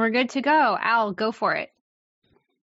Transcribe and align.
we're 0.00 0.10
good 0.10 0.30
to 0.30 0.40
go. 0.40 0.78
Al, 0.80 1.12
go 1.12 1.30
for 1.30 1.54
it. 1.54 1.70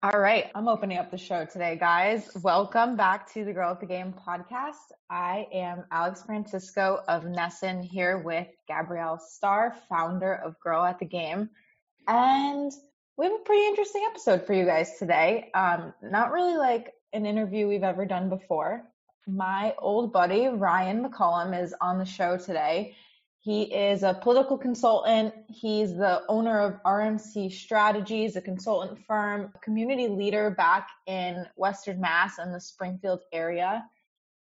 All 0.02 0.18
right, 0.18 0.46
I'm 0.54 0.68
opening 0.68 0.96
up 0.96 1.10
the 1.10 1.18
show 1.18 1.44
today, 1.44 1.76
guys. 1.78 2.30
Welcome 2.42 2.96
back 2.96 3.30
to 3.34 3.44
the 3.44 3.52
Girl 3.52 3.72
at 3.72 3.80
the 3.80 3.86
Game 3.86 4.14
podcast. 4.26 4.92
I 5.10 5.46
am 5.52 5.84
Alex 5.90 6.22
Francisco 6.22 7.00
of 7.08 7.24
NESN 7.24 7.84
here 7.84 8.18
with 8.18 8.46
Gabrielle 8.66 9.18
Starr, 9.18 9.76
founder 9.88 10.34
of 10.34 10.58
Girl 10.60 10.84
at 10.84 11.00
the 11.00 11.04
Game. 11.04 11.50
And 12.06 12.72
we 13.16 13.26
have 13.26 13.34
a 13.34 13.44
pretty 13.44 13.66
interesting 13.66 14.06
episode 14.08 14.46
for 14.46 14.54
you 14.54 14.64
guys 14.64 14.98
today. 14.98 15.50
Um, 15.52 15.92
not 16.00 16.32
really 16.32 16.56
like 16.56 16.94
an 17.12 17.26
interview 17.26 17.68
we've 17.68 17.82
ever 17.82 18.06
done 18.06 18.28
before. 18.28 18.84
My 19.26 19.74
old 19.78 20.12
buddy, 20.12 20.46
Ryan 20.46 21.04
McCollum, 21.04 21.60
is 21.60 21.74
on 21.80 21.98
the 21.98 22.06
show 22.06 22.38
today. 22.38 22.94
He 23.48 23.62
is 23.62 24.02
a 24.02 24.12
political 24.12 24.58
consultant. 24.58 25.32
He's 25.48 25.94
the 25.94 26.20
owner 26.28 26.60
of 26.60 26.82
RMC 26.82 27.50
Strategies, 27.50 28.36
a 28.36 28.42
consultant 28.42 29.02
firm, 29.06 29.50
a 29.54 29.58
community 29.60 30.06
leader 30.06 30.50
back 30.50 30.90
in 31.06 31.46
Western 31.56 31.98
Mass 31.98 32.36
and 32.36 32.54
the 32.54 32.60
Springfield 32.60 33.22
area. 33.32 33.86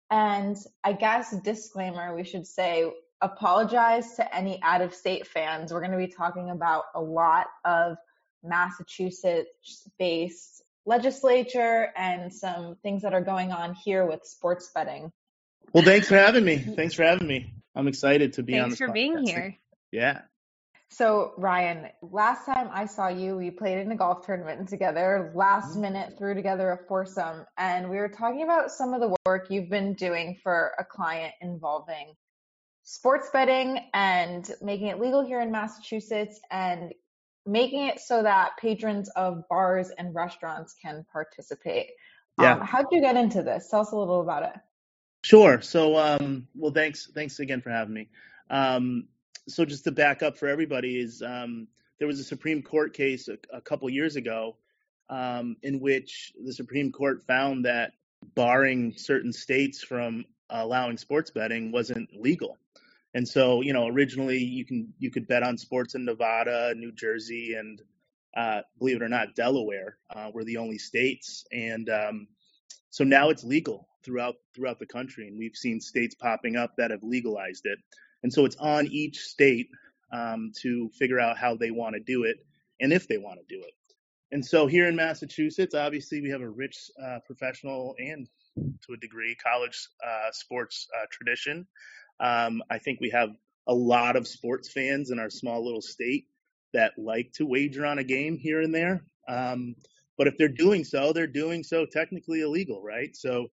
And 0.10 0.56
I 0.86 0.94
guess, 0.94 1.36
disclaimer, 1.42 2.16
we 2.16 2.24
should 2.24 2.48
say 2.48 2.94
apologize 3.20 4.16
to 4.16 4.34
any 4.34 4.62
out 4.64 4.80
of 4.80 4.94
state 4.94 5.28
fans. 5.28 5.74
We're 5.74 5.82
going 5.82 5.92
to 5.92 5.98
be 5.98 6.08
talking 6.08 6.50
about 6.50 6.86
a 6.96 7.02
lot 7.02 7.48
of 7.66 7.98
Massachusetts 8.42 9.86
based 10.00 10.64
legislature 10.86 11.90
and 11.98 12.34
some 12.34 12.78
things 12.84 13.02
that 13.02 13.14
are 13.14 13.20
going 13.20 13.52
on 13.52 13.76
here 13.76 14.06
with 14.06 14.24
sports 14.24 14.72
betting. 14.74 15.12
Well, 15.74 15.84
thanks 15.84 16.08
for 16.08 16.16
having 16.16 16.46
me. 16.46 16.56
Thanks 16.56 16.94
for 16.94 17.04
having 17.04 17.28
me. 17.28 17.54
I'm 17.76 17.88
excited 17.88 18.34
to 18.34 18.44
be 18.44 18.54
thanks 18.54 18.64
on. 18.64 18.70
Thanks 18.70 18.80
for 18.80 18.92
being 18.92 19.26
here. 19.26 19.58
Yeah. 19.92 20.22
So, 20.90 21.34
Ryan, 21.38 21.88
last 22.04 22.46
time 22.46 22.70
I 22.72 22.86
saw 22.86 23.08
you, 23.08 23.36
we 23.36 23.50
played 23.50 23.80
in 23.80 23.92
a 23.92 23.96
golf 23.96 24.26
tournament 24.26 24.70
together, 24.70 25.32
last 25.34 25.72
mm-hmm. 25.72 25.82
minute 25.82 26.18
threw 26.20 26.36
together 26.36 26.72
a 26.72 26.88
foursome, 26.88 27.46
and 27.58 27.90
we 27.90 27.98
were 27.98 28.10
talking 28.10 28.44
about 28.44 28.70
some 28.70 28.94
of 28.94 29.02
the 29.02 29.16
work 29.26 29.48
you've 29.50 29.70
been 29.70 29.96
doing 29.96 30.38
for 30.44 30.74
a 30.78 30.84
client 30.84 31.34
involving 31.42 32.14
sports 32.84 33.30
betting 33.34 33.80
and 33.94 34.52
making 34.62 34.88
it 34.88 35.00
legal 35.00 35.26
here 35.26 35.42
in 35.42 35.52
Massachusetts 35.52 36.40
and 36.52 36.94
making 37.46 37.88
it 37.88 38.00
so 38.00 38.22
that 38.22 38.52
patrons 38.60 39.10
of 39.16 39.48
bars 39.50 39.90
and 39.98 40.14
restaurants 40.14 40.76
can 40.80 41.06
participate. 41.12 41.88
Yeah. 42.40 42.54
Um, 42.54 42.62
how'd 42.62 42.86
you 42.92 43.02
get 43.02 43.16
into 43.16 43.42
this? 43.42 43.68
Tell 43.70 43.82
us 43.82 43.92
a 43.92 43.98
little 43.98 44.22
about 44.22 44.44
it. 44.44 44.54
Sure. 45.24 45.62
So, 45.62 45.98
um, 45.98 46.48
well, 46.54 46.72
thanks, 46.72 47.10
thanks 47.16 47.40
again 47.40 47.62
for 47.62 47.70
having 47.70 47.94
me. 47.94 48.10
Um, 48.50 49.08
so, 49.48 49.66
just 49.66 49.86
to 49.86 49.92
back 49.92 50.22
up 50.22 50.38
for 50.38 50.48
everybody, 50.48 51.00
is 51.00 51.22
um, 51.22 51.68
there 51.98 52.08
was 52.08 52.20
a 52.20 52.24
Supreme 52.24 52.62
Court 52.62 52.94
case 52.94 53.30
a, 53.30 53.38
a 53.56 53.62
couple 53.62 53.90
years 53.90 54.18
ago 54.18 54.58
um, 55.10 55.56
in 55.64 55.80
which 55.80 56.34
the 56.44 56.54
Supreme 56.54 56.92
Court 56.92 57.24
found 57.26 57.66
that 57.66 57.94
barring 58.36 58.94
certain 58.98 59.32
states 59.32 59.82
from 59.82 60.26
allowing 60.50 60.98
sports 60.98 61.32
betting 61.32 61.72
wasn't 61.72 62.10
legal. 62.14 62.58
And 63.14 63.28
so, 63.28 63.62
you 63.62 63.74
know, 63.74 63.88
originally 63.88 64.40
you 64.40 64.66
can 64.66 64.94
you 65.00 65.10
could 65.10 65.28
bet 65.28 65.44
on 65.44 65.58
sports 65.58 65.96
in 65.96 66.04
Nevada, 66.04 66.74
New 66.76 66.92
Jersey, 66.92 67.54
and 67.54 67.82
uh, 68.36 68.62
believe 68.78 68.98
it 68.98 69.04
or 69.04 69.10
not, 69.10 69.36
Delaware 69.36 69.98
uh, 70.14 70.32
were 70.34 70.44
the 70.44 70.58
only 70.58 70.80
states. 70.80 71.46
And 71.52 71.90
um, 71.90 72.28
so 72.90 73.04
now 73.04 73.30
it's 73.30 73.44
legal 73.44 73.88
throughout 74.04 74.36
throughout 74.56 74.80
the 74.80 74.86
country, 74.86 75.28
and 75.28 75.38
we've 75.38 75.56
seen 75.56 75.80
states 75.80 76.16
popping 76.16 76.56
up 76.56 76.72
that 76.78 76.92
have 76.92 77.04
legalized 77.04 77.66
it. 77.66 77.80
And 78.24 78.32
so 78.32 78.46
it's 78.46 78.56
on 78.58 78.88
each 78.88 79.20
state 79.20 79.70
um, 80.12 80.52
to 80.62 80.90
figure 80.98 81.20
out 81.20 81.38
how 81.38 81.56
they 81.56 81.72
want 81.72 81.96
to 81.96 82.00
do 82.00 82.24
it 82.24 82.38
and 82.80 82.94
if 82.94 83.08
they 83.08 83.18
want 83.18 83.40
to 83.40 83.56
do 83.56 83.62
it. 83.62 83.74
And 84.32 84.44
so 84.46 84.66
here 84.66 84.88
in 84.88 84.96
Massachusetts, 84.96 85.76
obviously 85.76 86.22
we 86.22 86.30
have 86.30 86.42
a 86.42 86.50
rich 86.50 86.90
uh, 87.04 87.20
professional 87.26 87.96
and 88.00 88.28
to 88.56 88.94
a 88.94 88.98
degree 88.98 89.36
college 89.36 89.90
uh, 90.06 90.32
sports 90.32 90.88
uh, 90.96 91.06
tradition. 91.12 91.68
Um, 92.20 92.64
I 92.70 92.80
think 92.80 93.00
we 93.00 93.10
have 93.12 93.30
a 93.68 93.74
lot 93.74 94.16
of 94.16 94.28
sports 94.28 94.72
fans 94.72 95.12
in 95.12 95.20
our 95.20 95.30
small 95.30 95.64
little 95.64 95.82
state 95.82 96.28
that 96.74 96.94
like 96.98 97.32
to 97.34 97.46
wager 97.46 97.86
on 97.86 98.00
a 98.00 98.04
game 98.04 98.38
here 98.38 98.62
and 98.62 98.74
there. 98.74 99.04
Um, 99.28 99.76
but 100.18 100.28
if 100.28 100.38
they're 100.38 100.48
doing 100.48 100.84
so, 100.84 101.14
they're 101.14 101.28
doing 101.28 101.64
so 101.64 101.86
technically 101.86 102.42
illegal, 102.42 102.82
right? 102.82 103.16
So, 103.16 103.48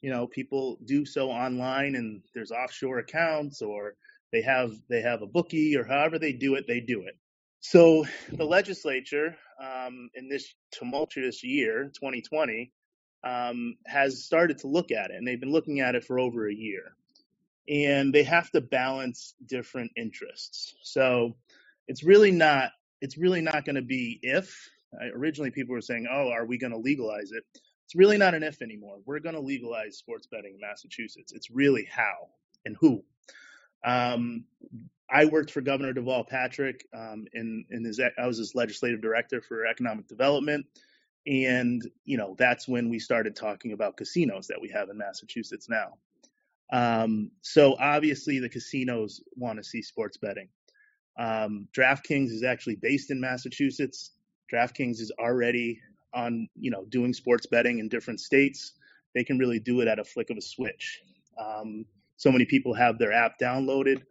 you 0.00 0.10
know, 0.10 0.26
people 0.26 0.78
do 0.84 1.04
so 1.04 1.30
online 1.30 1.94
and 1.94 2.22
there's 2.34 2.50
offshore 2.50 2.98
accounts 2.98 3.62
or 3.62 3.94
they 4.32 4.42
have 4.42 4.72
they 4.88 5.00
have 5.00 5.22
a 5.22 5.26
bookie 5.26 5.76
or 5.76 5.84
however 5.84 6.18
they 6.18 6.32
do 6.32 6.54
it, 6.54 6.66
they 6.66 6.80
do 6.80 7.02
it. 7.02 7.16
So 7.60 8.04
the 8.30 8.44
legislature 8.44 9.36
um, 9.62 10.10
in 10.14 10.28
this 10.28 10.54
tumultuous 10.70 11.42
year, 11.42 11.90
2020, 11.94 12.70
um, 13.22 13.76
has 13.86 14.24
started 14.24 14.58
to 14.58 14.66
look 14.66 14.90
at 14.90 15.10
it, 15.10 15.16
and 15.16 15.26
they've 15.26 15.40
been 15.40 15.52
looking 15.52 15.80
at 15.80 15.94
it 15.94 16.04
for 16.04 16.18
over 16.18 16.46
a 16.46 16.54
year 16.54 16.94
and 17.68 18.12
they 18.12 18.22
have 18.22 18.50
to 18.50 18.60
balance 18.60 19.34
different 19.46 19.90
interests. 19.96 20.74
So 20.82 21.36
it's 21.88 22.02
really 22.02 22.30
not 22.30 22.70
it's 23.00 23.18
really 23.18 23.40
not 23.40 23.64
going 23.64 23.76
to 23.76 23.82
be 23.82 24.18
if. 24.22 24.70
Originally, 25.14 25.50
people 25.50 25.74
were 25.74 25.80
saying, 25.80 26.06
"Oh, 26.10 26.30
are 26.30 26.46
we 26.46 26.58
going 26.58 26.72
to 26.72 26.78
legalize 26.78 27.32
it?" 27.32 27.44
It's 27.84 27.94
really 27.94 28.16
not 28.16 28.34
an 28.34 28.42
if 28.42 28.62
anymore. 28.62 28.98
We're 29.04 29.20
going 29.20 29.34
to 29.34 29.40
legalize 29.40 29.98
sports 29.98 30.26
betting 30.26 30.54
in 30.54 30.60
Massachusetts. 30.60 31.32
It's 31.32 31.50
really 31.50 31.86
how 31.90 32.30
and 32.64 32.76
who. 32.80 33.04
Um, 33.84 34.44
I 35.10 35.26
worked 35.26 35.50
for 35.50 35.60
Governor 35.60 35.92
Deval 35.92 36.26
Patrick 36.26 36.86
um, 36.94 37.26
in 37.34 37.64
in 37.70 37.84
his 37.84 38.00
I 38.00 38.26
was 38.26 38.38
his 38.38 38.54
legislative 38.54 39.02
director 39.02 39.40
for 39.40 39.66
economic 39.66 40.08
development, 40.08 40.66
and 41.26 41.82
you 42.04 42.16
know 42.16 42.34
that's 42.38 42.66
when 42.66 42.88
we 42.88 42.98
started 42.98 43.36
talking 43.36 43.72
about 43.72 43.96
casinos 43.96 44.46
that 44.48 44.60
we 44.60 44.70
have 44.70 44.88
in 44.88 44.98
Massachusetts 44.98 45.68
now. 45.68 45.98
Um, 46.72 47.30
so 47.42 47.76
obviously 47.78 48.38
the 48.38 48.48
casinos 48.48 49.22
want 49.36 49.58
to 49.58 49.64
see 49.64 49.82
sports 49.82 50.16
betting. 50.16 50.48
Um, 51.18 51.68
DraftKings 51.76 52.30
is 52.30 52.42
actually 52.42 52.76
based 52.76 53.10
in 53.10 53.20
Massachusetts. 53.20 54.10
DraftKings 54.52 55.00
is 55.00 55.12
already 55.18 55.80
on, 56.14 56.48
you 56.54 56.70
know, 56.70 56.84
doing 56.88 57.12
sports 57.12 57.46
betting 57.46 57.78
in 57.78 57.88
different 57.88 58.20
states. 58.20 58.72
They 59.14 59.24
can 59.24 59.38
really 59.38 59.58
do 59.58 59.80
it 59.80 59.88
at 59.88 59.98
a 59.98 60.04
flick 60.04 60.30
of 60.30 60.36
a 60.36 60.42
switch. 60.42 61.00
Um, 61.38 61.86
so 62.16 62.30
many 62.30 62.44
people 62.44 62.74
have 62.74 62.98
their 62.98 63.12
app 63.12 63.38
downloaded. 63.40 64.02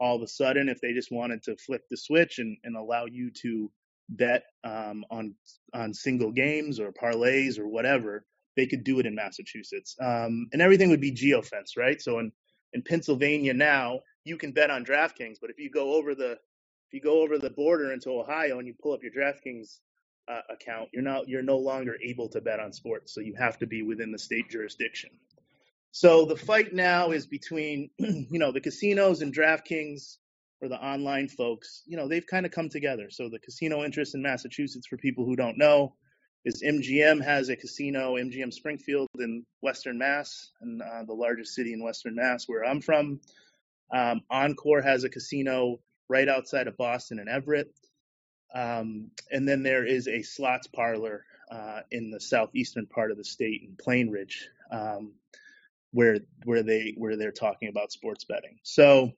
All 0.00 0.16
of 0.16 0.22
a 0.22 0.28
sudden, 0.28 0.68
if 0.68 0.80
they 0.80 0.92
just 0.92 1.10
wanted 1.10 1.42
to 1.44 1.56
flip 1.56 1.82
the 1.90 1.96
switch 1.96 2.38
and, 2.38 2.56
and 2.64 2.76
allow 2.76 3.06
you 3.06 3.30
to 3.42 3.70
bet 4.08 4.44
um, 4.64 5.04
on 5.10 5.34
on 5.74 5.92
single 5.92 6.32
games 6.32 6.80
or 6.80 6.92
parlays 6.92 7.58
or 7.58 7.68
whatever, 7.68 8.24
they 8.56 8.66
could 8.66 8.84
do 8.84 8.98
it 9.00 9.06
in 9.06 9.14
Massachusetts. 9.14 9.96
Um, 10.00 10.48
and 10.52 10.62
everything 10.62 10.90
would 10.90 11.00
be 11.00 11.12
geofence, 11.12 11.76
right? 11.76 12.00
So 12.00 12.18
in, 12.18 12.32
in 12.72 12.82
Pennsylvania 12.82 13.54
now, 13.54 14.00
you 14.24 14.36
can 14.36 14.52
bet 14.52 14.70
on 14.70 14.84
DraftKings, 14.84 15.38
but 15.40 15.50
if 15.50 15.58
you 15.58 15.70
go 15.70 15.94
over 15.94 16.14
the 16.14 16.38
if 16.88 16.94
you 16.94 17.00
go 17.02 17.22
over 17.22 17.38
the 17.38 17.50
border 17.50 17.92
into 17.92 18.10
Ohio 18.10 18.58
and 18.58 18.66
you 18.66 18.74
pull 18.82 18.94
up 18.94 19.02
your 19.02 19.12
DraftKings 19.12 19.78
uh, 20.26 20.40
account, 20.50 20.88
you're 20.92 21.02
not 21.02 21.28
you're 21.28 21.42
no 21.42 21.58
longer 21.58 21.96
able 22.02 22.28
to 22.30 22.40
bet 22.40 22.60
on 22.60 22.72
sports. 22.72 23.14
So 23.14 23.20
you 23.20 23.34
have 23.38 23.58
to 23.58 23.66
be 23.66 23.82
within 23.82 24.10
the 24.10 24.18
state 24.18 24.48
jurisdiction. 24.48 25.10
So 25.90 26.24
the 26.24 26.36
fight 26.36 26.72
now 26.72 27.10
is 27.10 27.26
between 27.26 27.90
you 27.98 28.38
know 28.38 28.52
the 28.52 28.60
casinos 28.60 29.20
and 29.20 29.34
DraftKings 29.34 30.16
or 30.62 30.68
the 30.68 30.82
online 30.82 31.28
folks. 31.28 31.82
You 31.86 31.98
know 31.98 32.08
they've 32.08 32.26
kind 32.26 32.46
of 32.46 32.52
come 32.52 32.70
together. 32.70 33.10
So 33.10 33.28
the 33.28 33.38
casino 33.38 33.84
interest 33.84 34.14
in 34.14 34.22
Massachusetts, 34.22 34.86
for 34.86 34.96
people 34.96 35.26
who 35.26 35.36
don't 35.36 35.58
know, 35.58 35.94
is 36.46 36.62
MGM 36.62 37.22
has 37.22 37.50
a 37.50 37.56
casino, 37.56 38.14
MGM 38.14 38.52
Springfield 38.54 39.08
in 39.18 39.44
Western 39.60 39.98
Mass, 39.98 40.52
and 40.62 40.80
uh, 40.80 41.04
the 41.06 41.12
largest 41.12 41.54
city 41.54 41.74
in 41.74 41.82
Western 41.82 42.14
Mass, 42.14 42.44
where 42.46 42.64
I'm 42.64 42.80
from. 42.80 43.20
Um, 43.94 44.22
Encore 44.30 44.82
has 44.82 45.04
a 45.04 45.10
casino 45.10 45.80
right 46.08 46.28
outside 46.28 46.66
of 46.66 46.76
Boston 46.76 47.18
and 47.18 47.28
Everett. 47.28 47.72
Um, 48.54 49.10
and 49.30 49.46
then 49.46 49.62
there 49.62 49.86
is 49.86 50.08
a 50.08 50.22
slots 50.22 50.66
parlor 50.66 51.24
uh, 51.50 51.80
in 51.90 52.10
the 52.10 52.20
southeastern 52.20 52.86
part 52.86 53.10
of 53.10 53.16
the 53.16 53.24
state 53.24 53.62
in 53.62 53.76
Plainridge, 53.76 54.44
um, 54.70 55.12
where 55.92 56.18
where 56.44 56.62
they 56.62 56.94
where 56.96 57.16
they're 57.16 57.32
talking 57.32 57.68
about 57.68 57.92
sports 57.92 58.24
betting. 58.24 58.58
So 58.62 59.12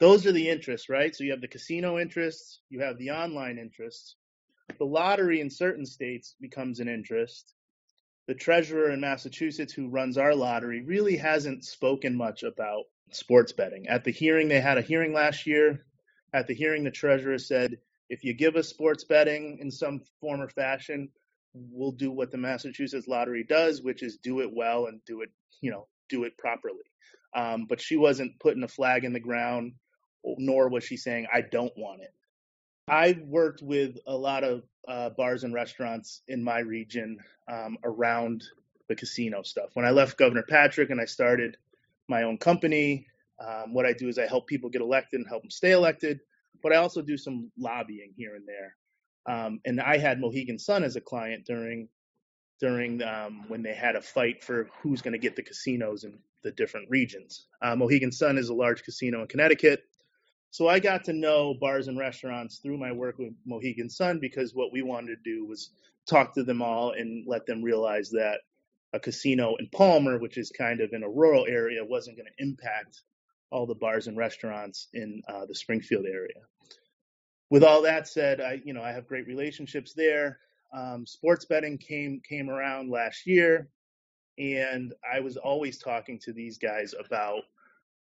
those 0.00 0.26
are 0.26 0.32
the 0.32 0.48
interests, 0.48 0.88
right? 0.88 1.14
So 1.14 1.24
you 1.24 1.30
have 1.30 1.40
the 1.40 1.48
casino 1.48 1.98
interests, 1.98 2.60
you 2.68 2.80
have 2.80 2.98
the 2.98 3.12
online 3.12 3.58
interests, 3.58 4.16
the 4.78 4.84
lottery 4.84 5.40
in 5.40 5.50
certain 5.50 5.86
states 5.86 6.34
becomes 6.40 6.80
an 6.80 6.88
interest. 6.88 7.54
The 8.26 8.34
treasurer 8.34 8.90
in 8.90 9.00
Massachusetts, 9.00 9.72
who 9.72 9.88
runs 9.88 10.16
our 10.16 10.34
lottery, 10.34 10.82
really 10.82 11.16
hasn't 11.16 11.64
spoken 11.64 12.16
much 12.16 12.42
about 12.42 12.84
sports 13.10 13.52
betting. 13.52 13.86
At 13.88 14.04
the 14.04 14.10
hearing, 14.10 14.48
they 14.48 14.60
had 14.60 14.78
a 14.78 14.82
hearing 14.82 15.12
last 15.12 15.46
year. 15.46 15.84
At 16.34 16.48
the 16.48 16.54
hearing, 16.54 16.82
the 16.82 16.90
treasurer 16.90 17.38
said, 17.38 17.78
if 18.10 18.24
you 18.24 18.34
give 18.34 18.56
us 18.56 18.68
sports 18.68 19.04
betting 19.04 19.58
in 19.60 19.70
some 19.70 20.02
form 20.20 20.40
or 20.40 20.48
fashion, 20.48 21.10
we'll 21.54 21.92
do 21.92 22.10
what 22.10 22.32
the 22.32 22.38
Massachusetts 22.38 23.06
lottery 23.06 23.44
does, 23.44 23.80
which 23.80 24.02
is 24.02 24.16
do 24.16 24.40
it 24.40 24.52
well 24.52 24.86
and 24.86 25.00
do 25.06 25.22
it, 25.22 25.30
you 25.60 25.70
know, 25.70 25.86
do 26.08 26.24
it 26.24 26.36
properly. 26.36 26.82
Um, 27.36 27.66
but 27.68 27.80
she 27.80 27.96
wasn't 27.96 28.40
putting 28.40 28.64
a 28.64 28.68
flag 28.68 29.04
in 29.04 29.12
the 29.12 29.20
ground, 29.20 29.74
nor 30.24 30.68
was 30.68 30.82
she 30.82 30.96
saying, 30.96 31.28
I 31.32 31.40
don't 31.40 31.72
want 31.76 32.02
it. 32.02 32.12
I 32.88 33.16
worked 33.24 33.62
with 33.62 33.98
a 34.04 34.16
lot 34.16 34.42
of 34.42 34.64
uh, 34.88 35.10
bars 35.10 35.44
and 35.44 35.54
restaurants 35.54 36.20
in 36.26 36.42
my 36.42 36.58
region 36.58 37.20
um, 37.48 37.78
around 37.84 38.42
the 38.88 38.96
casino 38.96 39.42
stuff. 39.42 39.70
When 39.74 39.86
I 39.86 39.90
left 39.90 40.18
Governor 40.18 40.44
Patrick 40.48 40.90
and 40.90 41.00
I 41.00 41.06
started 41.06 41.56
my 42.08 42.24
own 42.24 42.38
company, 42.38 43.06
um, 43.38 43.74
what 43.74 43.86
I 43.86 43.92
do 43.92 44.08
is 44.08 44.18
I 44.18 44.26
help 44.26 44.46
people 44.46 44.70
get 44.70 44.82
elected 44.82 45.20
and 45.20 45.28
help 45.28 45.42
them 45.42 45.50
stay 45.50 45.72
elected, 45.72 46.20
but 46.62 46.72
I 46.72 46.76
also 46.76 47.02
do 47.02 47.16
some 47.16 47.50
lobbying 47.58 48.12
here 48.16 48.36
and 48.36 48.46
there. 48.46 48.76
Um, 49.26 49.60
and 49.64 49.80
I 49.80 49.98
had 49.98 50.20
Mohegan 50.20 50.58
Sun 50.58 50.84
as 50.84 50.96
a 50.96 51.00
client 51.00 51.46
during 51.46 51.88
during 52.60 53.02
um, 53.02 53.44
when 53.48 53.62
they 53.62 53.74
had 53.74 53.96
a 53.96 54.00
fight 54.00 54.44
for 54.44 54.68
who's 54.80 55.02
going 55.02 55.12
to 55.12 55.18
get 55.18 55.34
the 55.34 55.42
casinos 55.42 56.04
in 56.04 56.18
the 56.42 56.52
different 56.52 56.88
regions. 56.88 57.46
Uh, 57.60 57.74
Mohegan 57.74 58.12
Sun 58.12 58.38
is 58.38 58.48
a 58.48 58.54
large 58.54 58.84
casino 58.84 59.22
in 59.22 59.26
Connecticut. 59.26 59.82
So 60.50 60.68
I 60.68 60.78
got 60.78 61.04
to 61.04 61.12
know 61.12 61.54
bars 61.54 61.88
and 61.88 61.98
restaurants 61.98 62.58
through 62.58 62.78
my 62.78 62.92
work 62.92 63.18
with 63.18 63.32
Mohegan 63.44 63.90
Sun 63.90 64.20
because 64.20 64.54
what 64.54 64.72
we 64.72 64.82
wanted 64.82 65.16
to 65.16 65.16
do 65.24 65.44
was 65.46 65.70
talk 66.08 66.34
to 66.34 66.44
them 66.44 66.62
all 66.62 66.92
and 66.92 67.26
let 67.26 67.44
them 67.44 67.62
realize 67.62 68.10
that 68.10 68.38
a 68.92 69.00
casino 69.00 69.56
in 69.56 69.68
Palmer, 69.74 70.18
which 70.18 70.38
is 70.38 70.52
kind 70.56 70.80
of 70.80 70.92
in 70.92 71.02
a 71.02 71.08
rural 71.08 71.44
area, 71.48 71.84
wasn't 71.84 72.16
going 72.16 72.28
to 72.28 72.42
impact 72.44 73.02
all 73.50 73.66
the 73.66 73.74
bars 73.74 74.06
and 74.06 74.16
restaurants 74.16 74.88
in 74.94 75.22
uh, 75.28 75.46
the 75.46 75.54
Springfield 75.54 76.06
area. 76.06 76.40
With 77.50 77.62
all 77.62 77.82
that 77.82 78.08
said, 78.08 78.40
I 78.40 78.60
you 78.64 78.72
know 78.72 78.82
I 78.82 78.92
have 78.92 79.06
great 79.06 79.26
relationships 79.26 79.92
there. 79.92 80.38
Um, 80.72 81.06
sports 81.06 81.44
betting 81.44 81.78
came 81.78 82.20
came 82.28 82.50
around 82.50 82.90
last 82.90 83.26
year, 83.26 83.68
and 84.38 84.92
I 85.10 85.20
was 85.20 85.36
always 85.36 85.78
talking 85.78 86.18
to 86.20 86.32
these 86.32 86.58
guys 86.58 86.94
about 86.98 87.42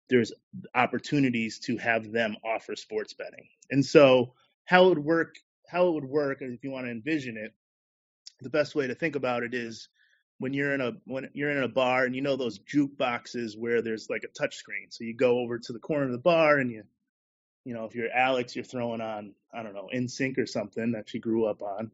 there's 0.08 0.32
opportunities 0.74 1.58
to 1.58 1.76
have 1.78 2.12
them 2.12 2.36
offer 2.44 2.76
sports 2.76 3.14
betting. 3.14 3.46
And 3.70 3.84
so 3.84 4.34
how 4.64 4.86
it 4.86 4.88
would 4.90 4.98
work, 4.98 5.36
how 5.68 5.88
it 5.88 5.92
would 5.92 6.04
work, 6.04 6.38
if 6.40 6.62
you 6.62 6.70
want 6.70 6.86
to 6.86 6.90
envision 6.90 7.36
it, 7.36 7.52
the 8.40 8.50
best 8.50 8.74
way 8.74 8.86
to 8.86 8.94
think 8.94 9.16
about 9.16 9.42
it 9.42 9.54
is 9.54 9.88
when 10.38 10.52
you're 10.52 10.74
in 10.74 10.80
a 10.80 10.92
when 11.04 11.30
you're 11.32 11.50
in 11.50 11.62
a 11.62 11.68
bar 11.68 12.04
and 12.04 12.14
you 12.14 12.20
know 12.20 12.36
those 12.36 12.58
jukeboxes 12.58 13.56
where 13.56 13.82
there's 13.82 14.08
like 14.10 14.24
a 14.24 14.38
touch 14.38 14.56
screen. 14.56 14.86
So 14.90 15.04
you 15.04 15.14
go 15.14 15.38
over 15.38 15.58
to 15.58 15.72
the 15.72 15.78
corner 15.78 16.06
of 16.06 16.12
the 16.12 16.18
bar 16.18 16.58
and 16.58 16.70
you 16.70 16.84
you 17.64 17.72
know, 17.72 17.84
if 17.84 17.94
you're 17.94 18.10
Alex, 18.10 18.54
you're 18.54 18.64
throwing 18.64 19.00
on, 19.00 19.34
I 19.52 19.62
don't 19.62 19.74
know, 19.74 19.88
NSYNC 19.94 20.38
or 20.38 20.46
something 20.46 20.92
that 20.92 21.08
she 21.08 21.18
grew 21.18 21.46
up 21.46 21.62
on. 21.62 21.90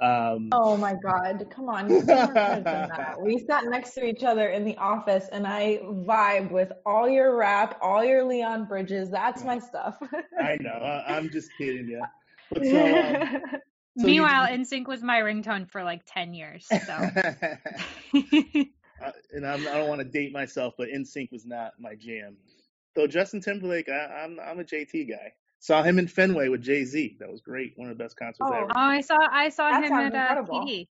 Um, 0.00 0.48
oh 0.52 0.78
my 0.78 0.94
God! 0.94 1.46
Come 1.50 1.68
on, 1.68 1.88
we 3.22 3.38
sat 3.38 3.66
next 3.66 3.92
to 3.94 4.04
each 4.06 4.24
other 4.24 4.48
in 4.48 4.64
the 4.64 4.74
office, 4.78 5.28
and 5.30 5.46
I 5.46 5.80
vibe 5.84 6.50
with 6.50 6.72
all 6.86 7.06
your 7.06 7.36
rap, 7.36 7.78
all 7.82 8.02
your 8.02 8.24
Leon 8.24 8.64
Bridges. 8.64 9.10
That's 9.10 9.44
my 9.44 9.58
stuff. 9.58 9.98
I 10.42 10.56
know. 10.58 10.70
I, 10.70 11.18
am 11.18 11.28
just 11.28 11.50
kidding 11.58 11.86
you. 11.86 12.02
But 12.50 12.64
so, 12.64 12.96
um, 12.96 13.42
so 13.98 14.06
Meanwhile, 14.06 14.52
you, 14.52 14.58
NSYNC 14.58 14.86
was 14.86 15.02
my 15.02 15.20
ringtone 15.20 15.68
for 15.70 15.82
like 15.82 16.02
ten 16.06 16.34
years. 16.34 16.66
So. 16.86 16.92
and 19.32 19.46
I'm, 19.46 19.66
I 19.66 19.72
do 19.72 19.78
not 19.78 19.88
want 19.88 20.00
to 20.00 20.04
date 20.04 20.32
myself, 20.32 20.74
but 20.76 20.88
NSYNC 20.88 21.32
was 21.32 21.46
not 21.46 21.72
my 21.78 21.94
jam. 21.94 22.36
Though 22.94 23.06
Justin 23.06 23.40
Timberlake, 23.40 23.88
I, 23.88 24.24
I'm 24.24 24.38
I'm 24.40 24.60
a 24.60 24.64
JT 24.64 25.08
guy. 25.08 25.32
Saw 25.58 25.82
him 25.82 25.98
in 25.98 26.08
Fenway 26.08 26.48
with 26.48 26.62
Jay 26.62 26.84
Z. 26.84 27.18
That 27.20 27.30
was 27.30 27.40
great. 27.40 27.74
One 27.76 27.90
of 27.90 27.98
the 27.98 28.02
best 28.02 28.16
concerts 28.16 28.40
oh, 28.42 28.52
ever. 28.52 28.66
Oh, 28.70 28.72
I 28.74 29.00
saw 29.02 29.16
I 29.30 29.50
saw 29.50 29.70
that 29.70 29.84
him 29.84 29.92
at 29.92 30.38
uh, 30.38 30.42
TD. 30.42 30.88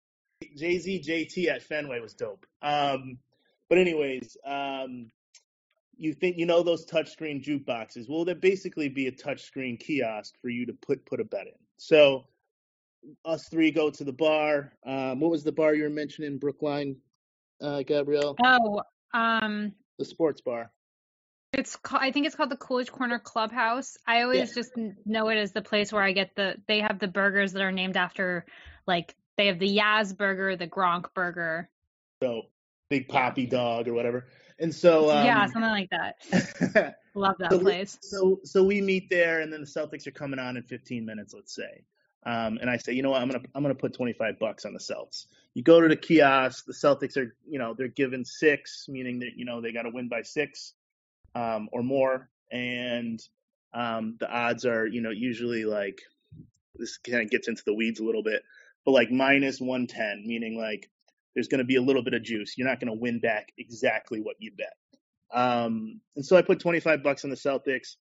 Jay 0.56 0.78
Z 0.78 1.02
JT 1.06 1.48
at 1.48 1.62
Fenway 1.62 2.00
was 2.00 2.14
dope. 2.14 2.46
Um, 2.62 3.18
but 3.68 3.78
anyways, 3.78 4.36
um, 4.46 5.10
you 5.96 6.14
think 6.14 6.38
you 6.38 6.46
know 6.46 6.62
those 6.62 6.86
touchscreen 6.86 7.44
jukeboxes? 7.44 8.08
Well, 8.08 8.24
they 8.24 8.34
basically 8.34 8.88
be 8.88 9.08
a 9.08 9.12
touchscreen 9.12 9.78
kiosk 9.78 10.34
for 10.40 10.48
you 10.48 10.66
to 10.66 10.72
put 10.72 11.04
put 11.06 11.20
a 11.20 11.24
bet 11.24 11.46
in. 11.46 11.54
So 11.76 12.24
us 13.24 13.48
three 13.48 13.70
go 13.70 13.90
to 13.90 14.04
the 14.04 14.12
bar. 14.12 14.72
Um, 14.84 15.20
what 15.20 15.30
was 15.30 15.44
the 15.44 15.52
bar 15.52 15.74
you 15.74 15.84
were 15.84 15.90
mentioning, 15.90 16.38
Brookline, 16.38 16.96
uh, 17.60 17.82
Gabrielle? 17.82 18.36
Oh, 18.44 18.82
um, 19.14 19.72
the 19.98 20.04
sports 20.04 20.40
bar. 20.40 20.70
It's 21.52 21.76
called, 21.76 22.02
I 22.02 22.12
think 22.12 22.26
it's 22.26 22.34
called 22.34 22.50
the 22.50 22.56
Coolidge 22.56 22.90
Corner 22.90 23.18
Clubhouse. 23.18 23.98
I 24.06 24.22
always 24.22 24.48
yeah. 24.48 24.54
just 24.54 24.72
know 25.04 25.28
it 25.28 25.36
as 25.36 25.52
the 25.52 25.60
place 25.60 25.92
where 25.92 26.02
I 26.02 26.12
get 26.12 26.34
the 26.34 26.56
they 26.66 26.80
have 26.80 26.98
the 26.98 27.08
burgers 27.08 27.52
that 27.52 27.62
are 27.62 27.72
named 27.72 27.96
after 27.96 28.46
like 28.86 29.14
they 29.36 29.48
have 29.48 29.58
the 29.58 29.78
Yaz 29.78 30.16
burger, 30.16 30.56
the 30.56 30.66
Gronk 30.66 31.12
burger. 31.14 31.68
So 32.22 32.44
Big 32.88 33.06
Papi 33.06 33.48
dog 33.48 33.86
or 33.86 33.92
whatever. 33.92 34.28
And 34.58 34.74
so 34.74 35.10
um, 35.10 35.26
Yeah, 35.26 35.44
something 35.46 35.62
like 35.62 35.90
that. 35.90 36.96
Love 37.14 37.36
that 37.38 37.50
so 37.50 37.58
place. 37.58 37.98
We, 38.02 38.08
so 38.08 38.40
so 38.44 38.64
we 38.64 38.80
meet 38.80 39.10
there 39.10 39.40
and 39.40 39.52
then 39.52 39.60
the 39.60 39.66
Celtics 39.66 40.06
are 40.06 40.12
coming 40.12 40.38
on 40.38 40.56
in 40.56 40.62
15 40.62 41.04
minutes, 41.04 41.34
let's 41.34 41.54
say. 41.54 41.84
Um, 42.24 42.58
and 42.60 42.70
I 42.70 42.76
say, 42.76 42.92
you 42.92 43.02
know 43.02 43.10
what, 43.10 43.20
I'm 43.20 43.28
gonna 43.28 43.44
I'm 43.54 43.62
gonna 43.62 43.74
put 43.74 43.94
25 43.94 44.38
bucks 44.38 44.64
on 44.64 44.74
the 44.74 44.80
Celts. 44.80 45.26
You 45.54 45.62
go 45.62 45.80
to 45.80 45.88
the 45.88 45.96
kiosk, 45.96 46.64
the 46.66 46.72
Celtics 46.72 47.16
are, 47.16 47.34
you 47.48 47.58
know, 47.58 47.74
they're 47.76 47.88
given 47.88 48.24
six, 48.24 48.86
meaning 48.88 49.20
that 49.20 49.32
you 49.36 49.44
know 49.44 49.60
they 49.60 49.72
got 49.72 49.82
to 49.82 49.90
win 49.90 50.08
by 50.08 50.22
six 50.22 50.72
um, 51.34 51.68
or 51.72 51.82
more, 51.82 52.28
and 52.50 53.20
um, 53.74 54.16
the 54.20 54.30
odds 54.30 54.64
are, 54.66 54.86
you 54.86 55.00
know, 55.00 55.10
usually 55.10 55.64
like 55.64 56.00
this 56.76 56.98
kind 56.98 57.22
of 57.22 57.30
gets 57.30 57.48
into 57.48 57.62
the 57.64 57.74
weeds 57.74 58.00
a 58.00 58.04
little 58.04 58.22
bit, 58.22 58.42
but 58.84 58.92
like 58.92 59.10
minus 59.10 59.60
110, 59.60 60.26
meaning 60.26 60.56
like 60.56 60.90
there's 61.34 61.48
going 61.48 61.58
to 61.58 61.64
be 61.64 61.76
a 61.76 61.82
little 61.82 62.02
bit 62.02 62.14
of 62.14 62.22
juice. 62.22 62.56
You're 62.56 62.68
not 62.68 62.80
going 62.80 62.92
to 62.92 62.98
win 62.98 63.20
back 63.20 63.52
exactly 63.58 64.20
what 64.20 64.36
you 64.38 64.52
bet. 64.56 64.74
Um, 65.32 66.00
and 66.16 66.24
so 66.24 66.36
I 66.36 66.42
put 66.42 66.60
25 66.60 67.02
bucks 67.02 67.24
on 67.24 67.30
the 67.30 67.36
Celtics, 67.36 67.96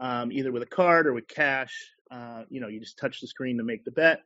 um, 0.00 0.32
either 0.32 0.50
with 0.50 0.62
a 0.62 0.66
card 0.66 1.06
or 1.06 1.12
with 1.12 1.28
cash. 1.28 1.72
Uh, 2.10 2.42
you 2.48 2.60
know, 2.60 2.68
you 2.68 2.80
just 2.80 2.98
touch 2.98 3.20
the 3.20 3.26
screen 3.26 3.58
to 3.58 3.64
make 3.64 3.84
the 3.84 3.90
bet, 3.90 4.20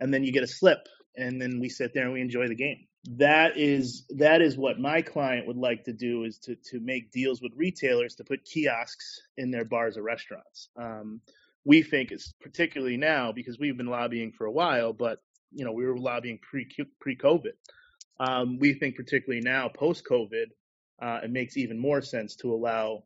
and 0.00 0.12
then 0.12 0.24
you 0.24 0.32
get 0.32 0.42
a 0.42 0.48
slip, 0.48 0.88
and 1.16 1.40
then 1.40 1.60
we 1.60 1.68
sit 1.68 1.92
there 1.94 2.04
and 2.04 2.12
we 2.12 2.20
enjoy 2.20 2.48
the 2.48 2.54
game 2.54 2.86
that 3.04 3.56
is 3.56 4.04
that 4.10 4.40
is 4.40 4.56
what 4.56 4.78
my 4.78 5.02
client 5.02 5.46
would 5.46 5.56
like 5.56 5.84
to 5.84 5.92
do 5.92 6.24
is 6.24 6.38
to 6.38 6.54
to 6.54 6.78
make 6.80 7.10
deals 7.10 7.42
with 7.42 7.52
retailers 7.56 8.14
to 8.14 8.24
put 8.24 8.44
kiosks 8.44 9.20
in 9.36 9.50
their 9.50 9.64
bars 9.64 9.96
or 9.96 10.02
restaurants. 10.02 10.68
Um, 10.76 11.20
we 11.64 11.82
think 11.82 12.10
it's 12.10 12.32
particularly 12.40 12.96
now 12.96 13.32
because 13.32 13.58
we've 13.58 13.76
been 13.76 13.86
lobbying 13.86 14.32
for 14.32 14.46
a 14.46 14.52
while, 14.52 14.92
but 14.92 15.18
you 15.50 15.64
know 15.64 15.72
we 15.72 15.84
were 15.84 15.98
lobbying 15.98 16.38
pre 16.38 16.68
pre 17.00 17.16
COVID. 17.16 17.52
Um, 18.20 18.58
we 18.60 18.74
think 18.74 18.94
particularly 18.94 19.42
now 19.42 19.68
post 19.68 20.04
COVID, 20.08 20.46
uh, 21.02 21.20
it 21.24 21.30
makes 21.30 21.56
even 21.56 21.78
more 21.78 22.02
sense 22.02 22.36
to 22.36 22.54
allow 22.54 23.02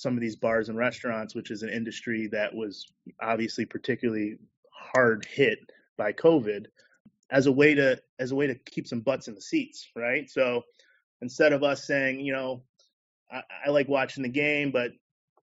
some 0.00 0.14
of 0.14 0.20
these 0.22 0.36
bars 0.36 0.70
and 0.70 0.78
restaurants, 0.78 1.34
which 1.34 1.50
is 1.50 1.62
an 1.62 1.68
industry 1.68 2.26
that 2.28 2.54
was 2.54 2.86
obviously 3.20 3.66
particularly 3.66 4.38
hard 4.72 5.26
hit 5.30 5.58
by 5.98 6.10
COVID, 6.10 6.64
as 7.30 7.44
a 7.44 7.52
way 7.52 7.74
to 7.74 8.00
as 8.18 8.30
a 8.30 8.34
way 8.34 8.46
to 8.46 8.54
keep 8.54 8.86
some 8.86 9.00
butts 9.00 9.28
in 9.28 9.34
the 9.34 9.42
seats, 9.42 9.90
right? 9.94 10.28
So 10.30 10.62
instead 11.20 11.52
of 11.52 11.62
us 11.62 11.86
saying, 11.86 12.20
you 12.20 12.32
know, 12.32 12.62
I, 13.30 13.42
I 13.66 13.70
like 13.70 13.88
watching 13.88 14.22
the 14.22 14.30
game, 14.30 14.70
but 14.70 14.92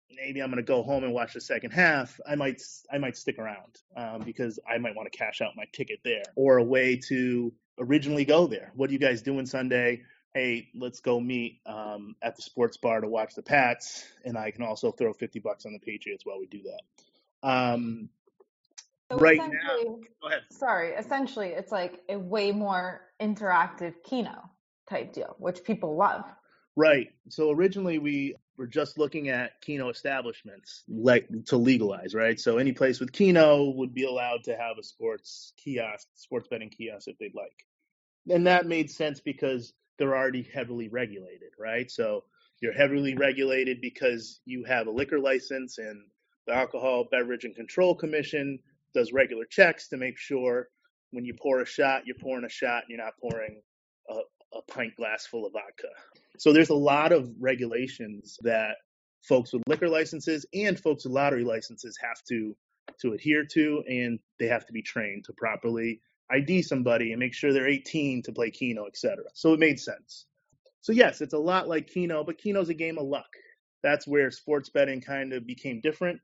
maybe 0.10 0.42
I'm 0.42 0.50
going 0.50 0.58
to 0.58 0.64
go 0.64 0.82
home 0.82 1.04
and 1.04 1.14
watch 1.14 1.36
the 1.36 1.42
second 1.42 1.70
half. 1.70 2.20
I 2.28 2.34
might 2.34 2.60
I 2.92 2.98
might 2.98 3.16
stick 3.16 3.38
around 3.38 3.78
um, 3.96 4.24
because 4.26 4.60
I 4.68 4.80
might 4.80 4.96
want 4.96 5.12
to 5.12 5.16
cash 5.16 5.40
out 5.40 5.52
my 5.56 5.66
ticket 5.72 6.00
there, 6.04 6.24
or 6.36 6.58
a 6.58 6.64
way 6.64 7.00
to 7.10 7.54
originally 7.78 8.26
go 8.26 8.48
there. 8.48 8.72
What 8.74 8.90
are 8.90 8.94
you 8.94 9.00
guys 9.00 9.22
doing 9.22 9.46
Sunday? 9.46 10.02
Hey, 10.38 10.70
let's 10.76 11.00
go 11.00 11.20
meet 11.20 11.62
um, 11.66 12.16
at 12.22 12.36
the 12.36 12.44
sports 12.44 12.78
bar 12.78 13.02
to 13.02 13.08
watch 13.08 13.34
the 13.34 13.42
Pats, 13.42 14.06
and 14.24 14.38
I 14.38 14.52
can 14.52 14.64
also 14.64 14.92
throw 14.92 15.12
50 15.12 15.40
bucks 15.40 15.66
on 15.66 15.74
the 15.74 15.80
Patriots 15.80 16.28
while 16.28 16.40
we 16.40 16.46
do 16.46 16.62
that. 16.62 17.50
Um, 17.50 18.10
so 19.12 19.18
right 19.18 19.40
now, 19.40 19.98
go 20.22 20.28
ahead. 20.28 20.42
Sorry, 20.52 20.92
essentially, 20.92 21.48
it's 21.48 21.72
like 21.72 22.04
a 22.08 22.20
way 22.20 22.52
more 22.52 23.02
interactive 23.20 23.96
Keno 24.04 24.44
type 24.88 25.12
deal, 25.12 25.36
which 25.40 25.64
people 25.64 25.96
love. 25.96 26.24
Right. 26.76 27.08
So 27.30 27.50
originally 27.50 27.98
we 27.98 28.36
were 28.58 28.68
just 28.68 29.00
looking 29.00 29.30
at 29.30 29.60
Keno 29.62 29.90
establishments 29.90 30.84
like 30.88 31.28
to 31.46 31.58
legalize, 31.58 32.14
right? 32.14 32.40
So 32.40 32.60
any 32.60 32.74
place 32.74 33.00
with 33.00 33.12
Keno 33.12 33.72
would 33.72 33.96
be 33.96 34.04
allowed 34.04 34.44
to 34.44 34.52
have 34.52 34.78
a 34.80 34.84
sports 34.84 35.54
kiosk, 35.58 36.08
sports 36.14 36.48
betting 36.48 36.70
kiosk 36.70 37.08
if 37.08 37.18
they'd 37.18 37.34
like. 37.34 37.66
And 38.30 38.46
that 38.46 38.68
made 38.68 38.92
sense 38.92 39.20
because 39.20 39.74
they're 39.98 40.16
already 40.16 40.48
heavily 40.54 40.90
regulated, 40.90 41.52
right? 41.60 41.90
So 41.90 42.24
you're 42.62 42.74
heavily 42.74 43.16
regulated 43.16 43.82
because 43.82 44.42
you 44.46 44.64
have 44.66 44.88
a 44.88 44.92
liquor 44.92 45.20
license 45.20 45.78
and 45.78 46.02
the 46.48 46.54
Alcohol 46.54 47.06
Beverage 47.12 47.44
and 47.44 47.56
Control 47.56 47.94
Commission 47.94 48.60
does 48.94 49.12
regular 49.12 49.46
checks 49.46 49.90
to 49.90 49.98
make 49.98 50.18
sure 50.18 50.70
when 51.12 51.26
you 51.26 51.34
pour 51.34 51.62
a 51.62 51.66
shot, 51.66 52.04
you're 52.06 52.16
pouring 52.22 52.46
a 52.46 52.50
shot 52.50 52.84
and 52.84 52.90
you're 52.90 53.04
not 53.04 53.14
pouring 53.20 53.62
a, 54.10 54.16
a 54.58 54.62
pint 54.68 54.96
glass 54.96 55.26
full 55.26 55.46
of 55.46 55.54
vodka. 55.54 55.90
So 56.38 56.54
there's 56.54 56.70
a 56.70 56.76
lot 56.76 57.12
of 57.12 57.30
regulations 57.40 58.38
that 58.42 58.78
folks 59.28 59.54
with 59.54 59.64
liquor 59.68 59.90
licenses 59.90 60.46
and 60.54 60.80
folks 60.80 61.04
with 61.04 61.14
lottery 61.14 61.44
licenses 61.44 61.98
have 62.02 62.22
to 62.30 62.56
to 63.02 63.14
adhere 63.14 63.46
to, 63.46 63.84
and 63.88 64.18
they 64.40 64.48
have 64.48 64.66
to 64.66 64.74
be 64.74 64.82
trained 64.82 65.26
to 65.26 65.34
properly 65.34 66.02
ID 66.30 66.62
somebody 66.62 67.12
and 67.12 67.20
make 67.20 67.34
sure 67.34 67.54
they're 67.54 67.68
18 67.68 68.24
to 68.24 68.32
play 68.32 68.52
Keno, 68.52 68.86
etc. 68.86 69.24
So 69.34 69.54
it 69.54 69.60
made 69.60 69.80
sense. 69.80 70.26
So 70.82 70.92
yes, 70.92 71.22
it's 71.22 71.34
a 71.34 71.40
lot 71.40 71.68
like 71.68 71.88
Keno, 71.88 72.24
but 72.24 72.38
Keno's 72.38 72.70
a 72.70 72.74
game 72.74 72.98
of 72.98 73.06
luck. 73.06 73.30
That's 73.84 74.08
where 74.08 74.32
sports 74.32 74.70
betting 74.70 75.02
kind 75.02 75.34
of 75.34 75.46
became 75.46 75.82
different 75.82 76.20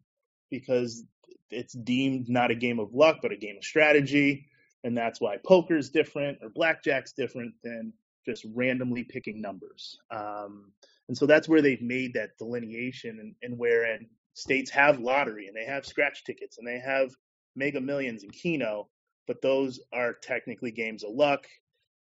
because 0.50 1.04
it's 1.50 1.74
deemed 1.74 2.30
not 2.30 2.52
a 2.52 2.56
game 2.56 2.80
of 2.80 2.94
luck, 2.94 3.20
but 3.22 3.32
a 3.32 3.38
game 3.38 3.58
of 3.58 3.64
strategy. 3.64 4.48
And 4.84 4.98
that's 4.98 5.22
why 5.22 5.38
poker's 5.46 5.90
different 5.90 6.40
or 6.42 6.50
blackjack's 6.50 7.14
different 7.14 7.54
than 7.64 7.94
just 8.26 8.46
randomly 8.54 9.04
picking 9.04 9.42
numbers. 9.42 9.98
Um, 10.12 10.72
and 11.08 11.18
so 11.18 11.26
that's 11.26 11.48
where 11.48 11.62
they've 11.62 11.82
made 11.82 12.14
that 12.14 12.38
delineation 12.38 13.20
and, 13.20 13.36
and 13.42 13.58
wherein 13.58 14.08
states 14.34 14.72
have 14.72 15.00
lottery 15.00 15.48
and 15.48 15.56
they 15.56 15.66
have 15.66 15.86
scratch 15.86 16.24
tickets 16.24 16.58
and 16.58 16.68
they 16.68 16.80
have 16.80 17.12
mega 17.56 17.82
millions 17.82 18.24
and 18.24 18.34
Keno, 18.34 18.90
but 19.28 19.42
those 19.42 19.80
are 19.92 20.14
technically 20.14 20.72
games 20.72 21.04
of 21.04 21.12
luck. 21.14 21.46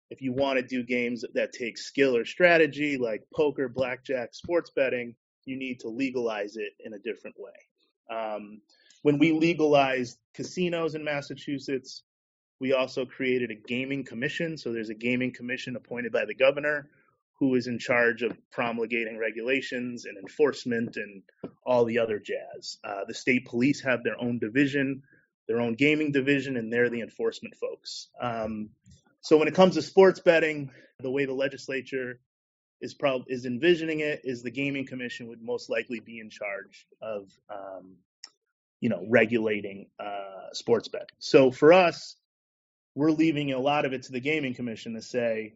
If 0.09 0.21
you 0.21 0.33
want 0.33 0.57
to 0.57 0.63
do 0.63 0.83
games 0.83 1.23
that 1.33 1.53
take 1.53 1.77
skill 1.77 2.15
or 2.15 2.25
strategy, 2.25 2.97
like 2.97 3.23
poker, 3.35 3.69
blackjack, 3.69 4.33
sports 4.33 4.71
betting, 4.75 5.15
you 5.45 5.57
need 5.57 5.79
to 5.81 5.89
legalize 5.89 6.57
it 6.57 6.73
in 6.83 6.93
a 6.93 6.99
different 6.99 7.35
way. 7.37 8.15
Um, 8.15 8.61
when 9.03 9.17
we 9.19 9.31
legalized 9.31 10.17
casinos 10.33 10.95
in 10.95 11.03
Massachusetts, 11.03 12.03
we 12.59 12.73
also 12.73 13.05
created 13.05 13.51
a 13.51 13.55
gaming 13.55 14.03
commission. 14.03 14.57
So 14.57 14.73
there's 14.73 14.89
a 14.89 14.95
gaming 14.95 15.33
commission 15.33 15.75
appointed 15.75 16.11
by 16.11 16.25
the 16.25 16.35
governor 16.35 16.89
who 17.39 17.55
is 17.55 17.67
in 17.67 17.79
charge 17.79 18.21
of 18.21 18.37
promulgating 18.51 19.17
regulations 19.17 20.05
and 20.05 20.17
enforcement 20.17 20.97
and 20.97 21.23
all 21.65 21.85
the 21.85 21.99
other 21.99 22.19
jazz. 22.19 22.77
Uh, 22.83 23.05
the 23.07 23.13
state 23.13 23.45
police 23.45 23.81
have 23.81 24.03
their 24.03 24.19
own 24.19 24.39
division, 24.39 25.01
their 25.49 25.59
own 25.59 25.73
gaming 25.73 26.11
division, 26.11 26.57
and 26.57 26.71
they're 26.71 26.91
the 26.91 27.01
enforcement 27.01 27.55
folks. 27.55 28.09
Um, 28.21 28.69
so 29.21 29.35
when 29.35 29.47
it 29.47 29.55
comes 29.55 29.73
to 29.75 29.81
sports 29.81 30.19
betting, 30.19 30.69
the 30.99 31.09
way 31.09 31.25
the 31.25 31.33
legislature 31.33 32.19
is 32.81 32.93
prob- 32.93 33.25
is 33.27 33.47
envisioning 33.47 33.99
it 33.99 34.21
is 34.23 34.43
the 34.43 34.51
gaming 34.51 34.85
commission 34.85 35.27
would 35.27 35.41
most 35.41 35.67
likely 35.67 35.99
be 35.99 36.19
in 36.19 36.29
charge 36.29 36.85
of 37.01 37.31
um, 37.49 37.95
you 38.79 38.89
know 38.89 39.03
regulating 39.09 39.87
uh, 39.99 40.53
sports 40.53 40.87
betting. 40.87 41.07
So 41.17 41.51
for 41.51 41.73
us, 41.73 42.15
we're 42.93 43.11
leaving 43.11 43.51
a 43.51 43.59
lot 43.59 43.85
of 43.85 43.93
it 43.93 44.03
to 44.03 44.11
the 44.11 44.19
gaming 44.19 44.53
commission 44.53 44.93
to 44.93 45.01
say, 45.01 45.55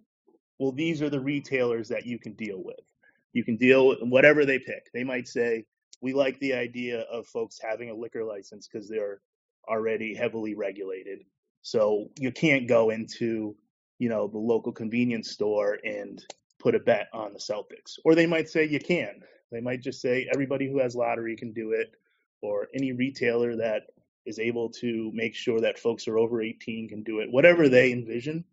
well, 0.57 0.71
these 0.71 1.03
are 1.03 1.09
the 1.12 1.19
retailers 1.19 1.89
that 1.89 2.07
you 2.07 2.17
can 2.17 2.33
deal 2.33 2.62
with. 2.63 2.83
You 3.31 3.43
can 3.43 3.57
deal 3.57 3.89
with 3.89 4.00
whatever 4.01 4.43
they 4.43 4.57
pick. 4.57 4.91
They 4.91 5.03
might 5.03 5.27
say, 5.27 5.65
we 6.01 6.13
like 6.13 6.39
the 6.39 6.55
idea 6.55 7.01
of 7.01 7.27
folks 7.27 7.59
having 7.62 7.91
a 7.91 7.95
liquor 7.95 8.23
license 8.23 8.67
because 8.67 8.89
they're 8.89 9.21
already 9.67 10.13
heavily 10.13 10.55
regulated. 10.55 11.25
So 11.62 12.10
you 12.20 12.32
can't 12.32 12.67
go 12.67 12.89
into, 12.89 13.55
you 14.00 14.10
know, 14.10 14.27
the 14.27 14.38
local 14.38 14.72
convenience 14.72 15.32
store 15.32 15.79
and 15.84 16.24
put 16.60 16.75
a 16.75 16.79
bet 16.79 17.08
on 17.13 17.34
the 17.34 17.39
Celtics. 17.39 17.98
Or 18.03 18.15
they 18.15 18.25
might 18.25 18.50
say 18.50 18.65
you 18.65 18.79
can. 18.79 19.22
They 19.51 19.62
might 19.62 19.82
just 19.82 20.01
say 20.01 20.27
everybody 20.34 20.70
who 20.70 20.79
has 20.79 20.96
lottery 20.96 21.36
can 21.36 21.53
do 21.53 21.72
it, 21.72 21.93
or 22.41 22.67
any 22.74 22.91
retailer 22.91 23.55
that 23.58 23.84
is 24.25 24.39
able 24.39 24.70
to 24.70 25.12
make 25.13 25.36
sure 25.36 25.62
that 25.62 25.79
folks 25.79 26.08
are 26.08 26.17
over 26.17 26.41
18 26.41 26.89
can 26.89 27.03
do 27.03 27.20
it. 27.20 27.32
Whatever 27.32 27.70
they 27.70 27.91
envision 27.91 28.43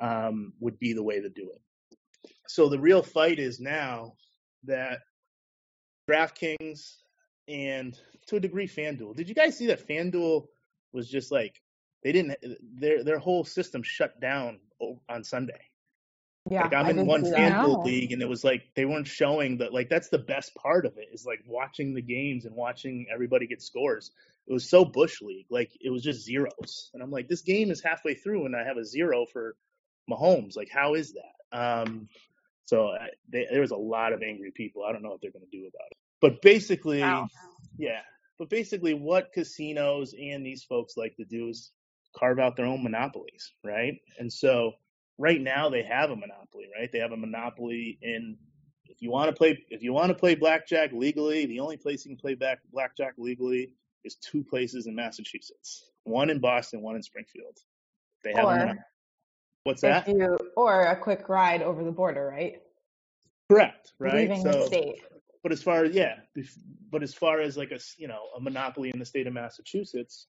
um, 0.00 0.52
would 0.60 0.78
be 0.78 0.92
the 0.92 1.02
way 1.02 1.20
to 1.20 1.28
do 1.28 1.50
it. 1.54 1.60
So 2.48 2.68
the 2.68 2.78
real 2.78 3.02
fight 3.02 3.38
is 3.38 3.60
now 3.60 4.14
that 4.64 5.00
DraftKings 6.08 6.96
and 7.48 7.98
to 8.26 8.36
a 8.36 8.40
degree 8.40 8.68
FanDuel. 8.68 9.16
Did 9.16 9.28
you 9.28 9.34
guys 9.34 9.56
see 9.56 9.66
that 9.66 9.86
FanDuel 9.86 10.46
was 10.92 11.08
just 11.08 11.32
like 11.32 11.60
they 12.02 12.12
didn't 12.12 12.36
their 12.78 13.04
their 13.04 13.18
whole 13.18 13.44
system 13.44 13.82
shut 13.82 14.20
down 14.20 14.58
on 15.08 15.24
Sunday. 15.24 15.68
Yeah, 16.50 16.62
like 16.62 16.74
I'm 16.74 16.98
in 16.98 17.06
one 17.06 17.22
FanDuel 17.22 17.84
league, 17.84 18.12
and 18.12 18.20
it 18.20 18.28
was 18.28 18.42
like 18.42 18.62
they 18.74 18.84
weren't 18.84 19.06
showing 19.06 19.58
that. 19.58 19.72
Like 19.72 19.88
that's 19.88 20.08
the 20.08 20.18
best 20.18 20.54
part 20.56 20.86
of 20.86 20.96
it 20.98 21.08
is 21.12 21.24
like 21.24 21.40
watching 21.46 21.94
the 21.94 22.02
games 22.02 22.44
and 22.44 22.54
watching 22.54 23.06
everybody 23.12 23.46
get 23.46 23.62
scores. 23.62 24.10
It 24.48 24.52
was 24.52 24.68
so 24.68 24.84
bush 24.84 25.22
league, 25.22 25.46
like 25.50 25.70
it 25.80 25.90
was 25.90 26.02
just 26.02 26.24
zeros, 26.24 26.90
and 26.94 27.02
I'm 27.02 27.12
like, 27.12 27.28
this 27.28 27.42
game 27.42 27.70
is 27.70 27.80
halfway 27.80 28.14
through, 28.14 28.46
and 28.46 28.56
I 28.56 28.64
have 28.64 28.76
a 28.76 28.84
zero 28.84 29.24
for 29.32 29.54
Mahomes. 30.10 30.56
Like, 30.56 30.68
how 30.68 30.94
is 30.94 31.14
that? 31.14 31.56
Um, 31.56 32.08
so 32.64 32.88
I, 32.88 33.10
they, 33.28 33.46
there 33.50 33.60
was 33.60 33.70
a 33.70 33.76
lot 33.76 34.12
of 34.12 34.22
angry 34.22 34.50
people. 34.50 34.82
I 34.82 34.90
don't 34.90 35.02
know 35.02 35.10
what 35.10 35.20
they're 35.20 35.30
going 35.30 35.44
to 35.48 35.56
do 35.56 35.68
about 35.68 35.90
it. 35.92 35.96
But 36.22 36.40
basically, 36.40 37.00
wow. 37.00 37.28
yeah. 37.76 38.00
But 38.38 38.48
basically, 38.48 38.94
what 38.94 39.32
casinos 39.32 40.14
and 40.14 40.46
these 40.46 40.64
folks 40.64 40.96
like 40.96 41.14
to 41.16 41.24
do 41.24 41.48
is 41.48 41.72
carve 42.16 42.38
out 42.38 42.56
their 42.56 42.66
own 42.66 42.82
monopolies, 42.82 43.52
right? 43.62 43.94
And 44.18 44.32
so 44.32 44.72
right 45.18 45.40
now 45.40 45.68
they 45.68 45.82
have 45.82 46.10
a 46.10 46.16
monopoly, 46.16 46.68
right? 46.78 46.90
They 46.90 47.00
have 47.00 47.12
a 47.12 47.16
monopoly 47.16 47.98
in 48.00 48.38
if 48.86 49.00
you 49.02 49.10
want 49.10 49.28
to 49.28 49.36
play 49.36 49.64
if 49.68 49.82
you 49.82 49.92
want 49.92 50.08
to 50.08 50.14
play 50.14 50.34
blackjack 50.34 50.92
legally, 50.92 51.46
the 51.46 51.60
only 51.60 51.76
place 51.76 52.04
you 52.04 52.10
can 52.10 52.18
play 52.18 52.34
back 52.34 52.60
blackjack 52.72 53.14
legally 53.18 53.72
is 54.04 54.16
two 54.16 54.44
places 54.44 54.86
in 54.86 54.94
Massachusetts. 54.94 55.90
One 56.04 56.30
in 56.30 56.40
Boston, 56.40 56.82
one 56.82 56.96
in 56.96 57.02
Springfield. 57.02 57.58
They 58.24 58.32
have 58.34 58.44
or, 58.44 58.86
What's 59.64 59.82
that? 59.82 60.08
You, 60.08 60.36
or 60.56 60.82
a 60.86 60.96
quick 60.96 61.28
ride 61.28 61.62
over 61.62 61.84
the 61.84 61.92
border, 61.92 62.26
right? 62.26 62.60
Correct, 63.50 63.92
right? 63.98 64.14
Leaving 64.14 64.42
so, 64.42 64.50
the 64.52 64.66
state. 64.66 65.02
But 65.42 65.52
as 65.52 65.62
far 65.62 65.84
as 65.84 65.94
yeah, 65.94 66.16
but 66.90 67.02
as 67.02 67.14
far 67.14 67.40
as 67.40 67.56
like 67.56 67.72
a 67.72 67.78
you 67.98 68.08
know 68.08 68.22
a 68.36 68.40
monopoly 68.40 68.90
in 68.92 68.98
the 68.98 69.04
state 69.04 69.26
of 69.26 69.32
Massachusetts, 69.32 70.26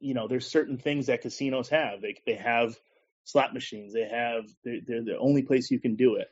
you 0.00 0.14
know 0.14 0.28
there's 0.28 0.46
certain 0.46 0.78
things 0.78 1.06
that 1.06 1.22
casinos 1.22 1.68
have. 1.68 2.00
They 2.00 2.16
they 2.26 2.34
have 2.34 2.76
slot 3.24 3.52
machines. 3.52 3.92
They 3.92 4.08
have 4.08 4.44
they're, 4.64 4.80
they're 4.86 5.04
the 5.04 5.18
only 5.18 5.42
place 5.42 5.70
you 5.70 5.80
can 5.80 5.96
do 5.96 6.16
it. 6.16 6.28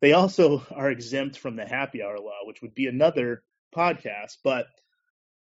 They 0.00 0.12
also 0.12 0.66
are 0.74 0.90
exempt 0.90 1.38
from 1.38 1.56
the 1.56 1.66
happy 1.66 2.02
hour 2.02 2.18
law, 2.18 2.40
which 2.44 2.62
would 2.62 2.74
be 2.74 2.86
another 2.86 3.42
podcast. 3.74 4.38
But 4.42 4.66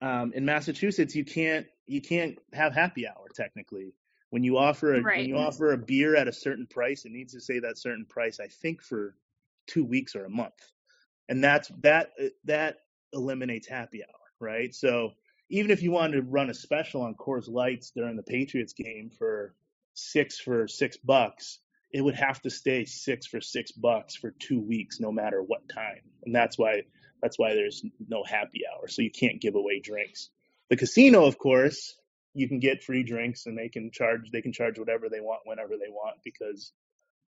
um, 0.01 0.33
in 0.33 0.45
Massachusetts, 0.45 1.15
you 1.15 1.25
can't 1.25 1.67
you 1.85 2.01
can't 2.01 2.39
have 2.53 2.73
happy 2.73 3.07
hour 3.07 3.27
technically 3.35 3.93
when 4.31 4.43
you 4.43 4.57
offer 4.57 4.95
a 4.95 5.01
right. 5.01 5.19
when 5.19 5.29
you 5.29 5.37
offer 5.37 5.73
a 5.73 5.77
beer 5.77 6.15
at 6.15 6.27
a 6.27 6.33
certain 6.33 6.65
price, 6.65 7.05
it 7.05 7.11
needs 7.11 7.33
to 7.33 7.41
say 7.41 7.59
that 7.59 7.77
certain 7.77 8.05
price. 8.05 8.39
I 8.39 8.47
think 8.47 8.81
for 8.81 9.13
two 9.67 9.83
weeks 9.83 10.15
or 10.15 10.25
a 10.25 10.29
month, 10.29 10.55
and 11.31 11.41
that's 11.41 11.71
that 11.81 12.11
uh, 12.21 12.25
that 12.43 12.79
eliminates 13.13 13.65
happy 13.65 14.03
hour, 14.03 14.47
right? 14.47 14.75
So 14.75 15.13
even 15.49 15.71
if 15.71 15.81
you 15.81 15.91
wanted 15.91 16.17
to 16.17 16.21
run 16.23 16.49
a 16.49 16.53
special 16.53 17.01
on 17.03 17.15
Coors 17.15 17.49
Lights 17.49 17.91
during 17.95 18.17
the 18.17 18.23
Patriots 18.23 18.73
game 18.73 19.09
for 19.17 19.55
six 19.93 20.37
for 20.37 20.67
six 20.67 20.97
bucks, 20.97 21.59
it 21.91 22.01
would 22.01 22.15
have 22.15 22.41
to 22.41 22.49
stay 22.49 22.83
six 22.83 23.25
for 23.25 23.39
six 23.39 23.71
bucks 23.71 24.13
for 24.15 24.31
two 24.31 24.59
weeks, 24.59 24.99
no 24.99 25.09
matter 25.09 25.41
what 25.41 25.69
time, 25.69 26.01
and 26.25 26.35
that's 26.35 26.57
why 26.59 26.81
that's 27.21 27.39
why 27.39 27.53
there's 27.53 27.81
no 28.09 28.23
happy 28.25 28.63
hour. 28.69 28.89
So 28.89 29.01
you 29.01 29.11
can't 29.11 29.41
give 29.41 29.55
away 29.55 29.79
drinks. 29.79 30.29
The 30.69 30.75
casino, 30.75 31.25
of 31.25 31.37
course, 31.37 31.95
you 32.33 32.49
can 32.49 32.59
get 32.59 32.83
free 32.83 33.03
drinks 33.03 33.45
and 33.45 33.57
they 33.57 33.69
can 33.69 33.89
charge 33.91 34.31
they 34.33 34.41
can 34.41 34.51
charge 34.51 34.77
whatever 34.77 35.07
they 35.07 35.21
want 35.21 35.43
whenever 35.45 35.77
they 35.77 35.89
want 35.89 36.17
because 36.25 36.73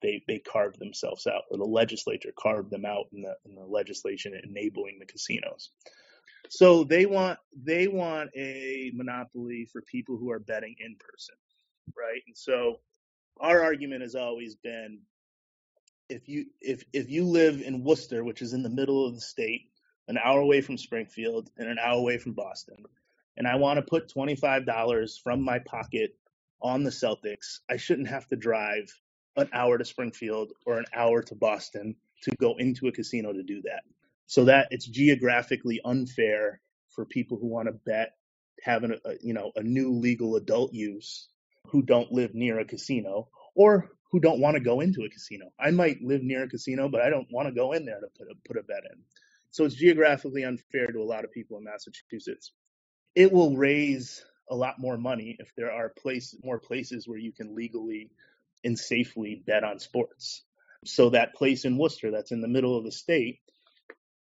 they 0.03 0.23
they 0.27 0.39
carved 0.39 0.79
themselves 0.79 1.27
out 1.27 1.43
or 1.51 1.59
the 1.59 1.65
legislature 1.65 2.33
carved 2.39 2.71
them 2.71 2.85
out 2.85 3.07
in 3.13 3.23
the 3.23 3.35
in 3.45 3.55
the 3.55 3.65
legislation 3.65 4.39
enabling 4.45 4.99
the 4.99 5.07
casinos. 5.07 5.71
So 6.49 6.85
they 6.85 7.07
want 7.07 7.39
they 7.55 7.89
want 7.89 8.31
a 8.37 8.93
monopoly 8.95 9.69
for 9.73 9.83
people 9.83 10.17
who 10.17 10.31
are 10.31 10.39
betting 10.39 10.77
in 10.79 10.97
person, 10.97 11.35
right? 11.97 12.23
And 12.27 12.37
so 12.37 12.81
our 13.41 13.63
argument 13.63 14.03
has 14.03 14.15
always 14.15 14.55
been 14.57 15.01
if 16.09 16.29
you 16.29 16.47
if 16.61 16.85
if 16.93 17.11
you 17.11 17.25
live 17.25 17.61
in 17.63 17.85
Worcester, 17.85 18.23
which 18.23 18.43
is 18.43 18.53
in 18.53 18.63
the 18.63 18.71
middle 18.71 19.07
of 19.07 19.15
the 19.15 19.21
state, 19.21 19.71
an 20.09 20.19
hour 20.23 20.41
away 20.41 20.61
from 20.61 20.79
Springfield 20.79 21.51
and 21.59 21.69
an 21.69 21.79
hour 21.79 21.99
away 21.99 22.19
from 22.19 22.33
Boston, 22.33 22.85
and 23.37 23.47
I 23.47 23.57
want 23.57 23.79
to 23.79 23.83
put 23.83 24.13
$25 24.13 25.23
from 25.23 25.43
my 25.43 25.59
pocket 25.59 26.17
on 26.63 26.85
the 26.85 26.91
Celtics, 26.91 27.61
I 27.69 27.77
shouldn't 27.77 28.09
have 28.09 28.27
to 28.29 28.37
drive 28.37 28.89
an 29.37 29.49
hour 29.53 29.79
to 29.79 29.85
Springfield 29.85 30.53
or 30.65 30.79
an 30.79 30.87
hour 30.95 31.23
to 31.23 31.35
Boston 31.35 31.97
to 32.23 32.33
go 32.41 32.57
into 32.59 32.89
a 32.89 32.93
casino 32.93 33.33
to 33.33 33.43
do 33.43 33.63
that. 33.63 33.83
So 34.27 34.45
that 34.47 34.69
it's 34.71 34.87
geographically 34.87 35.81
unfair 35.85 36.61
for 36.91 37.05
people 37.05 37.39
who 37.39 37.47
want 37.47 37.69
to 37.69 37.73
bet 37.73 38.15
having 38.63 38.93
a, 38.93 39.13
you 39.21 39.35
know 39.35 39.53
a 39.57 39.63
new 39.63 39.93
legal 39.93 40.37
adult 40.37 40.73
use 40.73 41.29
who 41.69 41.83
don't 41.83 42.13
live 42.13 42.35
near 42.35 42.59
a 42.59 42.65
casino 42.65 43.29
or 43.55 43.91
who 44.11 44.21
don't 44.21 44.41
want 44.41 44.55
to 44.55 44.61
go 44.61 44.81
into 44.81 45.03
a 45.05 45.11
casino. 45.11 45.47
I 45.61 45.71
might 45.71 46.03
live 46.03 46.23
near 46.23 46.45
a 46.45 46.49
casino, 46.49 46.89
but 46.89 47.03
I 47.03 47.11
don't 47.11 47.29
want 47.31 47.49
to 47.49 47.55
go 47.55 47.73
in 47.73 47.85
there 47.85 48.01
to 48.01 48.07
put 48.19 48.29
a, 48.31 48.35
put 48.47 48.57
a 48.57 48.63
bet 48.63 48.85
in. 48.91 49.01
So 49.51 49.65
it's 49.65 49.75
geographically 49.75 50.45
unfair 50.45 50.87
to 50.87 51.01
a 51.01 51.05
lot 51.05 51.25
of 51.25 51.33
people 51.33 51.59
in 51.59 51.65
Massachusetts 51.65 52.53
it 53.17 53.33
will 53.33 53.57
raise 53.57 54.25
a 54.51 54.55
lot 54.55 54.79
more 54.79 54.97
money 54.97 55.37
if 55.41 55.53
there 55.57 55.73
are 55.73 55.89
place 55.89 56.37
more 56.45 56.61
places 56.61 57.09
where 57.09 57.19
you 57.19 57.33
can 57.33 57.57
legally 57.57 58.11
and 58.67 58.79
safely 58.79 59.43
bet 59.47 59.65
on 59.65 59.79
sports. 59.79 60.43
So 60.85 61.11
that 61.11 61.35
place 61.35 61.65
in 61.65 61.79
Worcester 61.79 62.11
that's 62.11 62.33
in 62.33 62.41
the 62.41 62.49
middle 62.49 62.77
of 62.77 62.85
the 62.85 62.93
state, 62.93 63.39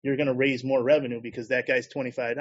you're 0.02 0.16
going 0.16 0.28
to 0.28 0.34
raise 0.34 0.62
more 0.62 0.82
revenue 0.82 1.20
because 1.20 1.48
that 1.48 1.66
guy's 1.66 1.88
$25. 1.88 2.36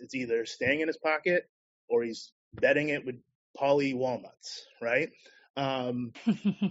It's 0.00 0.14
either 0.14 0.46
staying 0.46 0.80
in 0.80 0.86
his 0.86 0.96
pocket 0.96 1.50
or 1.88 2.04
he's 2.04 2.32
betting 2.54 2.90
it 2.90 3.04
with 3.04 3.16
Paulie 3.60 3.94
walnuts, 3.94 4.66
right? 4.80 5.10
Um, 5.56 6.12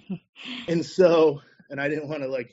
and 0.69 0.85
so, 0.85 1.41
and 1.69 1.81
I 1.81 1.89
didn't 1.89 2.07
want 2.07 2.23
to 2.23 2.29
like 2.29 2.51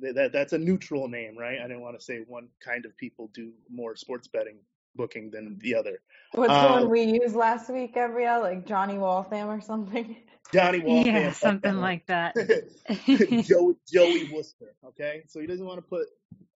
that. 0.00 0.30
That's 0.32 0.52
a 0.52 0.58
neutral 0.58 1.08
name, 1.08 1.36
right? 1.36 1.58
I 1.58 1.66
didn't 1.66 1.80
want 1.82 1.98
to 1.98 2.04
say 2.04 2.20
one 2.26 2.48
kind 2.64 2.86
of 2.86 2.96
people 2.96 3.28
do 3.34 3.52
more 3.68 3.96
sports 3.96 4.28
betting 4.28 4.58
booking 4.94 5.30
than 5.30 5.58
the 5.60 5.74
other. 5.74 6.00
What's 6.32 6.52
um, 6.52 6.62
the 6.62 6.68
one 6.68 6.82
um, 6.84 6.90
we 6.90 7.02
used 7.02 7.34
last 7.34 7.70
week, 7.70 7.94
Gabrielle? 7.94 8.40
Like 8.40 8.66
Johnny 8.66 8.98
Waltham 8.98 9.48
or 9.48 9.60
something? 9.60 10.16
Johnny 10.52 10.80
Waltham. 10.80 11.14
Yeah, 11.14 11.32
something 11.32 11.76
like 11.76 12.06
that. 12.06 12.34
Joey, 13.06 13.74
Joey 13.92 14.30
Worcester. 14.32 14.74
Okay, 14.86 15.22
so 15.28 15.40
he 15.40 15.46
doesn't 15.46 15.64
want 15.64 15.78
to 15.78 15.82
put 15.82 16.06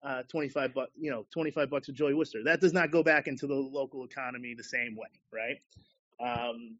uh, 0.03 0.23
25 0.23 0.73
bucks, 0.73 0.91
you 0.99 1.11
know, 1.11 1.25
25 1.33 1.69
bucks 1.69 1.89
of 1.89 1.95
Joey 1.95 2.13
Worcester. 2.13 2.43
That 2.43 2.61
does 2.61 2.73
not 2.73 2.91
go 2.91 3.03
back 3.03 3.27
into 3.27 3.47
the 3.47 3.55
local 3.55 4.03
economy 4.03 4.53
the 4.55 4.63
same 4.63 4.95
way, 4.95 5.07
right? 5.33 5.59
Um, 6.19 6.77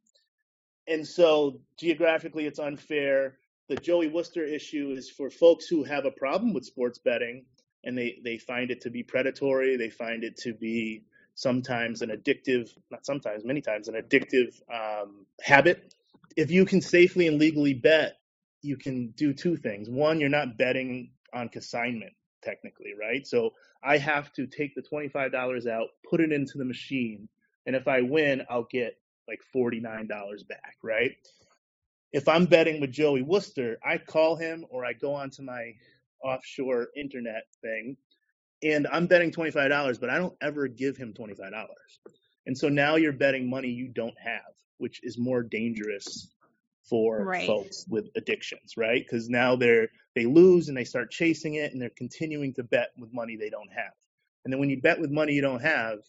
and 0.88 1.08
so 1.08 1.60
geographically, 1.80 2.46
it's 2.46 2.60
unfair. 2.60 3.38
The 3.68 3.76
Joey 3.76 4.08
Worcester 4.08 4.44
issue 4.44 4.94
is 4.96 5.10
for 5.10 5.30
folks 5.30 5.66
who 5.66 5.84
have 5.84 6.06
a 6.06 6.12
problem 6.12 6.54
with 6.54 6.66
sports 6.66 7.00
betting 7.00 7.46
and 7.84 7.98
they, 7.98 8.20
they 8.24 8.38
find 8.38 8.70
it 8.70 8.82
to 8.82 8.90
be 8.90 9.04
predatory. 9.04 9.78
They 9.78 9.90
find 9.90 10.24
it 10.24 10.38
to 10.38 10.54
be 10.54 11.04
sometimes 11.36 12.02
an 12.02 12.10
addictive, 12.10 12.70
not 12.92 13.06
sometimes, 13.06 13.44
many 13.44 13.62
times, 13.62 13.88
an 13.88 13.96
addictive 13.96 14.60
um, 14.72 15.26
habit. 15.42 15.95
If 16.36 16.52
you 16.52 16.66
can 16.66 16.82
safely 16.82 17.28
and 17.28 17.40
legally 17.40 17.74
bet, 17.74 18.18
you 18.62 18.78
can 18.78 19.12
do 19.12 19.34
two 19.34 19.56
things. 19.58 19.90
One, 19.90 20.20
you're 20.20 20.30
not 20.30 20.58
betting 20.58 21.12
on 21.34 21.50
consignment, 21.50 22.14
technically, 22.44 22.94
right? 23.00 23.26
So 23.26 23.52
I 23.84 23.98
have 23.98 24.34
to 24.34 24.48
take 24.48 24.76
the 24.76 24.82
$25 24.82 25.68
out, 25.68 25.88
put 26.10 26.22
it 26.22 26.32
into 26.32 26.58
the 26.58 26.66
machine, 26.66 27.30
and 27.66 27.76
if 27.76 27.88
I 27.88 28.02
win, 28.02 28.44
I'll 28.50 28.68
get 28.72 28.98
like 29.28 29.40
$49 29.56 30.08
back, 30.48 30.76
right? 30.84 31.12
If 32.14 32.28
I'm 32.28 32.46
betting 32.46 32.82
with 32.82 32.92
Joey 32.92 33.22
Worcester, 33.22 33.78
I 33.84 33.98
call 33.98 34.36
him 34.36 34.66
or 34.70 34.86
I 34.86 34.94
go 34.94 35.14
onto 35.14 35.42
my 35.44 35.74
offshore 36.24 36.88
internet 36.96 37.44
thing 37.62 37.98
and 38.64 38.88
I'm 38.92 39.08
betting 39.08 39.32
$25, 39.32 40.00
but 40.00 40.10
I 40.10 40.18
don't 40.18 40.36
ever 40.42 40.68
give 40.68 40.98
him 40.98 41.14
$25. 41.14 41.40
And 42.46 42.58
so 42.58 42.70
now 42.70 42.96
you're 42.96 43.14
betting 43.14 43.50
money 43.50 43.70
you 43.70 43.88
don't 43.88 44.18
have, 44.24 44.54
which 44.78 45.02
is 45.04 45.18
more 45.18 45.44
dangerous 45.44 46.30
for 46.90 47.24
right. 47.24 47.48
folks 47.48 47.86
with 47.90 48.10
addictions, 48.16 48.78
right? 48.78 49.04
Because 49.04 49.30
now 49.30 49.56
they're 49.56 49.90
they 50.16 50.26
lose 50.26 50.70
and 50.70 50.78
they 50.78 50.84
start 50.84 51.12
chasing 51.12 51.56
it 51.56 51.74
and 51.74 51.82
they're 51.82 51.90
continuing 51.90 52.54
to 52.54 52.64
bet 52.64 52.90
with 52.98 53.14
money 53.14 53.36
they 53.36 53.50
don't 53.50 53.72
have. 53.72 53.94
And 54.44 54.54
then 54.54 54.60
when 54.60 54.70
you 54.70 54.82
bet 54.82 55.00
with 55.00 55.12
money 55.12 55.34
you 55.34 55.42
don't 55.42 55.62
have, 55.62 56.00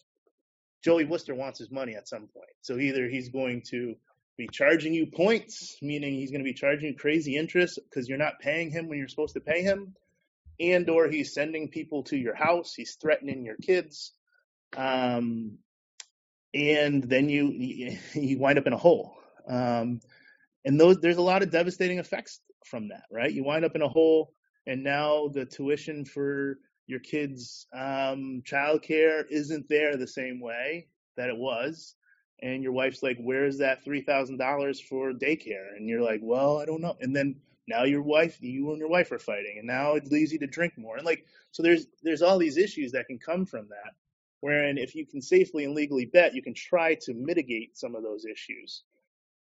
Joey 0.84 1.04
Worcester 1.04 1.34
wants 1.34 1.58
his 1.58 1.70
money 1.70 1.94
at 1.94 2.06
some 2.06 2.28
point. 2.28 2.50
So 2.60 2.78
either 2.78 3.08
he's 3.08 3.30
going 3.30 3.62
to 3.70 3.96
be 4.36 4.48
charging 4.52 4.92
you 4.92 5.06
points, 5.06 5.76
meaning 5.80 6.14
he's 6.14 6.30
going 6.30 6.42
to 6.42 6.44
be 6.44 6.52
charging 6.52 6.90
you 6.90 6.96
crazy 6.96 7.36
interest 7.36 7.80
because 7.88 8.08
you're 8.08 8.18
not 8.18 8.38
paying 8.38 8.70
him 8.70 8.88
when 8.88 8.98
you're 8.98 9.08
supposed 9.08 9.34
to 9.34 9.40
pay 9.40 9.62
him, 9.62 9.94
and 10.60 10.88
or 10.88 11.08
he's 11.08 11.34
sending 11.34 11.68
people 11.68 12.04
to 12.04 12.16
your 12.16 12.34
house, 12.34 12.74
he's 12.74 12.96
threatening 13.00 13.44
your 13.44 13.56
kids, 13.56 14.12
um, 14.76 15.58
and 16.56 17.04
then 17.04 17.28
you 17.28 17.50
you 18.14 18.38
wind 18.38 18.58
up 18.58 18.66
in 18.66 18.72
a 18.72 18.78
hole. 18.78 19.16
Um, 19.48 20.00
and 20.64 20.80
those 20.80 21.00
there's 21.00 21.18
a 21.18 21.22
lot 21.22 21.42
of 21.42 21.50
devastating 21.50 21.98
effects 21.98 22.40
from 22.64 22.88
that, 22.88 23.04
right? 23.10 23.32
You 23.32 23.44
wind 23.44 23.64
up 23.64 23.76
in 23.76 23.82
a 23.82 23.88
hole, 23.88 24.32
and 24.66 24.82
now 24.82 25.28
the 25.28 25.44
tuition 25.44 26.04
for 26.04 26.58
your 26.86 27.00
kids' 27.00 27.66
um, 27.72 28.42
childcare 28.44 29.24
isn't 29.30 29.68
there 29.68 29.96
the 29.96 30.06
same 30.06 30.40
way 30.40 30.88
that 31.16 31.28
it 31.28 31.36
was. 31.36 31.94
And 32.42 32.62
your 32.62 32.72
wife's 32.72 33.02
like, 33.02 33.18
"Where's 33.18 33.58
that 33.58 33.84
three 33.84 34.02
thousand 34.02 34.38
dollars 34.38 34.80
for 34.80 35.12
daycare?" 35.12 35.76
And 35.76 35.88
you're 35.88 36.02
like, 36.02 36.20
"Well, 36.22 36.58
I 36.58 36.66
don't 36.66 36.82
know." 36.82 36.96
And 37.00 37.14
then 37.14 37.36
now 37.68 37.84
your 37.84 38.02
wife, 38.02 38.38
you 38.40 38.70
and 38.70 38.78
your 38.78 38.88
wife 38.88 39.10
are 39.12 39.18
fighting, 39.18 39.56
and 39.58 39.66
now 39.66 39.94
it 39.94 40.10
leads 40.12 40.32
you 40.32 40.38
to 40.40 40.46
drink 40.46 40.74
more. 40.76 40.96
And 40.96 41.06
like, 41.06 41.24
so 41.52 41.62
there's 41.62 41.86
there's 42.02 42.22
all 42.22 42.38
these 42.38 42.58
issues 42.58 42.92
that 42.92 43.06
can 43.06 43.18
come 43.18 43.46
from 43.46 43.68
that. 43.68 43.94
Wherein, 44.46 44.78
if 44.78 44.94
you 44.94 45.04
can 45.04 45.20
safely 45.20 45.64
and 45.64 45.74
legally 45.74 46.04
bet, 46.06 46.32
you 46.32 46.40
can 46.40 46.54
try 46.54 46.94
to 47.00 47.14
mitigate 47.14 47.76
some 47.76 47.96
of 47.96 48.04
those 48.04 48.24
issues. 48.24 48.84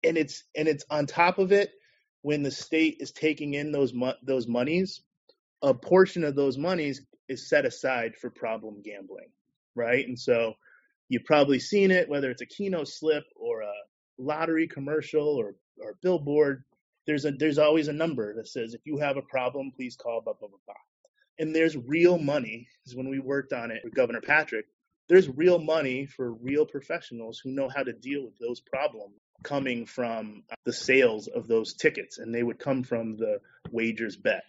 And 0.01 0.17
it's 0.17 0.45
and 0.55 0.65
it's 0.65 0.85
on 0.89 1.07
top 1.07 1.39
of 1.39 1.51
it 1.51 1.71
when 2.21 2.41
the 2.41 2.51
state 2.51 2.99
is 3.01 3.11
taking 3.11 3.53
in 3.53 3.73
those 3.73 3.93
mo- 3.93 4.15
those 4.23 4.47
monies, 4.47 5.01
a 5.61 5.73
portion 5.73 6.23
of 6.23 6.37
those 6.37 6.57
monies 6.57 7.01
is 7.27 7.49
set 7.49 7.65
aside 7.65 8.15
for 8.15 8.29
problem 8.29 8.81
gambling, 8.81 9.27
right? 9.75 10.07
And 10.07 10.17
so 10.17 10.53
you've 11.09 11.25
probably 11.25 11.59
seen 11.59 11.91
it, 11.91 12.07
whether 12.07 12.31
it's 12.31 12.41
a 12.41 12.45
Keno 12.45 12.85
slip 12.85 13.25
or 13.35 13.63
a 13.63 13.73
lottery 14.17 14.69
commercial 14.69 15.27
or 15.27 15.57
or 15.81 15.97
billboard. 16.01 16.63
There's 17.07 17.25
a 17.25 17.31
there's 17.31 17.57
always 17.59 17.89
a 17.89 17.93
number 17.93 18.33
that 18.35 18.47
says 18.47 18.73
if 18.73 18.85
you 18.85 18.99
have 18.99 19.17
a 19.17 19.21
problem, 19.23 19.73
please 19.75 19.97
call 19.97 20.21
blah 20.21 20.35
blah 20.39 20.47
blah 20.47 20.59
blah. 20.65 20.75
And 21.39 21.53
there's 21.53 21.75
real 21.75 22.17
money. 22.17 22.69
Because 22.85 22.95
when 22.95 23.09
we 23.09 23.19
worked 23.19 23.51
on 23.51 23.69
it 23.69 23.81
with 23.83 23.93
Governor 23.95 24.21
Patrick, 24.21 24.65
there's 25.09 25.29
real 25.29 25.59
money 25.59 26.05
for 26.05 26.33
real 26.33 26.65
professionals 26.65 27.39
who 27.39 27.51
know 27.51 27.69
how 27.69 27.83
to 27.83 27.93
deal 27.93 28.23
with 28.23 28.37
those 28.39 28.61
problems 28.61 29.15
coming 29.43 29.85
from 29.85 30.43
the 30.63 30.73
sales 30.73 31.27
of 31.27 31.47
those 31.47 31.73
tickets, 31.73 32.17
and 32.17 32.33
they 32.33 32.43
would 32.43 32.59
come 32.59 32.83
from 32.83 33.17
the 33.17 33.39
wagers 33.71 34.15
bet. 34.15 34.43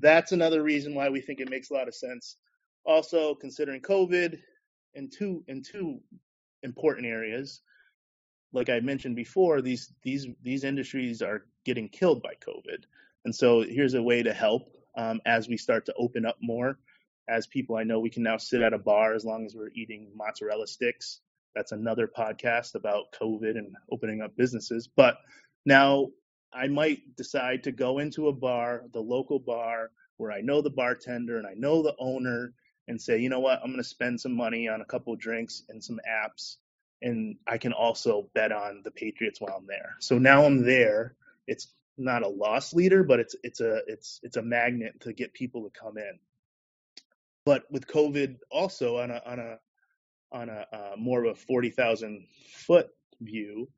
That's 0.00 0.32
another 0.32 0.62
reason 0.62 0.94
why 0.94 1.08
we 1.10 1.20
think 1.20 1.40
it 1.40 1.50
makes 1.50 1.70
a 1.70 1.74
lot 1.74 1.88
of 1.88 1.94
sense. 1.94 2.36
Also, 2.84 3.34
considering 3.34 3.80
COVID 3.80 4.38
in 4.94 5.10
two 5.10 5.44
in 5.48 5.62
two 5.62 6.00
important 6.62 7.06
areas, 7.06 7.60
like 8.52 8.68
I 8.68 8.80
mentioned 8.80 9.16
before, 9.16 9.60
these 9.60 9.92
these 10.02 10.26
these 10.42 10.64
industries 10.64 11.22
are 11.22 11.44
getting 11.64 11.88
killed 11.88 12.22
by 12.22 12.34
COVID, 12.46 12.84
and 13.24 13.34
so 13.34 13.62
here's 13.62 13.94
a 13.94 14.02
way 14.02 14.22
to 14.22 14.32
help 14.32 14.76
um, 14.96 15.20
as 15.26 15.48
we 15.48 15.56
start 15.56 15.86
to 15.86 15.94
open 15.96 16.24
up 16.24 16.36
more. 16.40 16.78
As 17.28 17.46
people 17.46 17.76
I 17.76 17.84
know, 17.84 18.00
we 18.00 18.10
can 18.10 18.22
now 18.22 18.36
sit 18.36 18.62
at 18.62 18.72
a 18.72 18.78
bar 18.78 19.14
as 19.14 19.24
long 19.24 19.46
as 19.46 19.54
we're 19.54 19.70
eating 19.74 20.12
mozzarella 20.14 20.66
sticks. 20.66 21.20
That's 21.54 21.72
another 21.72 22.06
podcast 22.06 22.74
about 22.74 23.12
COVID 23.20 23.56
and 23.56 23.74
opening 23.90 24.20
up 24.20 24.36
businesses. 24.36 24.88
But 24.88 25.18
now 25.64 26.08
I 26.52 26.68
might 26.68 27.16
decide 27.16 27.64
to 27.64 27.72
go 27.72 27.98
into 27.98 28.28
a 28.28 28.32
bar, 28.32 28.84
the 28.92 29.00
local 29.00 29.38
bar, 29.38 29.90
where 30.18 30.32
I 30.32 30.40
know 30.40 30.62
the 30.62 30.70
bartender 30.70 31.38
and 31.38 31.46
I 31.46 31.54
know 31.54 31.82
the 31.82 31.94
owner, 31.98 32.52
and 32.88 33.00
say, 33.00 33.18
you 33.18 33.28
know 33.28 33.40
what, 33.40 33.60
I'm 33.62 33.70
going 33.70 33.78
to 33.78 33.84
spend 33.84 34.20
some 34.20 34.36
money 34.36 34.68
on 34.68 34.80
a 34.80 34.84
couple 34.84 35.14
drinks 35.16 35.62
and 35.68 35.82
some 35.82 35.98
apps, 36.08 36.56
and 37.02 37.36
I 37.46 37.58
can 37.58 37.72
also 37.72 38.30
bet 38.34 38.52
on 38.52 38.82
the 38.84 38.90
Patriots 38.90 39.40
while 39.40 39.56
I'm 39.58 39.66
there. 39.66 39.96
So 40.00 40.18
now 40.18 40.44
I'm 40.44 40.64
there. 40.64 41.14
It's 41.46 41.68
not 41.98 42.22
a 42.22 42.28
loss 42.28 42.74
leader, 42.74 43.02
but 43.02 43.20
it's 43.20 43.34
it's 43.42 43.60
a 43.60 43.80
it's 43.86 44.20
it's 44.22 44.36
a 44.36 44.42
magnet 44.42 45.00
to 45.00 45.12
get 45.12 45.34
people 45.34 45.64
to 45.64 45.80
come 45.80 45.98
in. 45.98 46.18
But 47.46 47.62
with 47.70 47.86
COVID, 47.86 48.38
also 48.50 48.98
on 48.98 49.10
a 49.10 49.22
on 49.24 49.38
a 49.38 49.58
on 50.32 50.48
a 50.50 50.66
uh, 50.72 50.96
more 50.98 51.24
of 51.24 51.30
a 51.30 51.40
forty 51.40 51.70
thousand 51.70 52.26
foot 52.66 52.88
view, 53.20 53.68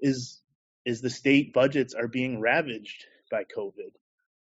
is 0.00 0.42
is 0.84 1.00
the 1.00 1.08
state 1.08 1.54
budgets 1.54 1.94
are 1.94 2.08
being 2.08 2.40
ravaged 2.40 3.06
by 3.30 3.44
COVID. 3.44 3.92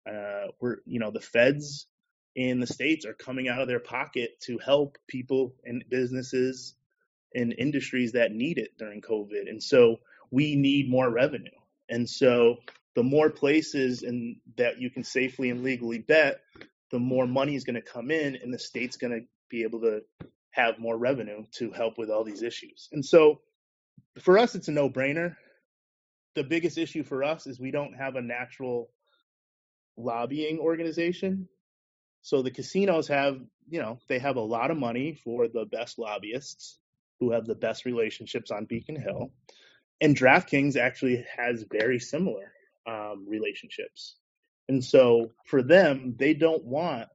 Uh, 0.08 0.52
we're, 0.60 0.78
you 0.86 1.00
know, 1.00 1.12
the 1.12 1.22
feds 1.22 1.88
in 2.36 2.60
the 2.60 2.68
states 2.68 3.06
are 3.06 3.14
coming 3.14 3.48
out 3.48 3.62
of 3.62 3.68
their 3.68 3.80
pocket 3.80 4.40
to 4.42 4.60
help 4.60 4.98
people 5.08 5.56
and 5.64 5.84
businesses 5.90 6.76
and 7.34 7.54
industries 7.58 8.12
that 8.12 8.32
need 8.32 8.58
it 8.58 8.78
during 8.78 9.02
COVID. 9.02 9.50
And 9.50 9.62
so 9.62 9.98
we 10.30 10.56
need 10.56 10.90
more 10.90 11.10
revenue. 11.10 11.50
And 11.90 12.08
so 12.10 12.58
the 12.96 13.04
more 13.04 13.30
places 13.30 14.04
and 14.04 14.38
that 14.58 14.80
you 14.80 14.90
can 14.90 15.04
safely 15.04 15.50
and 15.50 15.64
legally 15.64 16.00
bet, 16.00 16.42
the 16.92 17.00
more 17.00 17.28
money 17.28 17.56
is 17.56 17.64
going 17.64 17.76
to 17.76 17.82
come 17.82 18.12
in 18.12 18.36
and 18.36 18.54
the 18.54 18.60
state's 18.60 18.98
going 18.98 19.14
to 19.14 19.26
be 19.50 19.64
able 19.64 19.82
to 19.82 20.02
have 20.52 20.80
more 20.80 20.98
revenue 20.98 21.44
to 21.54 21.72
help 21.72 21.98
with 21.98 22.10
all 22.10 22.24
these 22.24 22.42
issues. 22.42 22.90
And 22.92 23.06
so 23.06 23.42
for 24.20 24.38
us, 24.38 24.56
it's 24.56 24.68
a 24.68 24.72
no 24.72 24.90
brainer 24.90 25.36
the 26.38 26.44
biggest 26.44 26.78
issue 26.78 27.04
for 27.04 27.24
us 27.24 27.48
is 27.48 27.60
we 27.60 27.72
don't 27.72 27.94
have 27.94 28.16
a 28.16 28.22
natural 28.22 28.92
lobbying 29.98 30.60
organization. 30.60 31.50
So 32.22 32.44
the 32.44 32.52
casinos 32.52 33.08
have, 33.08 33.40
you 33.68 33.82
know, 33.82 33.98
they 34.08 34.20
have 34.20 34.36
a 34.36 34.42
lot 34.42 34.70
of 34.70 34.78
money 34.78 35.20
for 35.24 35.48
the 35.48 35.66
best 35.66 35.98
lobbyists 35.98 36.78
who 37.20 37.32
have 37.32 37.48
the 37.48 37.56
best 37.56 37.86
relationships 37.86 38.52
on 38.52 38.66
Beacon 38.66 39.02
Hill. 39.02 39.32
And 40.00 40.16
DraftKings 40.16 40.78
actually 40.78 41.26
has 41.36 41.66
very 41.72 41.98
similar 41.98 42.52
um, 42.86 43.26
relationships. 43.28 44.18
And 44.70 44.84
so 44.84 45.32
for 45.46 45.62
them, 45.62 46.16
they 46.18 46.34
don't 46.34 46.64
want 46.64 47.08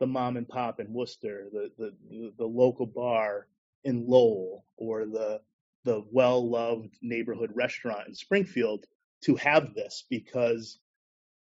the 0.00 0.06
mom 0.06 0.36
and 0.36 0.48
pop 0.48 0.80
in 0.80 0.92
Worcester, 0.92 1.46
the, 1.52 1.70
the, 1.78 2.32
the 2.36 2.46
local 2.46 2.86
bar 2.86 3.46
in 3.84 4.06
Lowell, 4.08 4.64
or 4.76 5.06
the 5.06 5.40
the 5.84 6.04
well 6.10 6.50
loved 6.50 6.96
neighborhood 7.00 7.52
restaurant 7.54 8.08
in 8.08 8.14
Springfield 8.14 8.84
to 9.22 9.36
have 9.36 9.72
this 9.72 10.04
because 10.10 10.78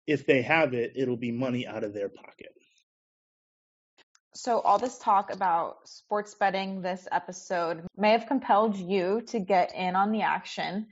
if 0.06 0.26
they 0.26 0.42
have 0.42 0.74
it, 0.74 0.92
it'll 0.94 1.16
be 1.16 1.32
money 1.32 1.66
out 1.66 1.82
of 1.82 1.92
their 1.92 2.10
pocket. 2.10 2.52
So, 4.34 4.60
all 4.60 4.78
this 4.78 4.98
talk 4.98 5.32
about 5.32 5.88
sports 5.88 6.34
betting 6.34 6.82
this 6.82 7.08
episode 7.10 7.86
may 7.96 8.12
have 8.12 8.26
compelled 8.26 8.76
you 8.76 9.22
to 9.28 9.40
get 9.40 9.74
in 9.74 9.96
on 9.96 10.12
the 10.12 10.20
action. 10.20 10.86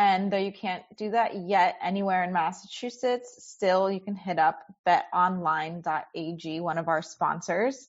And 0.00 0.32
though 0.32 0.38
you 0.38 0.50
can't 0.50 0.82
do 0.96 1.10
that 1.10 1.36
yet 1.36 1.76
anywhere 1.82 2.24
in 2.24 2.32
Massachusetts, 2.32 3.44
still 3.44 3.90
you 3.90 4.00
can 4.00 4.14
hit 4.14 4.38
up 4.38 4.62
betonline.ag, 4.88 6.60
one 6.60 6.78
of 6.78 6.88
our 6.88 7.02
sponsors. 7.02 7.86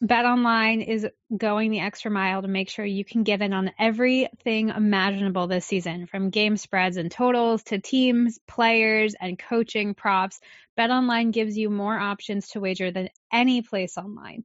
BetOnline 0.00 0.86
is 0.86 1.04
going 1.36 1.72
the 1.72 1.80
extra 1.80 2.08
mile 2.08 2.40
to 2.42 2.46
make 2.46 2.68
sure 2.68 2.84
you 2.84 3.04
can 3.04 3.24
get 3.24 3.42
in 3.42 3.52
on 3.52 3.72
everything 3.80 4.68
imaginable 4.68 5.48
this 5.48 5.66
season, 5.66 6.06
from 6.06 6.30
game 6.30 6.56
spreads 6.56 6.98
and 6.98 7.10
totals 7.10 7.64
to 7.64 7.80
teams, 7.80 8.38
players, 8.46 9.16
and 9.20 9.36
coaching 9.36 9.92
props. 9.92 10.38
BetOnline 10.78 11.32
gives 11.32 11.58
you 11.58 11.68
more 11.68 11.98
options 11.98 12.50
to 12.50 12.60
wager 12.60 12.92
than 12.92 13.10
any 13.32 13.60
place 13.60 13.98
online. 13.98 14.44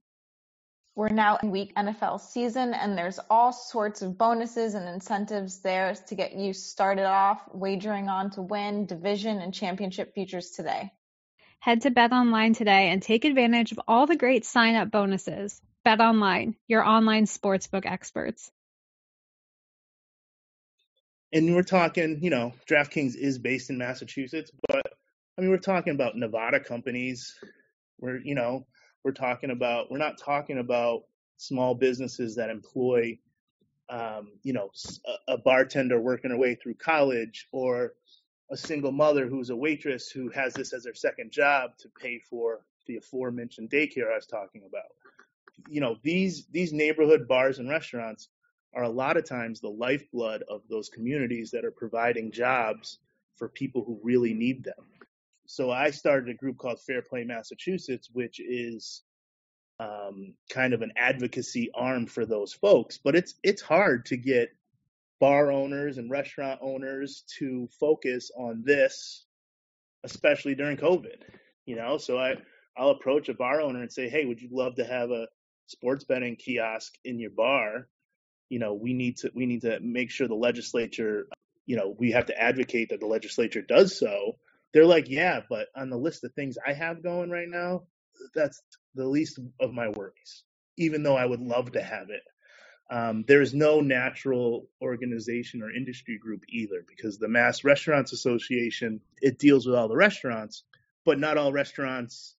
We're 0.94 1.10
now 1.10 1.38
in 1.42 1.52
week 1.52 1.74
NFL 1.76 2.20
season, 2.20 2.74
and 2.74 2.98
there's 2.98 3.18
all 3.30 3.54
sorts 3.54 4.02
of 4.02 4.18
bonuses 4.18 4.74
and 4.74 4.90
incentives 4.90 5.62
there 5.62 5.96
to 6.08 6.16
get 6.16 6.34
you 6.34 6.52
started 6.52 7.06
off 7.06 7.42
wagering 7.54 8.10
on 8.10 8.32
to 8.32 8.42
win 8.42 8.88
division 8.88 9.40
and 9.40 9.54
championship 9.54 10.14
futures 10.14 10.52
today. 10.52 10.92
Head 11.60 11.82
to 11.84 11.92
BetOnline 11.92 12.58
today 12.58 12.90
and 12.90 13.02
take 13.02 13.24
advantage 13.24 13.72
of 13.72 13.80
all 13.88 14.06
the 14.06 14.18
great 14.18 14.44
sign 14.44 14.76
up 14.76 14.92
bonuses. 14.92 15.62
BetOnline, 15.86 16.56
your 16.68 16.84
online 16.84 17.26
sportsbook 17.26 17.86
experts. 17.86 18.52
And 21.32 21.56
we're 21.56 21.64
talking, 21.64 22.20
you 22.22 22.30
know, 22.30 22.52
DraftKings 22.70 23.16
is 23.16 23.40
based 23.40 23.70
in 23.70 23.78
Massachusetts, 23.78 24.52
but 24.68 24.86
I 25.38 25.42
mean, 25.42 25.52
we're 25.52 25.58
talking 25.58 25.94
about 25.94 26.18
Nevada 26.18 26.60
companies. 26.60 27.34
We're, 27.98 28.18
you 28.18 28.36
know, 28.36 28.66
we're 29.04 29.12
talking 29.12 29.52
about, 29.52 29.92
we're 29.92 29.98
not 29.98 30.18
talking 30.18 30.60
about 30.60 31.04
small 31.38 31.74
businesses 31.74 32.36
that 32.36 32.50
employ, 32.50 33.18
um, 33.90 34.30
you 34.44 34.54
know, 34.54 34.70
a, 35.28 35.34
a 35.34 35.38
bartender 35.38 36.00
working 36.00 36.32
her 36.32 36.38
way 36.38 36.56
through 36.56 36.76
college 36.76 37.48
or 37.52 37.94
a 38.52 38.58
single 38.58 38.92
mother 38.92 39.28
who's 39.28 39.50
a 39.50 39.56
waitress 39.56 40.10
who 40.10 40.30
has 40.30 40.54
this 40.54 40.74
as 40.74 40.86
her 40.86 40.94
second 40.94 41.32
job 41.32 41.72
to 41.78 41.90
pay 41.90 42.20
for 42.20 42.66
the 42.86 42.98
aforementioned 42.98 43.70
daycare 43.70 44.12
I 44.12 44.16
was 44.16 44.28
talking 44.28 44.64
about. 44.68 44.92
You 45.70 45.80
know, 45.80 45.98
these 46.04 46.46
these 46.52 46.74
neighborhood 46.74 47.28
bars 47.28 47.60
and 47.60 47.70
restaurants 47.70 48.30
are 48.74 48.84
a 48.84 48.90
lot 48.90 49.18
of 49.18 49.28
times 49.28 49.60
the 49.60 49.70
lifeblood 49.70 50.44
of 50.50 50.62
those 50.70 50.90
communities 50.90 51.52
that 51.52 51.66
are 51.66 51.72
providing 51.72 52.32
jobs 52.32 53.00
for 53.36 53.48
people 53.48 53.84
who 53.84 54.00
really 54.04 54.34
need 54.34 54.64
them. 54.64 54.91
So 55.52 55.70
I 55.70 55.92
started 55.92 56.30
a 56.30 56.38
group 56.38 56.58
called 56.58 56.80
Fair 56.80 57.02
Play 57.02 57.26
Massachusetts, 57.26 58.10
which 58.14 58.40
is 58.40 59.02
um, 59.82 60.34
kind 60.50 60.74
of 60.74 60.82
an 60.82 60.94
advocacy 60.96 61.70
arm 61.76 62.08
for 62.08 62.26
those 62.26 62.54
folks. 62.54 63.00
But 63.04 63.18
it's 63.18 63.34
it's 63.44 63.62
hard 63.62 64.06
to 64.06 64.16
get 64.16 64.56
bar 65.20 65.52
owners 65.52 65.98
and 65.98 66.10
restaurant 66.10 66.62
owners 66.64 67.26
to 67.40 67.68
focus 67.82 68.32
on 68.38 68.64
this, 68.66 69.26
especially 70.06 70.56
during 70.56 70.78
COVID. 70.78 71.22
You 71.66 71.76
know, 71.76 71.98
so 71.98 72.18
I 72.18 72.36
I'll 72.78 72.92
approach 72.92 73.28
a 73.28 73.34
bar 73.34 73.60
owner 73.60 73.82
and 73.82 73.92
say, 73.92 74.08
hey, 74.08 74.24
would 74.24 74.42
you 74.42 74.48
love 74.54 74.76
to 74.76 74.86
have 74.86 75.12
a 75.12 75.28
sports 75.68 76.06
betting 76.06 76.38
kiosk 76.38 76.94
in 77.04 77.20
your 77.20 77.32
bar? 77.32 77.90
You 78.48 78.60
know, 78.60 78.74
we 78.74 78.94
need 78.94 79.18
to 79.18 79.32
we 79.36 79.46
need 79.48 79.64
to 79.64 79.82
make 79.82 80.12
sure 80.12 80.30
the 80.30 80.34
legislature, 80.34 81.28
you 81.66 81.76
know, 81.76 81.94
we 82.00 82.12
have 82.12 82.28
to 82.28 82.42
advocate 82.42 82.92
that 82.92 83.02
the 83.02 83.06
legislature 83.06 83.62
does 83.62 84.00
so. 84.00 84.38
They're 84.74 84.86
like, 84.86 85.10
yeah, 85.10 85.42
but 85.50 85.68
on 85.76 85.90
the 85.90 85.98
list 85.98 86.24
of 86.24 86.34
things 86.34 86.58
I 86.66 86.74
have 86.74 87.04
going 87.04 87.30
right 87.30 87.50
now, 87.50 87.84
that's 88.34 88.62
the 88.96 89.08
least 89.08 89.40
of 89.60 89.74
my 89.74 89.90
worries. 89.90 90.44
Even 90.78 91.04
though 91.04 91.18
I 91.18 91.26
would 91.26 91.42
love 91.42 91.74
to 91.74 91.82
have 91.82 92.10
it, 92.10 92.22
um, 92.92 93.24
there's 93.28 93.54
no 93.54 93.80
natural 93.80 94.68
organization 94.82 95.64
or 95.64 95.72
industry 95.72 96.18
group 96.18 96.42
either 96.50 96.84
because 96.88 97.18
the 97.18 97.28
Mass 97.28 97.64
Restaurants 97.64 98.12
Association 98.12 99.00
it 99.22 99.40
deals 99.40 99.66
with 99.66 99.76
all 99.76 99.88
the 99.88 99.96
restaurants, 99.96 100.64
but 101.06 101.20
not 101.20 101.38
all 101.38 101.54
restaurants 101.54 102.36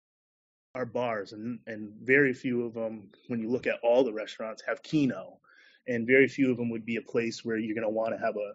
are 0.75 0.87
bars, 0.87 1.33
and 1.33 1.59
and 1.66 1.92
very 2.03 2.35
few 2.35 2.64
of 2.66 2.75
them, 2.75 3.11
when 3.29 3.40
you 3.40 3.51
look 3.51 3.66
at 3.66 3.79
all 3.83 4.05
the 4.05 4.12
restaurants, 4.12 4.62
have 4.66 4.83
Keno, 4.83 5.38
and 5.87 6.07
very 6.07 6.29
few 6.29 6.51
of 6.51 6.59
them 6.59 6.71
would 6.71 6.85
be 6.85 6.97
a 6.97 7.03
place 7.03 7.45
where 7.45 7.57
you're 7.57 7.75
going 7.75 7.87
to 7.87 7.90
want 7.90 8.14
to 8.14 8.25
have 8.25 8.37
a 8.37 8.53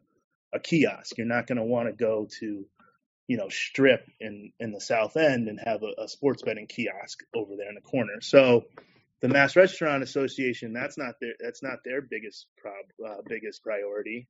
a 0.53 0.59
kiosk. 0.59 1.17
You're 1.17 1.27
not 1.27 1.47
going 1.47 1.57
to 1.57 1.63
want 1.63 1.87
to 1.89 1.93
go 1.93 2.27
to 2.39 2.65
you 3.27 3.37
know 3.37 3.49
Strip 3.49 4.09
in 4.19 4.51
in 4.59 4.71
the 4.71 4.81
South 4.81 5.17
End 5.17 5.47
and 5.47 5.59
have 5.59 5.83
a, 5.83 6.03
a 6.03 6.07
sports 6.07 6.41
betting 6.41 6.67
kiosk 6.67 7.23
over 7.35 7.55
there 7.55 7.69
in 7.69 7.75
the 7.75 7.81
corner. 7.81 8.21
So 8.21 8.65
the 9.21 9.27
Mass 9.27 9.55
Restaurant 9.55 10.03
Association 10.03 10.73
that's 10.73 10.97
not 10.97 11.15
their 11.19 11.33
that's 11.39 11.61
not 11.61 11.79
their 11.83 12.01
biggest 12.01 12.47
prob 12.57 12.85
uh, 13.05 13.21
biggest 13.27 13.63
priority. 13.63 14.27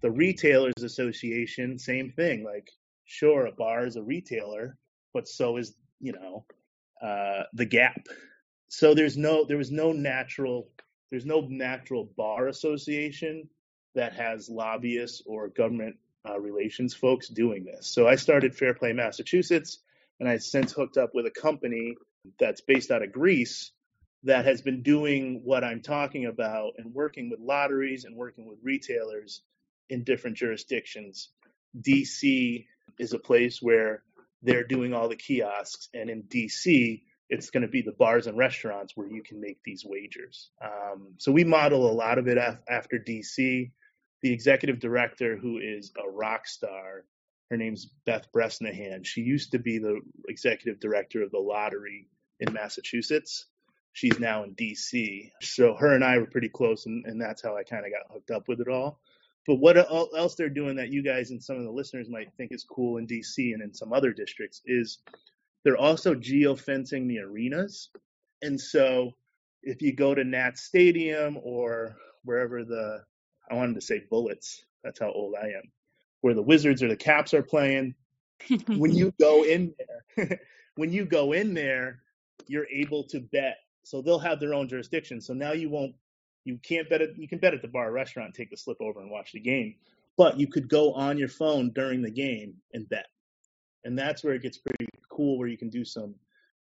The 0.00 0.10
Retailers 0.10 0.82
Association, 0.82 1.78
same 1.78 2.12
thing. 2.12 2.44
Like, 2.44 2.70
sure, 3.04 3.46
a 3.46 3.52
bar 3.52 3.84
is 3.84 3.96
a 3.96 4.02
retailer, 4.02 4.76
but 5.12 5.28
so 5.28 5.56
is 5.56 5.74
you 6.00 6.12
know 6.12 6.44
uh, 7.02 7.44
the 7.52 7.66
Gap. 7.66 8.06
So 8.68 8.94
there's 8.94 9.16
no 9.16 9.44
there 9.44 9.56
was 9.56 9.70
no 9.70 9.92
natural 9.92 10.68
there's 11.10 11.26
no 11.26 11.40
natural 11.40 12.10
bar 12.16 12.48
association 12.48 13.48
that 13.94 14.12
has 14.12 14.48
lobbyists 14.48 15.22
or 15.26 15.48
government 15.48 15.96
uh, 16.28 16.38
relations 16.40 16.94
folks 16.94 17.28
doing 17.28 17.64
this. 17.64 17.86
So 17.86 18.06
I 18.08 18.16
started 18.16 18.54
Fair 18.54 18.74
Play 18.74 18.92
Massachusetts, 18.92 19.78
and 20.20 20.28
I 20.28 20.38
since 20.38 20.72
hooked 20.72 20.96
up 20.96 21.10
with 21.14 21.26
a 21.26 21.30
company 21.30 21.94
that's 22.38 22.60
based 22.60 22.90
out 22.90 23.02
of 23.02 23.12
Greece 23.12 23.72
that 24.24 24.44
has 24.44 24.62
been 24.62 24.82
doing 24.82 25.42
what 25.44 25.62
I'm 25.62 25.80
talking 25.80 26.26
about 26.26 26.72
and 26.78 26.92
working 26.92 27.30
with 27.30 27.40
lotteries 27.40 28.04
and 28.04 28.16
working 28.16 28.48
with 28.48 28.58
retailers 28.62 29.42
in 29.88 30.04
different 30.04 30.36
jurisdictions. 30.36 31.28
DC 31.80 32.66
is 32.98 33.12
a 33.12 33.18
place 33.18 33.62
where 33.62 34.02
they're 34.42 34.64
doing 34.64 34.92
all 34.92 35.08
the 35.08 35.16
kiosks, 35.16 35.88
and 35.94 36.10
in 36.10 36.22
DC, 36.24 37.02
it's 37.28 37.50
going 37.50 37.62
to 37.62 37.68
be 37.68 37.82
the 37.82 37.92
bars 37.92 38.26
and 38.26 38.38
restaurants 38.38 38.96
where 38.96 39.08
you 39.08 39.22
can 39.22 39.40
make 39.40 39.58
these 39.64 39.84
wagers. 39.84 40.50
Um, 40.62 41.14
so 41.18 41.30
we 41.30 41.44
model 41.44 41.90
a 41.90 41.92
lot 41.92 42.18
of 42.18 42.28
it 42.28 42.38
af- 42.38 42.62
after 42.68 42.98
DC. 42.98 43.70
The 44.22 44.32
executive 44.32 44.80
director, 44.80 45.36
who 45.36 45.58
is 45.58 45.92
a 45.96 46.08
rock 46.08 46.46
star, 46.46 47.04
her 47.50 47.56
name's 47.56 47.86
Beth 48.04 48.30
Bresnahan. 48.32 49.04
She 49.04 49.22
used 49.22 49.52
to 49.52 49.58
be 49.58 49.78
the 49.78 50.00
executive 50.28 50.80
director 50.80 51.22
of 51.22 51.30
the 51.30 51.38
lottery 51.38 52.08
in 52.40 52.52
Massachusetts 52.52 53.46
she's 53.98 54.20
now 54.20 54.44
in 54.44 54.54
DC. 54.54 55.30
So 55.42 55.74
her 55.74 55.94
and 55.94 56.04
I 56.04 56.18
were 56.18 56.26
pretty 56.26 56.48
close, 56.48 56.86
and, 56.86 57.04
and 57.06 57.20
that's 57.20 57.42
how 57.42 57.56
I 57.56 57.64
kind 57.64 57.84
of 57.84 57.92
got 57.92 58.12
hooked 58.12 58.30
up 58.30 58.48
with 58.48 58.60
it 58.60 58.68
all. 58.68 59.00
But 59.46 59.56
what 59.56 59.76
else 59.76 60.34
they're 60.34 60.48
doing 60.48 60.76
that 60.76 60.90
you 60.90 61.02
guys 61.02 61.30
and 61.30 61.42
some 61.42 61.56
of 61.56 61.64
the 61.64 61.70
listeners 61.70 62.08
might 62.08 62.32
think 62.36 62.52
is 62.52 62.64
cool 62.64 62.98
in 62.98 63.06
DC 63.06 63.54
and 63.54 63.62
in 63.62 63.72
some 63.74 63.92
other 63.92 64.12
districts 64.12 64.60
is 64.66 64.98
they're 65.64 65.78
also 65.78 66.14
geofencing 66.14 67.08
the 67.08 67.20
arenas. 67.20 67.88
And 68.42 68.60
so 68.60 69.12
if 69.62 69.80
you 69.80 69.94
go 69.94 70.14
to 70.14 70.22
Nat 70.22 70.58
Stadium 70.58 71.38
or 71.42 71.96
wherever 72.24 72.62
the, 72.62 73.02
I 73.50 73.54
wanted 73.54 73.74
to 73.74 73.80
say 73.80 74.02
Bullets, 74.10 74.64
that's 74.84 75.00
how 75.00 75.10
old 75.10 75.34
I 75.40 75.48
am, 75.48 75.70
where 76.20 76.34
the 76.34 76.42
Wizards 76.42 76.82
or 76.82 76.88
the 76.88 76.96
Caps 76.96 77.34
are 77.34 77.42
playing, 77.42 77.94
when 78.66 78.94
you 78.94 79.12
go 79.20 79.44
in 79.44 79.74
there, 80.16 80.40
when 80.76 80.92
you 80.92 81.04
go 81.04 81.32
in 81.32 81.54
there, 81.54 82.00
you're 82.46 82.68
able 82.68 83.04
to 83.08 83.20
bet 83.20 83.58
so 83.88 84.02
they'll 84.02 84.18
have 84.18 84.38
their 84.38 84.52
own 84.52 84.68
jurisdiction. 84.68 85.22
So 85.22 85.32
now 85.32 85.52
you 85.52 85.70
won't, 85.70 85.94
you 86.44 86.58
can't 86.58 86.90
bet 86.90 87.00
it. 87.00 87.14
You 87.16 87.26
can 87.26 87.38
bet 87.38 87.54
at 87.54 87.62
the 87.62 87.68
bar 87.68 87.90
restaurant, 87.90 88.34
take 88.34 88.50
the 88.50 88.56
slip 88.58 88.76
over 88.82 89.00
and 89.00 89.10
watch 89.10 89.32
the 89.32 89.40
game, 89.40 89.76
but 90.18 90.38
you 90.38 90.46
could 90.46 90.68
go 90.68 90.92
on 90.92 91.16
your 91.16 91.28
phone 91.28 91.70
during 91.74 92.02
the 92.02 92.10
game 92.10 92.56
and 92.74 92.86
bet. 92.86 93.06
And 93.84 93.98
that's 93.98 94.22
where 94.22 94.34
it 94.34 94.42
gets 94.42 94.58
pretty 94.58 94.90
cool, 95.10 95.38
where 95.38 95.48
you 95.48 95.56
can 95.56 95.70
do 95.70 95.86
some, 95.86 96.16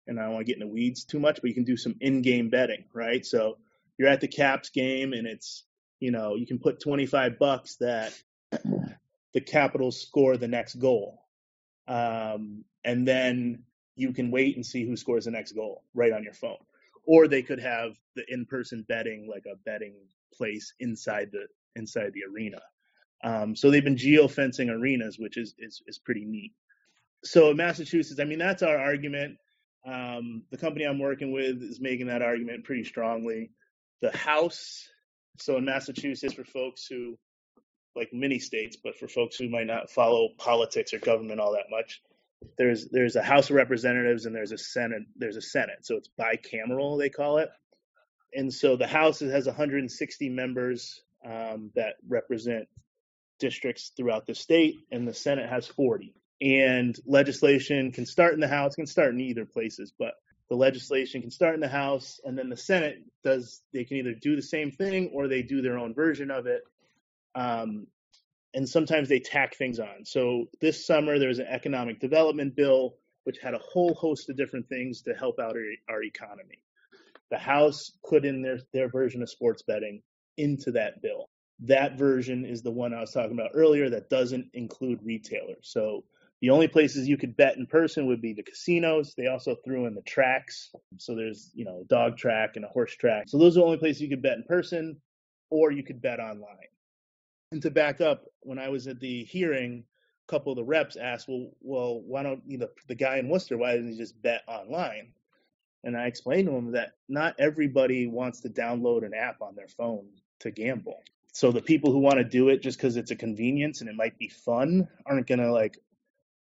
and 0.07 0.19
I 0.19 0.23
don't 0.25 0.33
want 0.33 0.47
to 0.47 0.51
get 0.51 0.63
in 0.63 0.67
the 0.67 0.73
weeds 0.73 1.05
too 1.05 1.21
much, 1.21 1.41
but 1.43 1.49
you 1.49 1.55
can 1.55 1.65
do 1.65 1.77
some 1.77 1.95
in-game 2.01 2.49
betting, 2.49 2.85
right? 2.95 3.25
So 3.27 3.59
you're 3.99 4.09
at 4.09 4.23
the 4.23 4.29
Caps 4.29 4.71
game 4.71 5.13
and 5.13 5.27
it's, 5.27 5.65
you 6.01 6.11
know, 6.11 6.35
you 6.35 6.47
can 6.47 6.59
put 6.59 6.81
25 6.81 7.39
bucks 7.39 7.77
that 7.77 8.13
the 9.33 9.41
Capitals 9.41 10.01
score 10.01 10.37
the 10.37 10.49
next 10.49 10.75
goal. 10.75 11.23
Um, 11.87 12.65
and 12.85 13.07
then 13.07 13.65
you 13.97 14.13
can 14.13 14.31
wait 14.31 14.57
and 14.57 14.65
see 14.65 14.87
who 14.87 14.97
scores 14.97 15.27
the 15.27 15.31
next 15.31 15.53
goal 15.53 15.85
right 15.95 16.13
on 16.13 16.25
your 16.25 16.35
phone 16.35 16.57
or 17.07 17.29
they 17.29 17.43
could 17.43 17.61
have 17.61 17.97
the 18.15 18.25
in-person 18.29 18.85
betting 18.89 19.29
like 19.29 19.45
a 19.47 19.57
betting 19.65 19.95
place 20.33 20.75
inside 20.81 21.31
the 21.33 21.47
inside 21.77 22.13
the 22.13 22.25
arena. 22.33 22.61
Um, 23.23 23.55
so 23.55 23.71
they've 23.71 23.85
been 23.85 23.97
geofencing 23.97 24.71
arenas, 24.71 25.19
which 25.19 25.37
is, 25.37 25.55
is 25.59 25.83
is 25.87 25.99
pretty 25.99 26.25
neat. 26.25 26.53
So 27.25 27.53
Massachusetts, 27.53 28.21
I 28.21 28.25
mean, 28.25 28.39
that's 28.39 28.63
our 28.63 28.79
argument. 28.79 29.39
Um, 29.85 30.45
the 30.51 30.57
company 30.57 30.85
I'm 30.85 30.99
working 30.99 31.33
with 31.33 31.63
is 31.63 31.81
making 31.81 32.07
that 32.07 32.23
argument 32.23 32.65
pretty 32.65 32.85
strongly. 32.85 33.51
The 34.01 34.17
House, 34.17 34.89
so 35.39 35.57
in 35.57 35.65
Massachusetts, 35.65 36.35
for 36.35 36.45
folks 36.45 36.87
who 36.87 37.19
like 37.97 38.11
many 38.13 38.39
states, 38.39 38.77
but 38.83 38.97
for 38.97 39.09
folks 39.09 39.37
who 39.37 39.49
might 39.49 39.67
not 39.67 39.91
follow 39.91 40.29
politics 40.39 40.95
or 40.95 40.99
government 40.99 41.41
all 41.41 41.53
that 41.53 41.71
much, 41.71 42.01
there's 42.57 42.89
there's 42.89 43.17
a 43.17 43.23
House 43.23 43.51
of 43.51 43.57
Representatives 43.57 44.27
and 44.27 44.35
there's 44.35 44.53
a 44.53 44.59
Senate 44.59 45.03
there's 45.17 45.37
a 45.37 45.43
Senate, 45.43 45.79
so 45.83 45.97
it's 45.97 46.11
bicameral 46.19 46.99
they 46.99 47.11
call 47.11 47.39
it. 47.39 47.49
And 48.33 48.53
so 48.53 48.77
the 48.77 48.87
House 48.87 49.21
has 49.21 49.47
160 49.47 50.29
members 50.29 51.03
um, 51.25 51.71
that 51.75 51.95
represent 52.09 52.69
districts 53.39 53.93
throughout 53.97 54.27
the 54.27 54.35
state, 54.35 54.77
and 54.93 55.07
the 55.07 55.15
Senate 55.15 55.49
has 55.49 55.67
40. 55.67 56.15
And 56.41 56.97
legislation 57.07 57.93
can 57.93 58.07
start 58.07 58.35
in 58.35 58.41
the 58.41 58.49
House, 58.49 58.77
can 58.77 58.87
start 58.87 59.13
in 59.13 59.21
either 59.21 59.45
places, 59.45 59.93
but 59.99 60.15
the 60.51 60.57
legislation 60.57 61.23
can 61.23 61.31
start 61.31 61.55
in 61.55 61.61
the 61.61 61.69
House, 61.69 62.21
and 62.25 62.37
then 62.37 62.51
the 62.51 62.57
Senate 62.57 62.99
does. 63.25 63.63
They 63.73 63.85
can 63.85 63.99
either 63.99 64.15
do 64.15 64.37
the 64.37 64.43
same 64.43 64.71
thing 64.71 65.11
or 65.15 65.29
they 65.29 65.43
do 65.43 65.63
their 65.63 65.79
own 65.79 65.95
version 65.95 66.31
of 66.31 66.47
it. 66.47 66.63
Um, 67.35 67.87
and 68.53 68.69
sometimes 68.69 69.09
they 69.09 69.21
tack 69.21 69.55
things 69.55 69.79
on. 69.79 70.05
So 70.05 70.47
this 70.61 70.85
summer 70.85 71.19
there 71.19 71.29
was 71.29 71.39
an 71.39 71.47
economic 71.47 72.01
development 72.01 72.57
bill 72.57 72.97
which 73.25 73.39
had 73.39 73.55
a 73.55 73.59
whole 73.59 73.95
host 73.95 74.29
of 74.29 74.37
different 74.37 74.69
things 74.69 75.03
to 75.03 75.15
help 75.15 75.39
out 75.39 75.55
our, 75.55 75.95
our 75.95 76.03
economy. 76.03 76.59
The 77.31 77.39
House 77.39 77.93
put 78.09 78.25
in 78.25 78.43
their, 78.43 78.59
their 78.73 78.89
version 78.89 79.23
of 79.23 79.31
sports 79.31 79.63
betting 79.63 80.03
into 80.37 80.73
that 80.73 81.01
bill. 81.01 81.29
That 81.61 81.97
version 81.97 82.45
is 82.45 82.63
the 82.63 82.73
one 82.73 82.93
I 82.93 83.01
was 83.01 83.13
talking 83.13 83.39
about 83.39 83.51
earlier 83.55 83.89
that 83.91 84.11
doesn't 84.11 84.49
include 84.55 85.01
retailers. 85.05 85.59
So 85.63 86.03
the 86.41 86.51
only 86.51 86.69
places 86.69 87.07
you 87.07 87.17
could 87.17 87.37
bet 87.37 87.57
in 87.57 87.67
person 87.67 88.07
would 88.07 88.23
be 88.23 88.33
the 88.33 88.43
casinos. 88.43 89.15
They 89.15 89.27
also 89.27 89.57
threw 89.57 89.87
in 89.87 89.95
the 89.95 90.03
tracks. 90.03 90.71
So 90.99 91.15
there's, 91.15 91.51
you 91.55 91.65
know, 91.65 91.83
a 91.83 91.85
dog 91.85 92.17
track 92.17 92.57
and 92.57 92.65
a 92.65 92.69
horse 92.69 92.95
track. 92.95 93.29
So 93.29 93.39
those 93.39 93.57
are 93.57 93.61
the 93.61 93.67
only 93.67 93.79
places 93.79 94.03
you 94.03 94.09
could 94.09 94.23
bet 94.23 94.39
in 94.39 94.45
person 94.45 95.01
or 95.51 95.71
you 95.71 95.83
could 95.83 96.01
bet 96.01 96.19
online. 96.19 96.69
And 97.53 97.61
to 97.63 97.71
back 97.71 98.01
up, 98.01 98.25
when 98.41 98.59
I 98.59 98.69
was 98.69 98.87
at 98.87 99.01
the 99.01 99.25
hearing, 99.25 99.85
a 100.29 100.31
couple 100.31 100.53
of 100.53 100.57
the 100.57 100.65
reps 100.65 100.97
asked, 100.97 101.29
"Well, 101.29 101.51
well, 101.61 102.01
why 102.01 102.23
don't 102.23 102.43
you 102.47 102.59
know 102.59 102.69
the 102.87 102.95
guy 102.95 103.19
in 103.19 103.29
Worcester? 103.29 103.59
Why 103.59 103.75
doesn't 103.75 103.91
he 103.91 103.99
just 103.99 104.21
bet 104.23 104.43
online?" 104.47 105.13
And 105.83 105.97
I 105.97 106.07
explained 106.07 106.49
to 106.49 106.55
him 106.55 106.73
that 106.73 106.93
not 107.09 107.35
everybody 107.39 108.07
wants 108.07 108.41
to 108.43 108.49
download 108.49 109.05
an 109.05 109.15
app 109.15 109.43
on 109.43 109.57
their 109.57 109.69
phone 109.69 110.07
to 110.41 110.51
gamble. 110.51 111.03
So 111.33 111.53
the 111.53 111.63
people 111.63 111.93
who 111.93 111.99
want 111.99 112.19
to 112.19 112.25
do 112.25 112.49
it 112.49 112.63
just 112.63 112.79
because 112.79 112.97
it's 112.97 113.11
a 113.11 113.17
convenience 113.17 113.81
and 113.81 113.91
it 113.91 113.97
might 113.97 114.19
be 114.19 114.29
fun 114.29 114.89
aren't 115.07 115.27
gonna 115.27 115.53
like, 115.53 115.79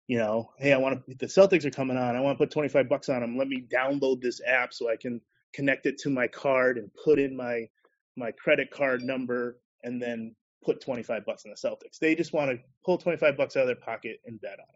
you 0.06 0.18
know, 0.18 0.50
hey, 0.58 0.72
I 0.72 0.76
want 0.76 1.04
to. 1.06 1.14
The 1.14 1.26
Celtics 1.26 1.64
are 1.64 1.70
coming 1.70 1.96
on. 1.96 2.16
I 2.16 2.20
want 2.20 2.38
to 2.38 2.42
put 2.44 2.52
25 2.52 2.88
bucks 2.88 3.08
on 3.08 3.20
them. 3.20 3.38
Let 3.38 3.48
me 3.48 3.66
download 3.72 4.20
this 4.20 4.40
app 4.46 4.74
so 4.74 4.90
I 4.90 4.96
can 4.96 5.20
connect 5.52 5.86
it 5.86 5.98
to 5.98 6.10
my 6.10 6.26
card 6.28 6.78
and 6.78 6.90
put 7.04 7.18
in 7.18 7.36
my 7.36 7.68
my 8.16 8.30
credit 8.32 8.70
card 8.70 9.02
number 9.02 9.58
and 9.82 10.00
then 10.00 10.34
put 10.64 10.80
25 10.80 11.24
bucks 11.26 11.44
in 11.44 11.50
the 11.50 11.56
Celtics. 11.56 11.98
They 11.98 12.14
just 12.14 12.32
want 12.32 12.50
to 12.50 12.58
pull 12.84 12.98
25 12.98 13.36
bucks 13.36 13.56
out 13.56 13.62
of 13.62 13.66
their 13.66 13.76
pocket 13.76 14.20
and 14.24 14.40
bet 14.40 14.52
on 14.52 14.58
them. 14.58 14.66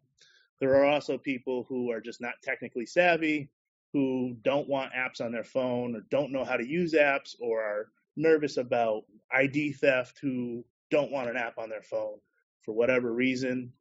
There 0.60 0.76
are 0.76 0.84
also 0.84 1.16
people 1.16 1.64
who 1.68 1.90
are 1.90 2.00
just 2.00 2.20
not 2.20 2.34
technically 2.42 2.84
savvy, 2.84 3.48
who 3.92 4.36
don't 4.42 4.68
want 4.68 4.92
apps 4.92 5.24
on 5.24 5.32
their 5.32 5.44
phone 5.44 5.94
or 5.94 6.00
don't 6.10 6.32
know 6.32 6.44
how 6.44 6.56
to 6.56 6.68
use 6.68 6.94
apps 6.94 7.36
or 7.40 7.62
are 7.62 7.88
nervous 8.16 8.56
about 8.56 9.04
ID 9.32 9.72
theft 9.74 10.18
who 10.20 10.64
don't 10.90 11.12
want 11.12 11.30
an 11.30 11.36
app 11.36 11.58
on 11.58 11.70
their 11.70 11.82
phone 11.82 12.18
for 12.62 12.74
whatever 12.74 13.12
reason. 13.12 13.72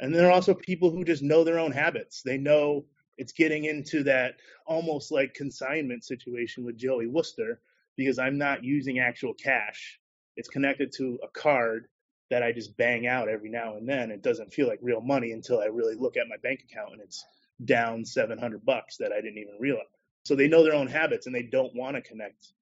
And 0.00 0.14
there 0.14 0.26
are 0.26 0.32
also 0.32 0.54
people 0.54 0.90
who 0.90 1.04
just 1.04 1.22
know 1.22 1.44
their 1.44 1.58
own 1.58 1.72
habits. 1.72 2.22
They 2.22 2.38
know 2.38 2.84
it's 3.18 3.32
getting 3.32 3.64
into 3.64 4.02
that 4.04 4.36
almost 4.66 5.12
like 5.12 5.34
consignment 5.34 6.04
situation 6.04 6.64
with 6.64 6.78
Joey 6.78 7.06
Worcester 7.06 7.60
because 7.96 8.18
I'm 8.18 8.38
not 8.38 8.64
using 8.64 8.98
actual 8.98 9.34
cash 9.34 10.00
it's 10.40 10.48
connected 10.48 10.90
to 10.92 11.18
a 11.22 11.28
card 11.28 11.86
that 12.30 12.42
I 12.42 12.52
just 12.52 12.74
bang 12.76 13.06
out 13.06 13.28
every 13.28 13.50
now 13.50 13.76
and 13.76 13.86
then. 13.86 14.10
It 14.10 14.22
doesn't 14.22 14.54
feel 14.54 14.68
like 14.68 14.78
real 14.80 15.02
money 15.02 15.32
until 15.32 15.60
I 15.60 15.66
really 15.66 15.96
look 15.96 16.16
at 16.16 16.28
my 16.28 16.36
bank 16.42 16.64
account 16.64 16.92
and 16.92 17.02
it's 17.02 17.22
down 17.64 18.06
700 18.06 18.64
bucks 18.64 18.96
that 18.98 19.12
I 19.12 19.16
didn't 19.16 19.36
even 19.36 19.56
realize. 19.58 19.84
So 20.24 20.34
they 20.34 20.48
know 20.48 20.62
their 20.62 20.74
own 20.74 20.86
habits 20.86 21.26
and 21.26 21.34
they 21.34 21.42
don't 21.42 21.74
want 21.74 21.96
to 21.96 22.00
connect 22.00 22.52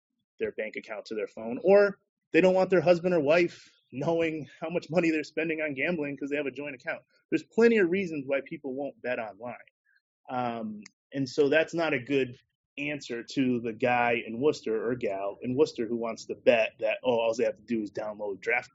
their 0.41 0.53
bank 0.53 0.75
account 0.75 1.07
to 1.07 1.15
their 1.15 1.29
phone 1.29 1.61
or 1.63 1.99
they 2.33 2.41
don't 2.41 2.55
want 2.55 2.71
their 2.71 2.81
husband 2.81 3.15
or 3.15 3.21
wife 3.21 3.71
knowing 3.93 4.47
how 4.61 4.71
much 4.71 4.91
money 4.91 5.11
they're 5.11 5.25
spending 5.25 5.61
on 5.61 5.75
gambling 5.75 6.15
because 6.15 6.31
they 6.31 6.37
have 6.37 6.47
a 6.47 6.51
joint 6.51 6.75
account. 6.75 7.01
There's 7.31 7.43
plenty 7.43 7.79
of 7.79 7.91
reasons 7.91 8.25
why 8.27 8.41
people 8.45 8.75
won't 8.75 9.01
bet 9.03 9.19
online. 9.19 9.55
Um, 10.31 10.83
and 11.13 11.29
so 11.29 11.49
that's 11.49 11.75
not 11.75 11.95
a 11.95 11.99
good 11.99 12.37
answer 12.79 13.25
to 13.35 13.61
the 13.61 13.73
guy 13.73 14.23
in 14.27 14.41
Worcester 14.41 14.89
or 14.89 14.95
gal 14.95 15.39
in 15.43 15.57
Worcester 15.57 15.87
who 15.87 15.97
wants 15.97 16.27
to 16.27 16.35
bet 16.35 16.73
that 16.81 16.99
oh 17.03 17.19
all 17.19 17.35
they 17.35 17.45
have 17.45 17.57
to 17.57 17.63
do 17.63 17.83
is 17.83 17.91
download 17.91 18.41
draft. 18.41 18.71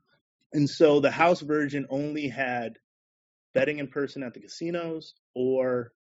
And 0.52 0.69
so 0.69 0.99
the 0.99 1.12
house 1.12 1.41
version 1.41 1.88
only 1.89 2.28
had 2.28 2.78
betting 3.54 3.80
in 3.80 3.88
person 3.88 4.23
at 4.23 4.34
the 4.34 4.41
casinos 4.41 5.13
or 5.34 5.93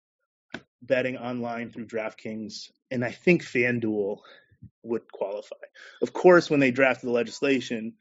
betting 0.81 1.17
online 1.17 1.71
through 1.71 1.85
DraftKings 1.85 2.71
and 2.91 3.05
I 3.05 3.11
think 3.11 3.43
FanDuel 3.43 4.19
would 4.83 5.11
qualify. 5.11 5.55
Of 6.01 6.13
course, 6.13 6.49
when 6.49 6.59
they 6.59 6.71
drafted 6.71 7.09
the 7.09 7.13
legislation, 7.13 7.93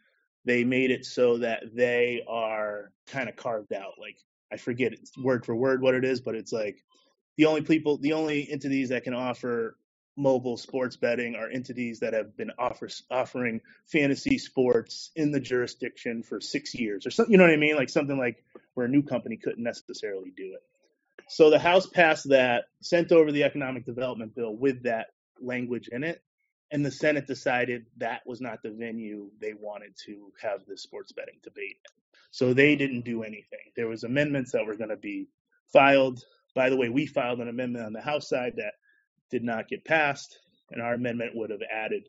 they 0.44 0.64
made 0.64 0.90
it 0.90 1.04
so 1.04 1.38
that 1.38 1.64
they 1.74 2.22
are 2.28 2.92
kind 3.06 3.28
of 3.28 3.36
carved 3.36 3.72
out. 3.72 3.94
Like 3.98 4.16
I 4.52 4.56
forget 4.56 4.92
word 5.22 5.44
for 5.44 5.54
word 5.54 5.82
what 5.82 5.94
it 5.94 6.04
is, 6.04 6.20
but 6.20 6.34
it's 6.34 6.52
like 6.52 6.82
the 7.36 7.46
only 7.46 7.62
people, 7.62 7.98
the 7.98 8.12
only 8.12 8.50
entities 8.50 8.90
that 8.90 9.04
can 9.04 9.14
offer 9.14 9.76
mobile 10.16 10.58
sports 10.58 10.96
betting 10.96 11.34
are 11.34 11.48
entities 11.48 12.00
that 12.00 12.12
have 12.12 12.36
been 12.36 12.50
offer, 12.58 12.88
offering 13.10 13.60
fantasy 13.86 14.36
sports 14.38 15.10
in 15.16 15.30
the 15.30 15.40
jurisdiction 15.40 16.22
for 16.22 16.40
six 16.40 16.74
years 16.74 17.06
or 17.06 17.10
something. 17.10 17.32
You 17.32 17.38
know 17.38 17.44
what 17.44 17.52
I 17.52 17.56
mean? 17.56 17.76
Like 17.76 17.88
something 17.88 18.18
like 18.18 18.44
where 18.74 18.86
a 18.86 18.90
new 18.90 19.02
company 19.02 19.36
couldn't 19.36 19.62
necessarily 19.64 20.32
do 20.36 20.54
it. 20.54 20.62
So 21.28 21.48
the 21.48 21.58
House 21.58 21.86
passed 21.86 22.28
that, 22.28 22.64
sent 22.82 23.10
over 23.10 23.32
the 23.32 23.44
economic 23.44 23.86
development 23.86 24.34
bill 24.34 24.54
with 24.54 24.82
that 24.82 25.08
language 25.40 25.88
in 25.90 26.04
it, 26.04 26.22
and 26.72 26.84
the 26.84 26.90
Senate 26.90 27.26
decided 27.26 27.84
that 27.98 28.22
was 28.26 28.40
not 28.40 28.62
the 28.62 28.70
venue 28.70 29.30
they 29.40 29.52
wanted 29.52 29.94
to 30.06 30.32
have 30.40 30.64
the 30.66 30.76
sports 30.76 31.12
betting 31.12 31.38
debate. 31.44 31.76
in. 31.84 31.92
So 32.30 32.54
they 32.54 32.76
didn't 32.76 33.04
do 33.04 33.22
anything. 33.22 33.72
There 33.76 33.88
was 33.88 34.04
amendments 34.04 34.52
that 34.52 34.66
were 34.66 34.76
going 34.76 34.90
to 34.90 34.96
be 34.96 35.28
filed. 35.70 36.24
By 36.54 36.70
the 36.70 36.76
way, 36.76 36.88
we 36.88 37.06
filed 37.06 37.40
an 37.40 37.48
amendment 37.48 37.84
on 37.84 37.92
the 37.92 38.00
House 38.00 38.28
side 38.28 38.54
that 38.56 38.72
did 39.30 39.44
not 39.44 39.68
get 39.68 39.84
passed, 39.84 40.38
and 40.70 40.80
our 40.80 40.94
amendment 40.94 41.32
would 41.34 41.50
have 41.50 41.60
added 41.70 42.08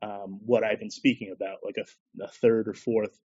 um, 0.00 0.40
what 0.44 0.64
I've 0.64 0.78
been 0.78 0.90
speaking 0.90 1.32
about, 1.32 1.58
like 1.62 1.76
a, 1.78 2.24
a, 2.24 2.28
third 2.28 2.68
or 2.68 2.74
fourth 2.74 3.18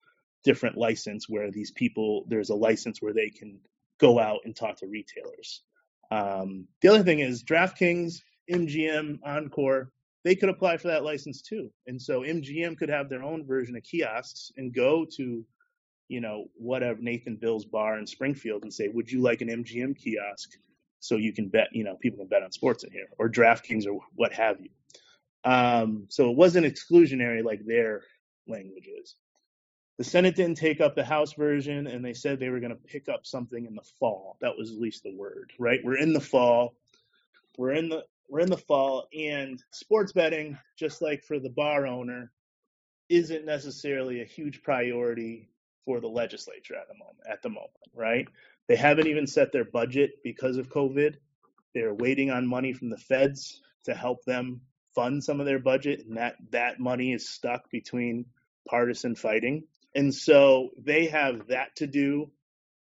different 0.45 0.77
license 0.77 1.29
where 1.29 1.51
these 1.51 1.71
people, 1.71 2.25
there's 2.29 2.51
a 2.51 2.55
license 2.55 3.03
where 3.03 3.15
they 3.15 3.31
can 3.31 3.59
go 3.99 4.19
out 4.19 4.41
and 4.45 4.55
talk 4.55 4.79
to 4.79 4.87
retailers. 4.87 5.63
Um, 6.11 6.69
the 6.81 6.89
other 6.89 7.03
thing 7.03 7.21
is 7.21 7.43
DraftKings, 7.43 8.21
MGM, 8.51 9.19
Encore, 9.25 9.93
they 10.29 10.37
could 10.37 10.49
apply 10.49 10.77
for 10.77 10.89
that 10.89 11.05
license 11.05 11.41
too. 11.41 11.71
And 11.87 12.01
so 12.01 12.21
MGM 12.21 12.77
could 12.77 12.91
have 12.91 13.09
their 13.09 13.23
own 13.23 13.47
version 13.47 13.77
of 13.77 13.83
kiosks 13.83 14.53
and 14.57 14.75
go 14.75 15.07
to, 15.17 15.45
you 16.09 16.21
know, 16.21 16.47
whatever 16.55 17.01
Nathan 17.01 17.37
Bill's 17.37 17.65
bar 17.65 17.99
in 17.99 18.07
Springfield 18.07 18.63
and 18.63 18.73
say, 18.73 18.89
would 18.89 19.11
you 19.11 19.23
like 19.23 19.41
an 19.41 19.49
MGM 19.49 19.97
kiosk? 19.97 20.51
so 21.01 21.17
you 21.17 21.33
can 21.33 21.49
bet, 21.49 21.69
you 21.73 21.85
know, 21.85 21.97
people 21.97 22.19
can 22.19 22.29
bet 22.29 22.43
on 22.43 22.53
sports 22.53 22.85
in 22.85 22.91
here 22.91 23.09
or 23.19 23.29
DraftKings 23.29 23.87
or 23.87 24.01
what 24.15 24.33
have 24.33 24.59
you. 24.61 24.71
Um, 25.45 26.07
so 26.09 26.31
it 26.31 26.37
wasn't 26.37 26.67
exclusionary 26.67 27.45
like 27.45 27.65
their 27.65 28.03
language 28.47 28.89
is. 29.01 29.15
The 29.99 30.05
Senate 30.05 30.37
didn't 30.37 30.59
take 30.59 30.81
up 30.81 30.95
the 30.95 31.05
House 31.05 31.33
version, 31.33 31.89
and 31.89 32.05
they 32.05 32.15
said 32.15 32.39
they 32.39 32.51
were 32.51 32.61
going 32.61 32.71
to 32.71 32.77
pick 32.77 33.09
up 33.09 33.27
something 33.27 33.67
in 33.67 33.75
the 33.75 33.83
fall. 33.99 34.37
That 34.41 34.57
was 34.57 34.71
at 34.71 34.79
least 34.79 35.03
the 35.03 35.15
word, 35.15 35.53
right? 35.59 35.81
We're 35.83 35.97
in 35.97 36.13
the 36.13 36.21
fall. 36.21 36.75
We're 37.57 37.73
in 37.73 37.89
the 37.89 38.05
we're 38.29 38.41
in 38.41 38.51
the 38.51 38.57
fall, 38.57 39.09
and 39.17 39.63
sports 39.71 40.13
betting, 40.13 40.59
just 40.79 41.01
like 41.03 41.25
for 41.25 41.39
the 41.39 41.51
bar 41.51 41.87
owner, 41.87 42.31
isn't 43.09 43.47
necessarily 43.47 44.21
a 44.21 44.27
huge 44.27 44.63
priority 44.63 45.49
for 45.85 46.01
the 46.01 46.09
legislature 46.09 46.75
at 46.75 46.89
the 46.89 46.95
moment. 46.95 47.19
At 47.31 47.43
the 47.43 47.49
moment, 47.49 47.71
right? 47.95 48.29
They 48.69 48.77
haven't 48.77 49.07
even 49.07 49.27
set 49.27 49.51
their 49.51 49.65
budget 49.65 50.11
because 50.23 50.59
of 50.59 50.69
COVID. 50.69 51.15
They're 51.75 51.95
waiting 51.95 52.31
on 52.31 52.47
money 52.47 52.73
from 52.73 52.91
the 52.91 52.99
feds 52.99 53.63
to 53.85 53.95
help 53.95 54.25
them 54.25 54.61
fund 54.95 55.25
some 55.25 55.41
of 55.41 55.47
their 55.47 55.59
budget, 55.59 56.05
and 56.07 56.17
that 56.19 56.37
that 56.51 56.81
money 56.81 57.13
is 57.13 57.29
stuck 57.29 57.71
between 57.71 58.27
partisan 58.69 59.15
fighting. 59.15 59.65
And 59.95 60.15
so 60.15 60.71
they 60.77 61.07
have 61.07 61.49
that 61.49 61.75
to 61.77 61.87
do. 61.87 62.31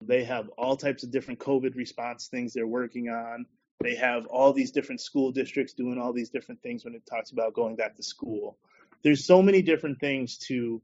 They 0.01 0.25
have 0.25 0.49
all 0.59 0.77
types 0.77 1.05
of 1.05 1.11
different 1.11 1.41
COVID 1.41 1.77
response 1.77 2.27
things 2.27 2.53
they're 2.53 2.67
working 2.67 3.09
on. 3.09 3.47
They 3.81 3.95
have 3.97 4.27
all 4.27 4.53
these 4.53 4.71
different 4.71 5.01
school 5.01 5.33
districts 5.33 5.75
doing 5.75 5.99
all 5.99 6.13
these 6.13 6.31
different 6.31 6.63
things 6.63 6.85
when 6.85 6.95
it 6.95 7.07
talks 7.07 7.31
about 7.31 7.55
going 7.55 7.77
back 7.77 7.97
to 7.97 8.03
school. 8.03 8.59
There's 9.03 9.25
so 9.25 9.43
many 9.43 9.63
different 9.63 10.01
things 10.01 10.39
to 10.49 10.83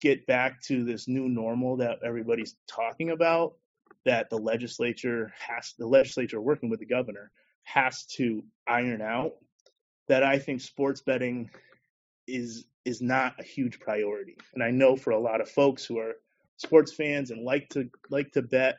get 0.00 0.26
back 0.26 0.60
to 0.62 0.84
this 0.84 1.08
new 1.08 1.28
normal 1.28 1.78
that 1.78 2.00
everybody's 2.04 2.54
talking 2.68 3.10
about 3.10 3.54
that 4.04 4.30
the 4.30 4.38
legislature 4.38 5.32
has 5.38 5.74
the 5.78 5.86
legislature 5.86 6.40
working 6.40 6.70
with 6.70 6.80
the 6.80 6.86
governor 6.86 7.30
has 7.64 8.04
to 8.04 8.44
iron 8.66 9.02
out 9.02 9.32
that 10.08 10.22
I 10.22 10.38
think 10.38 10.60
sports 10.60 11.00
betting 11.00 11.50
is 12.26 12.64
is 12.84 13.02
not 13.02 13.34
a 13.40 13.42
huge 13.42 13.80
priority. 13.80 14.36
And 14.54 14.62
I 14.62 14.70
know 14.70 14.94
for 14.94 15.10
a 15.10 15.18
lot 15.18 15.40
of 15.40 15.50
folks 15.50 15.84
who 15.84 15.98
are 15.98 16.14
sports 16.56 16.92
fans 16.92 17.32
and 17.32 17.44
like 17.44 17.68
to 17.70 17.90
like 18.10 18.32
to 18.32 18.42
bet, 18.42 18.78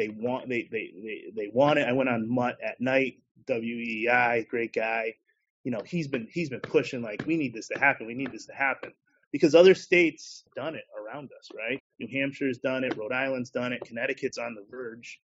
they 0.00 0.08
want 0.08 0.48
they 0.48 0.66
they 0.72 0.90
they, 1.02 1.24
they 1.36 1.50
want 1.52 1.78
it. 1.78 1.86
I 1.86 1.92
went 1.92 2.08
on 2.08 2.32
Mutt 2.32 2.56
at 2.64 2.80
night, 2.80 3.18
WEEI, 3.46 4.48
great 4.48 4.72
guy. 4.72 5.14
You 5.62 5.72
know, 5.72 5.82
he's 5.84 6.08
been 6.08 6.26
he's 6.32 6.48
been 6.48 6.60
pushing 6.60 7.02
like 7.02 7.24
we 7.26 7.36
need 7.36 7.52
this 7.52 7.68
to 7.68 7.78
happen, 7.78 8.06
we 8.06 8.14
need 8.14 8.32
this 8.32 8.46
to 8.46 8.54
happen 8.54 8.92
because 9.30 9.54
other 9.54 9.74
states 9.74 10.44
done 10.56 10.74
it 10.74 10.84
around 10.98 11.30
us, 11.38 11.50
right? 11.54 11.78
New 11.98 12.08
Hampshire's 12.08 12.58
done 12.58 12.82
it, 12.82 12.96
Rhode 12.96 13.12
Island's 13.12 13.50
done 13.50 13.74
it, 13.74 13.82
Connecticut's 13.84 14.38
on 14.38 14.54
the 14.54 14.64
verge. 14.70 15.20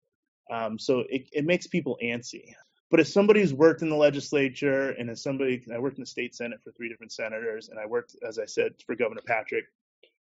Um, 0.52 0.78
so 0.78 1.04
it, 1.10 1.28
it 1.32 1.46
makes 1.46 1.68
people 1.68 1.98
antsy. 2.04 2.54
But 2.92 3.00
as 3.00 3.12
somebody 3.12 3.40
who's 3.40 3.54
worked 3.54 3.82
in 3.82 3.90
the 3.90 3.96
legislature 3.96 4.92
and 4.92 5.10
as 5.10 5.24
somebody, 5.24 5.66
I 5.74 5.80
worked 5.80 5.98
in 5.98 6.04
the 6.04 6.08
state 6.08 6.36
senate 6.36 6.60
for 6.64 6.72
three 6.74 6.90
different 6.90 7.14
senators, 7.14 7.70
and 7.70 7.80
I 7.80 7.86
worked, 7.88 8.16
as 8.28 8.38
I 8.38 8.46
said, 8.46 8.74
for 8.86 8.96
Governor 8.96 9.22
Patrick. 9.26 9.66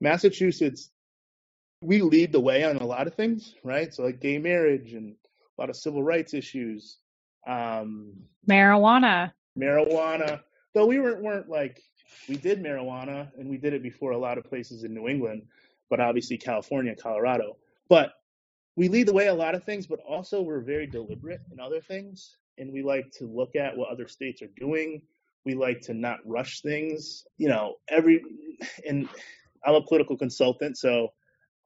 Massachusetts, 0.02 0.90
we 1.82 2.02
lead 2.02 2.32
the 2.32 2.40
way 2.40 2.64
on 2.64 2.78
a 2.78 2.86
lot 2.86 3.08
of 3.08 3.16
things, 3.16 3.56
right? 3.64 3.94
So 3.94 4.04
like 4.04 4.20
gay 4.20 4.38
marriage 4.38 4.94
and 4.94 5.16
a 5.58 5.62
lot 5.62 5.70
of 5.70 5.76
civil 5.76 6.04
rights 6.04 6.34
issues, 6.34 6.98
um, 7.46 8.14
marijuana, 8.50 9.32
marijuana. 9.58 10.42
Though 10.74 10.86
we 10.86 11.00
weren't 11.00 11.22
weren't 11.22 11.50
like 11.50 11.82
we 12.28 12.38
did 12.38 12.64
marijuana 12.64 13.30
and 13.38 13.50
we 13.50 13.58
did 13.58 13.74
it 13.74 13.84
before 13.84 14.12
a 14.12 14.18
lot 14.18 14.38
of 14.38 14.44
places 14.44 14.84
in 14.84 14.94
New 14.94 15.08
England, 15.08 15.44
but 15.90 16.00
obviously 16.00 16.38
California, 16.38 16.96
Colorado. 16.96 17.58
But 17.90 18.14
we 18.76 18.90
lead 18.90 19.08
the 19.08 19.14
way 19.14 19.28
a 19.28 19.34
lot 19.34 19.56
of 19.56 19.64
things, 19.64 19.88
but 19.88 20.00
also 20.08 20.42
we're 20.42 20.62
very 20.62 20.88
deliberate 20.88 21.42
in 21.52 21.60
other 21.60 21.82
things, 21.82 22.38
and 22.58 22.72
we 22.72 22.84
like 22.84 23.12
to 23.18 23.26
look 23.26 23.56
at 23.56 23.76
what 23.76 23.90
other 23.90 24.08
states 24.08 24.42
are 24.42 24.52
doing. 24.60 25.02
We 25.46 25.56
like 25.56 25.82
to 25.82 25.94
not 25.94 26.20
rush 26.26 26.62
things. 26.62 27.26
You 27.38 27.50
know, 27.50 27.76
every 27.88 28.24
and 28.88 29.08
I'm 29.66 29.76
a 29.76 29.82
political 29.82 30.18
consultant, 30.18 30.78
so 30.78 31.14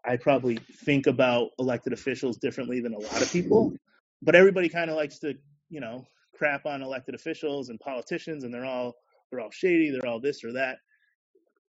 I 0.06 0.18
probably 0.18 0.58
think 0.58 1.08
about 1.08 1.50
elected 1.60 1.94
officials 1.94 2.38
differently 2.38 2.80
than 2.80 2.94
a 2.94 3.00
lot 3.00 3.22
of 3.22 3.32
people. 3.32 3.74
But 4.22 4.36
everybody 4.36 4.70
kind 4.70 4.90
of 4.90 4.96
likes 4.96 5.20
to, 5.20 5.36
you 5.70 5.80
know, 5.80 6.06
crap 6.36 6.66
on 6.66 6.82
elected 6.82 7.16
officials 7.16 7.70
and 7.70 7.80
politicians, 7.80 8.44
and 8.44 8.54
they're 8.54 8.66
all 8.66 8.96
they're 9.30 9.40
all 9.40 9.52
shady, 9.52 9.92
they're 9.92 10.10
all 10.10 10.20
this 10.20 10.44
or 10.44 10.52
that. 10.54 10.78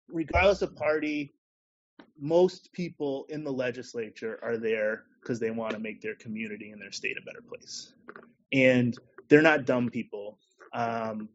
Regardless 0.08 0.62
of 0.62 0.74
party, 0.76 1.32
most 2.18 2.72
people 2.72 3.26
in 3.28 3.44
the 3.44 3.52
legislature 3.52 4.38
are 4.42 4.56
there 4.56 5.04
because 5.20 5.38
they 5.38 5.50
want 5.50 5.72
to 5.72 5.78
make 5.78 6.00
their 6.00 6.14
community 6.16 6.70
and 6.70 6.80
their 6.80 6.92
state 6.92 7.16
a 7.18 7.24
better 7.24 7.42
place, 7.46 7.94
and 8.52 8.96
they're 9.28 9.42
not 9.42 9.66
dumb 9.66 9.88
people. 9.88 10.38
Um, 10.74 11.28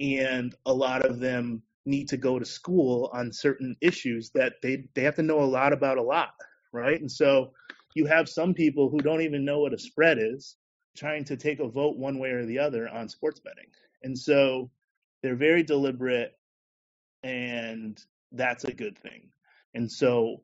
and 0.00 0.54
a 0.66 0.72
lot 0.72 1.04
of 1.04 1.20
them 1.20 1.62
need 1.84 2.08
to 2.08 2.16
go 2.16 2.38
to 2.38 2.44
school 2.44 3.10
on 3.12 3.32
certain 3.32 3.76
issues 3.80 4.30
that 4.30 4.54
they 4.62 4.84
they 4.94 5.02
have 5.02 5.16
to 5.16 5.22
know 5.22 5.40
a 5.40 5.44
lot 5.44 5.72
about 5.72 5.98
a 5.98 6.02
lot, 6.02 6.34
right? 6.72 7.00
And 7.00 7.10
so 7.10 7.52
you 7.94 8.06
have 8.06 8.28
some 8.28 8.54
people 8.54 8.88
who 8.88 8.98
don't 8.98 9.22
even 9.22 9.44
know 9.44 9.60
what 9.60 9.74
a 9.74 9.78
spread 9.78 10.18
is 10.18 10.56
trying 10.96 11.24
to 11.24 11.36
take 11.36 11.60
a 11.60 11.68
vote 11.68 11.96
one 11.96 12.18
way 12.18 12.30
or 12.30 12.44
the 12.44 12.58
other 12.58 12.88
on 12.88 13.08
sports 13.08 13.40
betting. 13.40 13.70
And 14.02 14.18
so 14.18 14.70
they're 15.22 15.36
very 15.36 15.62
deliberate 15.62 16.32
and 17.22 17.98
that's 18.32 18.64
a 18.64 18.72
good 18.72 18.98
thing. 18.98 19.28
And 19.74 19.90
so 19.90 20.42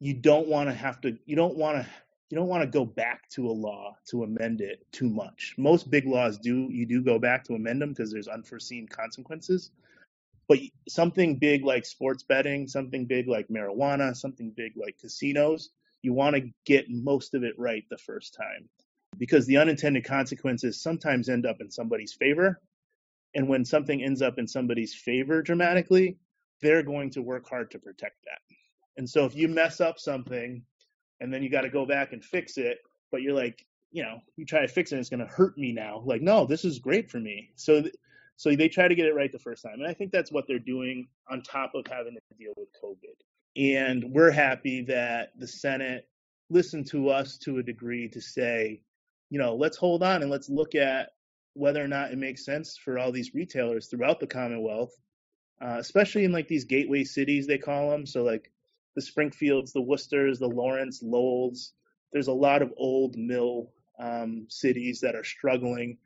you 0.00 0.14
don't 0.14 0.48
want 0.48 0.68
to 0.68 0.74
have 0.74 1.00
to 1.02 1.16
you 1.24 1.36
don't 1.36 1.56
want 1.56 1.78
to 1.78 1.86
you 2.28 2.36
don't 2.36 2.48
want 2.48 2.62
to 2.62 2.68
go 2.68 2.84
back 2.84 3.28
to 3.30 3.46
a 3.48 3.52
law 3.52 3.96
to 4.10 4.24
amend 4.24 4.60
it 4.60 4.84
too 4.90 5.08
much. 5.08 5.54
Most 5.56 5.90
big 5.90 6.06
laws 6.06 6.38
do 6.38 6.68
you 6.70 6.84
do 6.84 7.02
go 7.02 7.18
back 7.18 7.44
to 7.44 7.54
amend 7.54 7.80
them 7.80 7.90
because 7.90 8.12
there's 8.12 8.28
unforeseen 8.28 8.88
consequences. 8.88 9.70
But 10.48 10.58
something 10.88 11.38
big 11.38 11.64
like 11.64 11.84
sports 11.84 12.22
betting, 12.22 12.68
something 12.68 13.06
big 13.06 13.28
like 13.28 13.48
marijuana, 13.48 14.14
something 14.14 14.52
big 14.56 14.72
like 14.76 14.98
casinos, 14.98 15.70
you 16.02 16.12
want 16.12 16.36
to 16.36 16.50
get 16.64 16.86
most 16.88 17.34
of 17.34 17.42
it 17.42 17.54
right 17.58 17.84
the 17.90 17.98
first 17.98 18.34
time 18.34 18.68
because 19.18 19.46
the 19.46 19.56
unintended 19.56 20.04
consequences 20.04 20.80
sometimes 20.80 21.28
end 21.28 21.46
up 21.46 21.60
in 21.60 21.70
somebody's 21.70 22.12
favor. 22.12 22.60
And 23.34 23.48
when 23.48 23.64
something 23.64 24.02
ends 24.02 24.22
up 24.22 24.38
in 24.38 24.46
somebody's 24.46 24.94
favor 24.94 25.42
dramatically, 25.42 26.16
they're 26.62 26.82
going 26.82 27.10
to 27.10 27.22
work 27.22 27.48
hard 27.48 27.70
to 27.72 27.78
protect 27.78 28.16
that. 28.24 28.56
And 28.96 29.08
so 29.08 29.24
if 29.24 29.34
you 29.34 29.48
mess 29.48 29.80
up 29.80 29.98
something 29.98 30.62
and 31.20 31.32
then 31.32 31.42
you 31.42 31.50
got 31.50 31.62
to 31.62 31.70
go 31.70 31.86
back 31.86 32.12
and 32.12 32.24
fix 32.24 32.56
it, 32.56 32.78
but 33.10 33.22
you're 33.22 33.34
like, 33.34 33.64
you 33.90 34.02
know, 34.02 34.20
you 34.36 34.44
try 34.44 34.60
to 34.60 34.68
fix 34.68 34.92
it, 34.92 34.98
it's 34.98 35.08
going 35.08 35.20
to 35.20 35.26
hurt 35.26 35.56
me 35.58 35.72
now. 35.72 36.02
Like, 36.04 36.22
no, 36.22 36.46
this 36.46 36.64
is 36.64 36.78
great 36.78 37.10
for 37.10 37.18
me. 37.18 37.50
So 37.56 37.84
so 38.36 38.54
they 38.54 38.68
try 38.68 38.86
to 38.86 38.94
get 38.94 39.06
it 39.06 39.14
right 39.14 39.32
the 39.32 39.38
first 39.38 39.62
time. 39.62 39.80
And 39.80 39.86
I 39.86 39.94
think 39.94 40.12
that's 40.12 40.30
what 40.30 40.46
they're 40.46 40.58
doing 40.58 41.08
on 41.30 41.42
top 41.42 41.72
of 41.74 41.86
having 41.86 42.14
to 42.14 42.36
deal 42.38 42.52
with 42.56 42.68
COVID. 42.82 43.16
And 43.56 44.12
we're 44.12 44.30
happy 44.30 44.82
that 44.82 45.30
the 45.38 45.48
Senate 45.48 46.06
listened 46.50 46.86
to 46.90 47.08
us 47.08 47.38
to 47.38 47.58
a 47.58 47.62
degree 47.62 48.08
to 48.10 48.20
say, 48.20 48.82
you 49.30 49.38
know, 49.38 49.54
let's 49.54 49.78
hold 49.78 50.02
on 50.02 50.22
and 50.22 50.30
let's 50.30 50.50
look 50.50 50.74
at 50.74 51.10
whether 51.54 51.82
or 51.82 51.88
not 51.88 52.12
it 52.12 52.18
makes 52.18 52.44
sense 52.44 52.76
for 52.76 52.98
all 52.98 53.10
these 53.10 53.34
retailers 53.34 53.88
throughout 53.88 54.20
the 54.20 54.26
Commonwealth, 54.26 54.92
uh, 55.62 55.76
especially 55.78 56.24
in 56.24 56.32
like 56.32 56.48
these 56.48 56.64
gateway 56.64 57.02
cities, 57.02 57.46
they 57.46 57.58
call 57.58 57.90
them. 57.90 58.04
So, 58.04 58.22
like 58.22 58.52
the 58.94 59.02
Springfields, 59.02 59.72
the 59.72 59.80
Worcesters, 59.80 60.38
the 60.38 60.48
Lawrence, 60.48 61.02
Lowells. 61.02 61.72
There's 62.12 62.28
a 62.28 62.32
lot 62.32 62.62
of 62.62 62.72
old 62.76 63.16
mill 63.16 63.70
um, 63.98 64.46
cities 64.48 65.00
that 65.00 65.14
are 65.14 65.24
struggling 65.24 65.96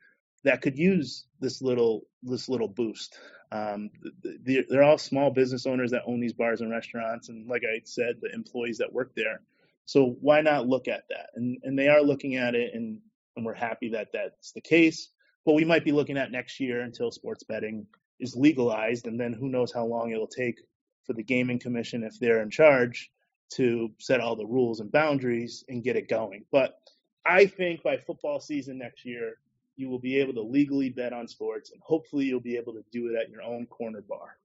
that 0.45 0.63
could 0.63 0.79
use 0.79 1.27
this 1.41 1.63
little 1.63 2.07
this 2.23 2.49
little 2.49 2.69
boost. 2.69 3.19
Um, 3.53 3.91
they're 4.23 4.83
all 4.83 4.99
small 4.99 5.31
business 5.31 5.67
owners 5.67 5.91
that 5.91 6.03
own 6.07 6.21
these 6.21 6.33
bars 6.33 6.61
and 6.61 6.71
restaurants, 6.71 7.29
and 7.29 7.49
like 7.49 7.63
I 7.65 7.81
said, 7.85 8.17
the 8.21 8.33
employees 8.33 8.79
that 8.79 8.93
work 8.93 9.13
there. 9.17 9.41
So 9.87 10.17
why 10.21 10.41
not 10.41 10.69
look 10.69 10.87
at 10.89 11.05
that? 11.09 11.31
And 11.35 11.59
and 11.65 11.79
they 11.79 11.89
are 11.89 12.03
looking 12.03 12.37
at 12.37 12.55
it, 12.55 12.75
and 12.75 13.01
and 13.37 13.45
we're 13.45 13.55
happy 13.55 13.91
that 13.91 14.09
that's 14.13 14.53
the 14.53 14.61
case. 14.61 15.09
But 15.45 15.55
we 15.55 15.65
might 15.65 15.85
be 15.85 15.93
looking 15.93 16.19
at 16.19 16.31
next 16.31 16.61
year 16.61 16.83
until 16.83 17.11
sports 17.11 17.45
betting 17.45 17.87
is 18.21 18.37
legalized, 18.37 19.07
and 19.07 19.19
then 19.19 19.33
who 19.33 19.49
knows 19.49 19.73
how 19.73 19.87
long 19.87 20.13
it'll 20.13 20.27
take 20.27 20.61
for 21.07 21.15
the 21.15 21.23
gaming 21.23 21.59
commission 21.59 22.05
if 22.05 22.19
they're 22.21 22.43
in 22.43 22.51
charge 22.51 23.11
to 23.55 23.91
set 23.99 24.21
all 24.21 24.37
the 24.37 24.47
rules 24.47 24.81
and 24.81 24.93
boundaries 24.93 25.65
and 25.69 25.83
get 25.83 25.97
it 25.97 26.09
going. 26.09 26.45
But 26.53 26.79
I 27.27 27.47
think 27.47 27.83
by 27.83 27.97
football 27.97 28.39
season 28.39 28.79
next 28.79 29.05
year, 29.05 29.35
you 29.81 29.89
will 29.89 29.99
be 29.99 30.19
able 30.19 30.35
to 30.35 30.43
legally 30.43 30.91
bet 30.91 31.13
on 31.13 31.27
sports 31.27 31.71
and 31.73 31.81
hopefully 31.83 32.27
you'll 32.27 32.39
be 32.39 32.57
able 32.57 32.75
to 32.75 32.85
do 32.93 33.09
it 33.09 33.17
at 33.17 33.31
your 33.31 33.43
own 33.43 33.67
corner 33.67 34.03
bar. 34.03 34.37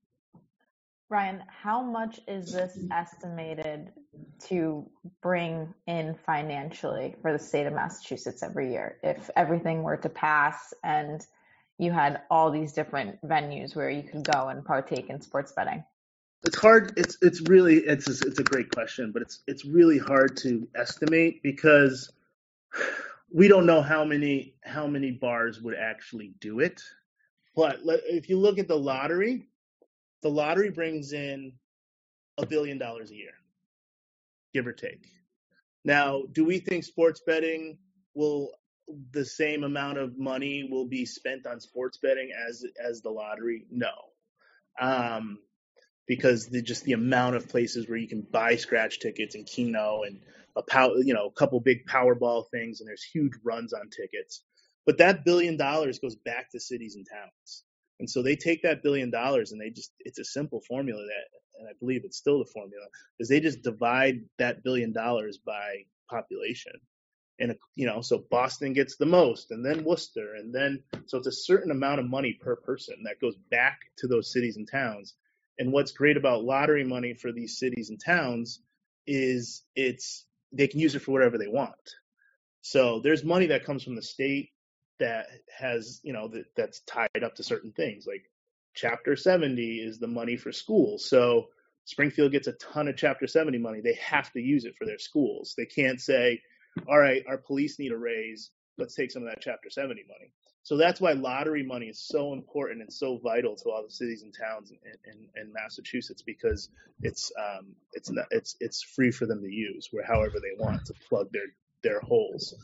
Ryan, 1.10 1.44
how 1.48 1.84
much 1.84 2.20
is 2.28 2.52
this 2.52 2.80
estimated 2.92 3.92
to 4.46 4.90
bring 5.22 5.72
in 5.86 6.16
financially 6.26 7.16
for 7.22 7.32
the 7.32 7.38
state 7.38 7.68
of 7.68 7.74
Massachusetts 7.74 8.42
every 8.42 8.72
year 8.72 8.98
if 9.04 9.30
everything 9.36 9.84
were 9.84 9.98
to 9.98 10.10
pass 10.10 10.74
and 10.84 11.22
you 11.78 11.92
had 11.92 12.22
all 12.32 12.50
these 12.50 12.74
different 12.74 13.22
venues 13.22 13.76
where 13.76 13.90
you 13.90 14.02
could 14.02 14.24
go 14.24 14.48
and 14.48 14.66
partake 14.66 15.10
in 15.10 15.22
sports 15.22 15.52
betting? 15.52 15.84
It's 16.44 16.58
hard. 16.58 16.94
It's 16.98 17.18
it's 17.22 17.42
really 17.42 17.78
it's 17.78 18.08
it's 18.08 18.40
a 18.40 18.44
great 18.44 18.70
question, 18.72 19.12
but 19.12 19.24
it's 19.24 19.40
it's 19.48 19.66
really 19.66 19.98
hard 19.98 20.38
to 20.38 20.68
estimate 20.76 21.42
because 21.44 22.12
we 23.36 23.50
don't 23.50 23.66
know 23.66 23.82
how 23.82 24.06
many 24.06 24.54
how 24.64 24.88
many 24.88 25.12
bars 25.12 25.62
would 25.62 25.76
actually 25.76 26.34
do 26.40 26.62
it. 26.62 26.82
But 27.54 27.80
if 27.84 28.30
you 28.30 28.40
look 28.40 28.60
at 28.60 28.70
the 28.70 28.78
lottery, 28.78 29.48
the 30.22 30.30
lottery 30.30 30.70
brings 30.70 31.12
in 31.12 31.52
a 32.38 32.46
billion 32.46 32.78
dollars 32.78 33.12
a 33.12 33.16
year, 33.16 33.34
give 34.54 34.66
or 34.66 34.72
take. 34.72 35.06
Now, 35.84 36.24
do 36.32 36.46
we 36.46 36.60
think 36.60 36.86
sports 36.86 37.22
betting 37.28 37.78
will 38.14 38.52
the 39.12 39.26
same 39.26 39.66
amount 39.66 39.98
of 39.98 40.18
money 40.18 40.70
will 40.72 40.88
be 40.88 41.06
spent 41.06 41.46
on 41.46 41.60
sports 41.60 41.98
betting 41.98 42.32
as 42.48 42.64
as 42.82 43.02
the 43.02 43.10
lottery? 43.10 43.66
No, 43.70 43.92
um, 44.80 45.40
because 46.08 46.48
the, 46.48 46.62
just 46.62 46.86
the 46.86 46.94
amount 46.94 47.36
of 47.36 47.50
places 47.50 47.90
where 47.90 47.98
you 47.98 48.08
can 48.08 48.22
buy 48.22 48.56
scratch 48.56 49.02
tickets 49.02 49.36
and 49.36 49.46
Keno 49.46 50.04
and 50.04 50.22
a 50.56 50.62
pow, 50.64 50.94
you 50.96 51.14
know, 51.14 51.28
a 51.28 51.32
couple 51.32 51.60
big 51.60 51.86
Powerball 51.86 52.46
things, 52.52 52.80
and 52.80 52.88
there's 52.88 53.04
huge 53.04 53.34
runs 53.44 53.74
on 53.74 53.90
tickets. 53.90 54.44
But 54.86 54.98
that 55.00 55.26
billion 55.26 55.58
dollars 55.58 56.00
goes 56.00 56.16
back 56.16 56.52
to 56.52 56.60
cities 56.60 56.96
and 56.96 57.06
towns. 57.12 57.64
And 58.00 58.10
so 58.10 58.22
they 58.22 58.36
take 58.36 58.62
that 58.64 58.84
billion 58.84 59.10
dollars 59.10 59.52
and 59.52 59.60
they 59.60 59.70
just, 59.70 59.92
it's 60.00 60.20
a 60.20 60.26
simple 60.26 60.62
formula 60.68 61.02
that, 61.02 61.60
and 61.60 61.68
I 61.70 61.72
believe 61.80 62.02
it's 62.04 62.18
still 62.18 62.40
the 62.40 62.52
formula, 62.54 62.86
is 63.20 63.30
they 63.30 63.40
just 63.40 63.64
divide 63.64 64.22
that 64.38 64.64
billion 64.64 64.92
dollars 64.92 65.40
by 65.46 65.86
population. 66.10 66.74
And, 67.40 67.56
you 67.76 67.86
know, 67.86 68.02
so 68.02 68.26
Boston 68.30 68.74
gets 68.74 68.98
the 68.98 69.06
most 69.06 69.52
and 69.52 69.66
then 69.66 69.84
Worcester. 69.84 70.36
And 70.36 70.54
then, 70.54 70.84
so 71.06 71.18
it's 71.18 71.28
a 71.28 71.32
certain 71.32 71.72
amount 71.72 72.00
of 72.00 72.10
money 72.10 72.38
per 72.40 72.56
person 72.56 72.96
that 73.06 73.20
goes 73.22 73.36
back 73.50 73.80
to 73.98 74.08
those 74.08 74.32
cities 74.32 74.58
and 74.58 74.70
towns. 74.70 75.16
And 75.58 75.72
what's 75.72 75.92
great 75.92 76.18
about 76.18 76.44
lottery 76.44 76.84
money 76.84 77.14
for 77.14 77.32
these 77.32 77.58
cities 77.58 77.90
and 77.90 78.00
towns 78.04 78.62
is 79.08 79.64
it's 79.76 80.26
they 80.56 80.68
can 80.68 80.80
use 80.80 80.96
it 80.96 81.02
for 81.02 81.12
whatever 81.12 81.38
they 81.38 81.48
want. 81.48 81.74
So 82.62 83.00
there's 83.04 83.24
money 83.24 83.48
that 83.48 83.66
comes 83.66 83.84
from 83.84 83.96
the 83.96 84.02
state 84.02 84.50
that 85.00 85.28
has, 85.56 86.00
you 86.04 86.14
know, 86.14 86.30
that, 86.30 86.46
that's 86.56 86.80
tied 86.82 87.24
up 87.24 87.36
to 87.36 87.44
certain 87.44 87.72
things. 87.72 88.06
Like 88.08 88.24
Chapter 88.74 89.16
70 89.16 89.78
is 89.78 90.00
the 90.00 90.08
money 90.08 90.38
for 90.38 90.52
schools. 90.52 91.08
So 91.10 91.48
Springfield 91.86 92.32
gets 92.32 92.48
a 92.48 92.54
ton 92.54 92.88
of 92.88 92.98
Chapter 92.98 93.28
70 93.28 93.58
money. 93.60 93.82
They 93.82 94.00
have 94.02 94.32
to 94.32 94.40
use 94.40 94.66
it 94.66 94.76
for 94.78 94.86
their 94.86 94.98
schools. 95.00 95.54
They 95.58 95.66
can't 95.66 96.00
say, 96.00 96.42
all 96.88 96.98
right, 96.98 97.24
our 97.28 97.38
police 97.38 97.78
need 97.78 97.92
a 97.92 97.98
raise. 97.98 98.52
Let's 98.78 98.96
take 98.96 99.12
some 99.12 99.24
of 99.24 99.30
that 99.30 99.42
Chapter 99.42 99.70
70 99.70 100.04
money. 100.08 100.32
So 100.66 100.78
that's 100.78 101.00
why 101.00 101.12
lottery 101.12 101.62
money 101.62 101.86
is 101.86 102.00
so 102.00 102.34
important 102.34 102.82
and 102.82 102.92
so 102.92 103.20
vital 103.20 103.56
to 103.56 103.70
all 103.70 103.84
the 103.84 103.94
cities 103.94 104.24
and 104.24 104.34
towns 104.34 104.72
in, 104.72 104.78
in, 105.06 105.28
in 105.40 105.54
Massachusetts 105.54 106.24
because 106.24 106.70
it's 107.04 107.32
um, 107.40 107.76
it's 107.94 108.10
not, 108.10 108.26
it's 108.32 108.56
it's 108.60 108.82
free 108.82 109.12
for 109.12 109.28
them 109.28 109.44
to 109.44 109.48
use 109.48 109.90
where 109.92 110.04
however 110.04 110.38
they 110.42 110.58
want 110.58 110.84
to 110.86 110.96
plug 111.08 111.32
their 111.32 111.54
their 111.84 112.00
holes. 112.00 112.56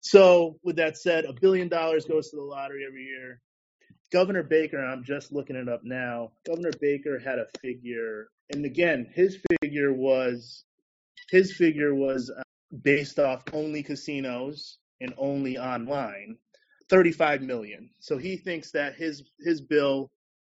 So, 0.00 0.58
with 0.64 0.76
that 0.76 0.98
said, 0.98 1.26
a 1.26 1.32
billion 1.32 1.68
dollars 1.68 2.06
goes 2.06 2.28
to 2.30 2.36
the 2.36 2.42
lottery 2.42 2.84
every 2.84 3.04
year. 3.04 3.40
Governor 4.10 4.42
Baker, 4.42 4.84
I'm 4.84 5.04
just 5.04 5.30
looking 5.30 5.54
it 5.54 5.68
up 5.68 5.82
now. 5.84 6.32
Governor 6.44 6.72
Baker 6.80 7.20
had 7.20 7.38
a 7.38 7.46
figure, 7.60 8.30
and 8.50 8.64
again, 8.64 9.08
his 9.14 9.38
figure 9.62 9.92
was 9.92 10.64
his 11.30 11.52
figure 11.52 11.94
was 11.94 12.32
uh, 12.36 12.42
based 12.82 13.20
off 13.20 13.44
only 13.52 13.84
casinos 13.84 14.78
and 15.00 15.14
only 15.16 15.56
online, 15.56 16.36
35 16.88 17.42
million. 17.42 17.90
So 18.00 18.18
he 18.18 18.36
thinks 18.36 18.70
that 18.72 18.94
his 18.94 19.24
his 19.40 19.60
bill 19.60 20.10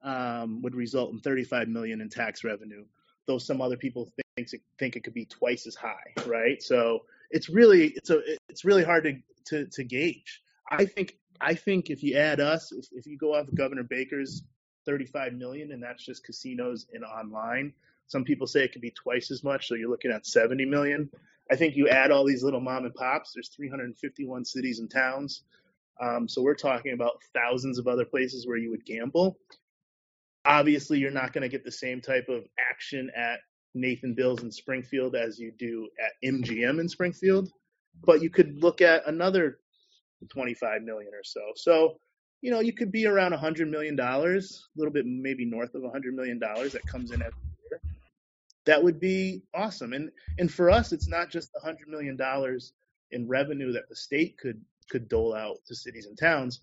um, 0.02 0.62
would 0.62 0.74
result 0.74 1.12
in 1.12 1.20
35 1.20 1.68
million 1.68 2.00
in 2.00 2.08
tax 2.08 2.44
revenue, 2.44 2.84
though 3.26 3.38
some 3.38 3.60
other 3.60 3.76
people 3.76 4.10
think 4.36 4.52
it, 4.52 4.60
think 4.78 4.96
it 4.96 5.04
could 5.04 5.14
be 5.14 5.26
twice 5.26 5.66
as 5.66 5.74
high, 5.74 6.14
right? 6.26 6.62
So 6.62 7.00
it's 7.30 7.48
really 7.48 7.88
it's 7.96 8.10
a 8.10 8.20
it's 8.48 8.64
really 8.64 8.84
hard 8.84 9.04
to 9.04 9.18
to, 9.46 9.66
to 9.66 9.84
gauge. 9.84 10.42
I 10.70 10.84
think 10.84 11.18
I 11.40 11.54
think 11.54 11.90
if 11.90 12.02
you 12.02 12.16
add 12.16 12.40
us, 12.40 12.72
if, 12.72 12.86
if 12.92 13.06
you 13.06 13.16
go 13.18 13.34
off 13.34 13.48
of 13.48 13.54
Governor 13.54 13.82
Baker's 13.82 14.42
35 14.86 15.34
million, 15.34 15.72
and 15.72 15.82
that's 15.82 16.04
just 16.04 16.24
casinos 16.24 16.86
and 16.92 17.04
online. 17.04 17.72
Some 18.06 18.24
people 18.24 18.46
say 18.46 18.64
it 18.64 18.72
could 18.72 18.82
be 18.82 18.90
twice 18.90 19.30
as 19.30 19.44
much, 19.44 19.68
so 19.68 19.74
you're 19.74 19.90
looking 19.90 20.10
at 20.10 20.26
70 20.26 20.64
million. 20.64 21.08
I 21.50 21.56
think 21.56 21.76
you 21.76 21.88
add 21.88 22.10
all 22.10 22.24
these 22.24 22.42
little 22.42 22.60
mom 22.60 22.84
and 22.84 22.94
pops. 22.94 23.32
There's 23.32 23.48
351 23.48 24.44
cities 24.44 24.80
and 24.80 24.90
towns, 24.90 25.42
um, 26.00 26.28
so 26.28 26.42
we're 26.42 26.54
talking 26.54 26.92
about 26.92 27.22
thousands 27.34 27.78
of 27.78 27.86
other 27.86 28.04
places 28.04 28.46
where 28.46 28.56
you 28.56 28.70
would 28.70 28.84
gamble. 28.86 29.38
Obviously, 30.46 30.98
you're 30.98 31.10
not 31.10 31.32
going 31.32 31.42
to 31.42 31.48
get 31.48 31.64
the 31.64 31.72
same 31.72 32.00
type 32.00 32.28
of 32.28 32.44
action 32.70 33.10
at 33.14 33.40
Nathan 33.74 34.14
Bills 34.14 34.42
in 34.42 34.50
Springfield 34.50 35.14
as 35.14 35.38
you 35.38 35.52
do 35.58 35.88
at 36.02 36.12
MGM 36.26 36.80
in 36.80 36.88
Springfield, 36.88 37.50
but 38.04 38.22
you 38.22 38.30
could 38.30 38.62
look 38.62 38.80
at 38.80 39.06
another 39.06 39.58
25 40.30 40.82
million 40.82 41.12
or 41.12 41.22
so. 41.22 41.40
So, 41.56 42.00
you 42.40 42.50
know, 42.50 42.60
you 42.60 42.72
could 42.72 42.90
be 42.90 43.06
around 43.06 43.32
100 43.32 43.70
million 43.70 43.94
dollars, 43.94 44.68
a 44.74 44.78
little 44.78 44.92
bit 44.92 45.04
maybe 45.06 45.44
north 45.44 45.74
of 45.74 45.82
100 45.82 46.14
million 46.14 46.38
dollars 46.38 46.72
that 46.72 46.86
comes 46.86 47.10
in 47.10 47.20
every 47.20 47.38
year. 47.70 47.80
That 48.64 48.82
would 48.82 48.98
be 48.98 49.42
awesome. 49.54 49.92
And 49.92 50.10
and 50.38 50.50
for 50.50 50.70
us, 50.70 50.92
it's 50.92 51.08
not 51.08 51.30
just 51.30 51.50
100 51.52 51.88
million 51.88 52.16
dollars 52.16 52.72
in 53.12 53.28
revenue 53.28 53.72
that 53.72 53.88
the 53.88 53.96
state 53.96 54.38
could 54.38 54.60
could 54.90 55.08
dole 55.08 55.34
out 55.34 55.56
to 55.66 55.74
cities 55.74 56.06
and 56.06 56.18
towns, 56.18 56.60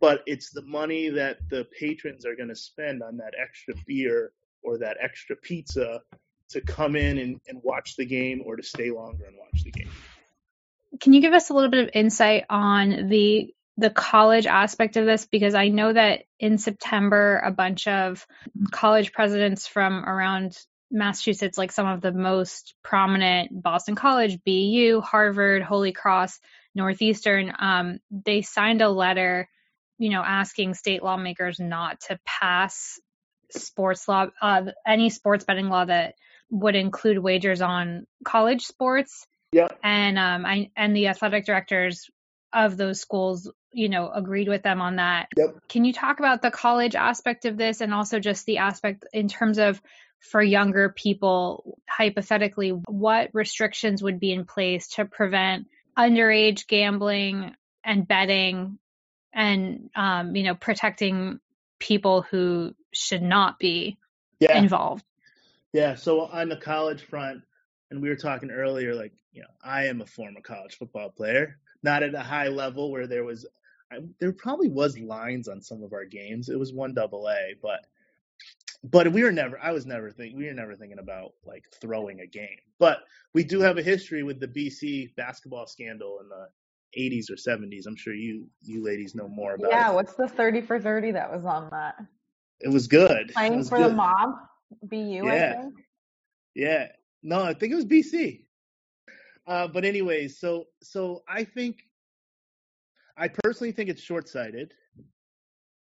but 0.00 0.22
it's 0.26 0.50
the 0.50 0.62
money 0.62 1.08
that 1.10 1.38
the 1.50 1.66
patrons 1.78 2.26
are 2.26 2.36
going 2.36 2.48
to 2.48 2.56
spend 2.56 3.02
on 3.02 3.16
that 3.18 3.34
extra 3.40 3.74
beer 3.86 4.32
or 4.62 4.78
that 4.78 4.96
extra 5.00 5.36
pizza 5.36 6.00
to 6.50 6.60
come 6.60 6.96
in 6.96 7.18
and, 7.18 7.40
and 7.48 7.60
watch 7.62 7.96
the 7.96 8.06
game 8.06 8.42
or 8.44 8.56
to 8.56 8.62
stay 8.62 8.90
longer 8.90 9.24
and 9.24 9.36
watch 9.38 9.62
the 9.64 9.70
game. 9.70 9.90
Can 11.00 11.12
you 11.12 11.20
give 11.20 11.34
us 11.34 11.50
a 11.50 11.54
little 11.54 11.70
bit 11.70 11.84
of 11.84 11.90
insight 11.94 12.44
on 12.50 13.08
the 13.08 13.54
the 13.76 13.90
college 13.90 14.46
aspect 14.46 14.96
of 14.96 15.06
this 15.06 15.26
because 15.26 15.54
I 15.54 15.68
know 15.68 15.92
that 15.92 16.24
in 16.40 16.58
September 16.58 17.40
a 17.44 17.52
bunch 17.52 17.86
of 17.86 18.26
college 18.72 19.12
presidents 19.12 19.68
from 19.68 20.04
around 20.04 20.58
Massachusetts, 20.90 21.56
like 21.56 21.70
some 21.70 21.86
of 21.86 22.00
the 22.00 22.10
most 22.10 22.74
prominent 22.82 23.50
Boston 23.62 23.94
College, 23.94 24.38
BU, 24.44 25.00
Harvard, 25.00 25.62
Holy 25.62 25.92
Cross, 25.92 26.40
Northeastern, 26.78 27.52
um, 27.58 27.98
they 28.10 28.42
signed 28.42 28.80
a 28.80 28.88
letter, 28.88 29.48
you 29.98 30.10
know, 30.10 30.22
asking 30.24 30.74
state 30.74 31.02
lawmakers 31.02 31.58
not 31.58 32.00
to 32.08 32.18
pass 32.24 32.98
sports 33.50 34.06
law, 34.08 34.26
uh, 34.40 34.62
any 34.86 35.10
sports 35.10 35.44
betting 35.44 35.68
law 35.68 35.84
that 35.84 36.14
would 36.50 36.76
include 36.76 37.18
wagers 37.18 37.60
on 37.60 38.06
college 38.24 38.62
sports. 38.62 39.26
Yeah. 39.52 39.68
And 39.82 40.18
um, 40.18 40.46
I 40.46 40.70
and 40.76 40.94
the 40.94 41.08
athletic 41.08 41.44
directors 41.44 42.08
of 42.52 42.76
those 42.76 43.00
schools, 43.00 43.50
you 43.72 43.88
know, 43.88 44.10
agreed 44.14 44.48
with 44.48 44.62
them 44.62 44.80
on 44.80 44.96
that. 44.96 45.28
Yep. 45.36 45.56
Can 45.68 45.84
you 45.84 45.92
talk 45.92 46.20
about 46.20 46.42
the 46.42 46.50
college 46.50 46.94
aspect 46.94 47.44
of 47.44 47.56
this 47.56 47.80
and 47.80 47.92
also 47.92 48.20
just 48.20 48.46
the 48.46 48.58
aspect 48.58 49.04
in 49.12 49.28
terms 49.28 49.58
of 49.58 49.82
for 50.20 50.42
younger 50.42 50.90
people, 50.90 51.78
hypothetically, 51.88 52.70
what 52.70 53.30
restrictions 53.32 54.02
would 54.02 54.20
be 54.20 54.32
in 54.32 54.44
place 54.44 54.88
to 54.88 55.04
prevent 55.04 55.66
underage 55.98 56.66
gambling 56.66 57.54
and 57.84 58.06
betting 58.06 58.78
and, 59.32 59.90
um, 59.96 60.36
you 60.36 60.44
know, 60.44 60.54
protecting 60.54 61.40
people 61.78 62.22
who 62.22 62.74
should 62.92 63.22
not 63.22 63.58
be 63.58 63.98
yeah. 64.40 64.56
involved? 64.56 65.04
Yeah. 65.72 65.96
So 65.96 66.20
on 66.20 66.48
the 66.48 66.56
college 66.56 67.02
front, 67.02 67.42
and 67.90 68.00
we 68.00 68.08
were 68.08 68.16
talking 68.16 68.50
earlier, 68.50 68.94
like, 68.94 69.12
you 69.32 69.42
know, 69.42 69.48
I 69.62 69.86
am 69.86 70.00
a 70.00 70.06
former 70.06 70.40
college 70.40 70.76
football 70.76 71.10
player, 71.10 71.58
not 71.82 72.02
at 72.02 72.14
a 72.14 72.20
high 72.20 72.48
level 72.48 72.90
where 72.90 73.06
there 73.06 73.24
was, 73.24 73.46
I, 73.90 73.98
there 74.20 74.32
probably 74.32 74.68
was 74.68 74.98
lines 74.98 75.48
on 75.48 75.62
some 75.62 75.82
of 75.82 75.92
our 75.92 76.04
games. 76.04 76.48
It 76.48 76.58
was 76.58 76.72
one 76.72 76.94
double 76.94 77.28
A, 77.28 77.54
but, 77.60 77.86
but 78.84 79.12
we 79.12 79.22
were 79.22 79.32
never, 79.32 79.58
I 79.60 79.72
was 79.72 79.86
never 79.86 80.10
thinking, 80.10 80.38
we 80.38 80.46
were 80.46 80.54
never 80.54 80.76
thinking 80.76 80.98
about 80.98 81.32
like 81.44 81.64
throwing 81.80 82.20
a 82.20 82.26
game. 82.26 82.48
But 82.78 82.98
we 83.34 83.44
do 83.44 83.60
have 83.60 83.78
a 83.78 83.82
history 83.82 84.22
with 84.22 84.40
the 84.40 84.48
BC 84.48 85.14
basketball 85.16 85.66
scandal 85.66 86.20
in 86.20 86.28
the 86.28 86.48
80s 86.98 87.30
or 87.30 87.34
70s. 87.34 87.86
I'm 87.86 87.96
sure 87.96 88.14
you, 88.14 88.46
you 88.62 88.84
ladies 88.84 89.14
know 89.14 89.28
more 89.28 89.54
about 89.54 89.70
yeah, 89.70 89.90
it. 89.90 89.94
what's 89.94 90.14
the 90.14 90.28
30 90.28 90.62
for 90.62 90.80
30 90.80 91.12
that 91.12 91.30
was 91.30 91.44
on 91.44 91.68
that? 91.70 91.96
It 92.60 92.68
was 92.68 92.86
good. 92.86 93.32
Playing 93.34 93.58
was 93.58 93.68
for 93.68 93.78
good. 93.78 93.90
the 93.90 93.94
mob, 93.94 94.34
BU, 94.82 94.96
Yeah. 95.24 95.54
I 95.56 95.62
think. 95.62 95.74
Yeah. 96.54 96.86
No, 97.22 97.42
I 97.42 97.54
think 97.54 97.72
it 97.72 97.76
was 97.76 97.84
BC. 97.84 98.44
Uh, 99.46 99.66
but 99.66 99.84
anyways, 99.84 100.38
so 100.38 100.66
so 100.82 101.22
I 101.26 101.42
think 101.42 101.78
I 103.16 103.28
personally 103.28 103.72
think 103.72 103.88
it's 103.88 104.02
short-sighted. 104.02 104.72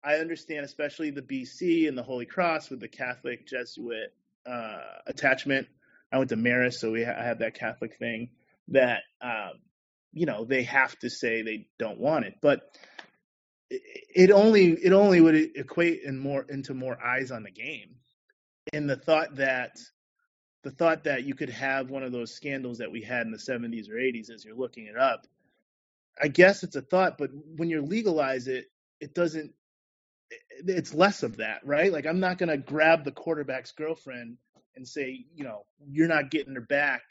I 0.02 0.14
understand, 0.14 0.64
especially 0.64 1.10
the 1.10 1.22
BC 1.22 1.88
and 1.88 1.96
the 1.96 2.02
Holy 2.02 2.26
Cross 2.26 2.70
with 2.70 2.80
the 2.80 2.88
Catholic 2.88 3.46
Jesuit 3.46 4.12
uh, 4.46 4.80
attachment. 5.06 5.68
I 6.12 6.18
went 6.18 6.30
to 6.30 6.36
Marist, 6.36 6.74
so 6.74 6.90
we 6.90 7.04
ha- 7.04 7.16
I 7.18 7.24
have 7.24 7.40
that 7.40 7.54
Catholic 7.54 7.96
thing 7.98 8.30
that 8.68 9.02
um, 9.20 9.52
you 10.12 10.26
know 10.26 10.44
they 10.44 10.62
have 10.64 10.98
to 11.00 11.10
say 11.10 11.42
they 11.42 11.68
don't 11.78 11.98
want 11.98 12.24
it, 12.24 12.34
but 12.40 12.62
it, 13.70 14.30
only 14.30 14.72
it 14.72 14.92
only 14.92 15.20
would 15.20 15.34
equate 15.34 16.02
in 16.02 16.18
more 16.18 16.44
into 16.48 16.74
more 16.74 16.98
eyes 17.02 17.30
on 17.30 17.42
the 17.42 17.50
game, 17.50 17.96
and 18.72 18.88
the 18.88 18.96
thought 18.96 19.36
that 19.36 19.78
the 20.62 20.70
thought 20.70 21.04
that 21.04 21.24
you 21.24 21.34
could 21.34 21.50
have 21.50 21.90
one 21.90 22.02
of 22.02 22.12
those 22.12 22.34
scandals 22.34 22.78
that 22.78 22.90
we 22.90 23.02
had 23.02 23.26
in 23.26 23.32
the 23.32 23.38
70s 23.38 23.88
or 23.88 23.94
80s 23.94 24.30
as 24.30 24.44
you're 24.44 24.54
looking 24.54 24.86
it 24.86 24.96
up 24.96 25.26
i 26.22 26.28
guess 26.28 26.62
it's 26.62 26.76
a 26.76 26.82
thought 26.82 27.16
but 27.16 27.30
when 27.56 27.70
you 27.70 27.80
legalize 27.80 28.46
it 28.46 28.66
it 29.00 29.14
doesn't 29.14 29.54
it's 30.66 30.94
less 30.94 31.22
of 31.22 31.36
that 31.38 31.60
right 31.64 31.92
like 31.92 32.06
i'm 32.06 32.20
not 32.20 32.38
going 32.38 32.48
to 32.48 32.56
grab 32.56 33.04
the 33.04 33.12
quarterback's 33.12 33.72
girlfriend 33.72 34.36
and 34.76 34.86
say 34.86 35.24
you 35.34 35.44
know 35.44 35.64
you're 35.88 36.08
not 36.08 36.30
getting 36.30 36.54
her 36.54 36.60
back 36.60 37.02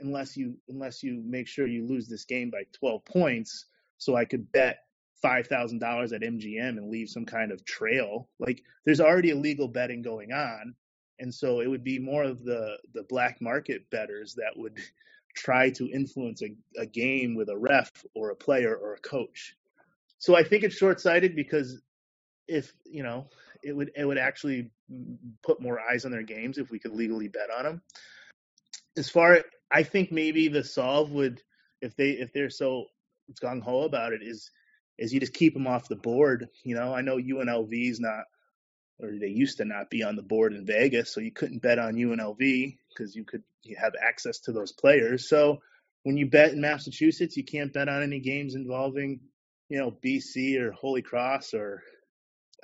unless 0.00 0.36
you 0.36 0.56
unless 0.68 1.02
you 1.02 1.22
make 1.24 1.46
sure 1.46 1.66
you 1.66 1.86
lose 1.86 2.08
this 2.08 2.24
game 2.24 2.50
by 2.50 2.62
12 2.72 3.04
points 3.04 3.66
so 3.98 4.16
i 4.16 4.24
could 4.24 4.50
bet 4.52 4.78
$5000 5.24 6.12
at 6.14 6.22
mgm 6.22 6.78
and 6.78 6.90
leave 6.90 7.08
some 7.08 7.26
kind 7.26 7.52
of 7.52 7.64
trail 7.64 8.28
like 8.38 8.62
there's 8.86 9.00
already 9.00 9.30
illegal 9.30 9.68
betting 9.68 10.02
going 10.02 10.32
on 10.32 10.74
and 11.20 11.32
so 11.32 11.60
it 11.60 11.68
would 11.68 11.84
be 11.84 11.98
more 11.98 12.24
of 12.24 12.44
the 12.44 12.78
the 12.94 13.04
black 13.08 13.40
market 13.40 13.88
betters 13.90 14.34
that 14.34 14.52
would 14.56 14.78
try 15.36 15.70
to 15.70 15.88
influence 15.90 16.42
a, 16.42 16.48
a 16.80 16.86
game 16.86 17.36
with 17.36 17.48
a 17.50 17.56
ref 17.56 17.90
or 18.14 18.30
a 18.30 18.36
player 18.36 18.74
or 18.74 18.94
a 18.94 19.00
coach. 19.00 19.54
So 20.18 20.36
I 20.36 20.42
think 20.42 20.64
it's 20.64 20.76
short 20.76 21.00
sighted 21.00 21.36
because 21.36 21.80
if 22.50 22.72
you 22.84 23.02
know 23.02 23.26
it 23.62 23.74
would 23.74 23.92
it 23.96 24.04
would 24.04 24.18
actually 24.18 24.70
put 25.42 25.62
more 25.62 25.80
eyes 25.80 26.04
on 26.04 26.10
their 26.10 26.22
games 26.22 26.58
if 26.58 26.70
we 26.70 26.78
could 26.78 26.92
legally 26.92 27.28
bet 27.28 27.50
on 27.56 27.64
them. 27.64 27.82
As 28.96 29.08
far 29.08 29.40
I 29.70 29.82
think 29.84 30.10
maybe 30.10 30.48
the 30.48 30.64
solve 30.64 31.12
would 31.12 31.40
if 31.80 31.96
they 31.96 32.10
if 32.10 32.32
they're 32.32 32.50
so 32.50 32.86
gung 33.40 33.62
ho 33.62 33.82
about 33.82 34.12
it 34.12 34.22
is 34.22 34.50
is 34.98 35.14
you 35.14 35.20
just 35.20 35.32
keep 35.32 35.54
them 35.54 35.66
off 35.66 35.88
the 35.88 35.96
board. 35.96 36.48
You 36.64 36.74
know 36.74 36.92
I 36.92 37.00
know 37.02 37.16
UNLV 37.16 37.90
is 37.90 38.00
not 38.00 38.24
or 39.02 39.12
they 39.18 39.28
used 39.28 39.56
to 39.58 39.64
not 39.64 39.88
be 39.88 40.02
on 40.02 40.16
the 40.16 40.22
board 40.22 40.52
in 40.52 40.66
Vegas, 40.66 41.14
so 41.14 41.20
you 41.20 41.32
couldn't 41.32 41.62
bet 41.62 41.78
on 41.78 41.94
UNLV 41.94 42.76
because 42.88 43.14
you 43.14 43.24
could 43.24 43.42
you 43.62 43.76
have 43.80 43.94
access 44.02 44.40
to 44.40 44.52
those 44.52 44.72
players. 44.72 45.28
So 45.28 45.60
when 46.02 46.16
you 46.16 46.26
bet 46.26 46.52
in 46.52 46.60
Massachusetts, 46.60 47.36
you 47.36 47.44
can't 47.44 47.72
bet 47.72 47.88
on 47.88 48.02
any 48.02 48.20
games 48.20 48.54
involving, 48.54 49.20
you 49.68 49.78
know, 49.78 49.96
BC 50.04 50.58
or 50.58 50.72
Holy 50.72 51.02
Cross 51.02 51.54
or 51.54 51.82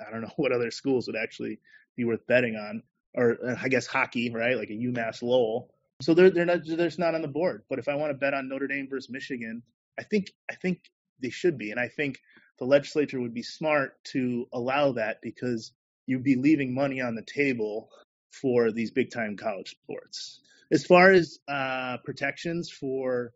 I 0.05 0.11
don't 0.11 0.21
know 0.21 0.33
what 0.37 0.51
other 0.51 0.71
schools 0.71 1.07
would 1.07 1.15
actually 1.15 1.59
be 1.95 2.05
worth 2.05 2.25
betting 2.27 2.55
on, 2.55 2.83
or 3.13 3.37
uh, 3.43 3.55
I 3.61 3.69
guess 3.69 3.87
hockey, 3.87 4.29
right? 4.31 4.57
Like 4.57 4.69
a 4.69 4.73
UMass 4.73 5.21
Lowell. 5.21 5.69
So 6.01 6.13
they're 6.13 6.29
they're 6.29 6.45
not 6.45 6.59
they're 6.65 6.87
just 6.87 6.99
not 6.99 7.15
on 7.15 7.21
the 7.21 7.27
board. 7.27 7.63
But 7.69 7.79
if 7.79 7.87
I 7.87 7.95
want 7.95 8.11
to 8.11 8.17
bet 8.17 8.33
on 8.33 8.49
Notre 8.49 8.67
Dame 8.67 8.87
versus 8.89 9.09
Michigan, 9.09 9.63
I 9.99 10.03
think 10.03 10.31
I 10.49 10.55
think 10.55 10.81
they 11.19 11.29
should 11.29 11.57
be, 11.57 11.71
and 11.71 11.79
I 11.79 11.87
think 11.87 12.19
the 12.59 12.65
legislature 12.65 13.19
would 13.19 13.33
be 13.33 13.43
smart 13.43 14.03
to 14.05 14.47
allow 14.53 14.93
that 14.93 15.21
because 15.21 15.71
you'd 16.05 16.23
be 16.23 16.35
leaving 16.35 16.73
money 16.73 17.01
on 17.01 17.15
the 17.15 17.23
table 17.23 17.89
for 18.31 18.71
these 18.71 18.91
big 18.91 19.11
time 19.11 19.37
college 19.37 19.75
sports. 19.83 20.41
As 20.71 20.85
far 20.85 21.11
as 21.11 21.39
uh, 21.47 21.97
protections 22.03 22.69
for 22.69 23.31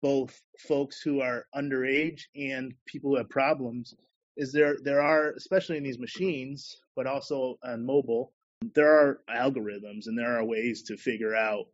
both 0.00 0.40
folks 0.58 1.00
who 1.00 1.20
are 1.20 1.46
underage 1.54 2.22
and 2.34 2.74
people 2.86 3.10
who 3.10 3.16
have 3.16 3.28
problems 3.28 3.94
is 4.36 4.52
there 4.52 4.76
there 4.82 5.00
are 5.00 5.30
especially 5.32 5.76
in 5.76 5.82
these 5.82 5.98
machines 5.98 6.78
but 6.96 7.06
also 7.06 7.58
on 7.64 7.84
mobile 7.84 8.32
there 8.74 8.92
are 8.92 9.20
algorithms 9.28 10.06
and 10.06 10.18
there 10.18 10.38
are 10.38 10.44
ways 10.44 10.84
to 10.84 10.96
figure 10.96 11.34
out 11.34 11.66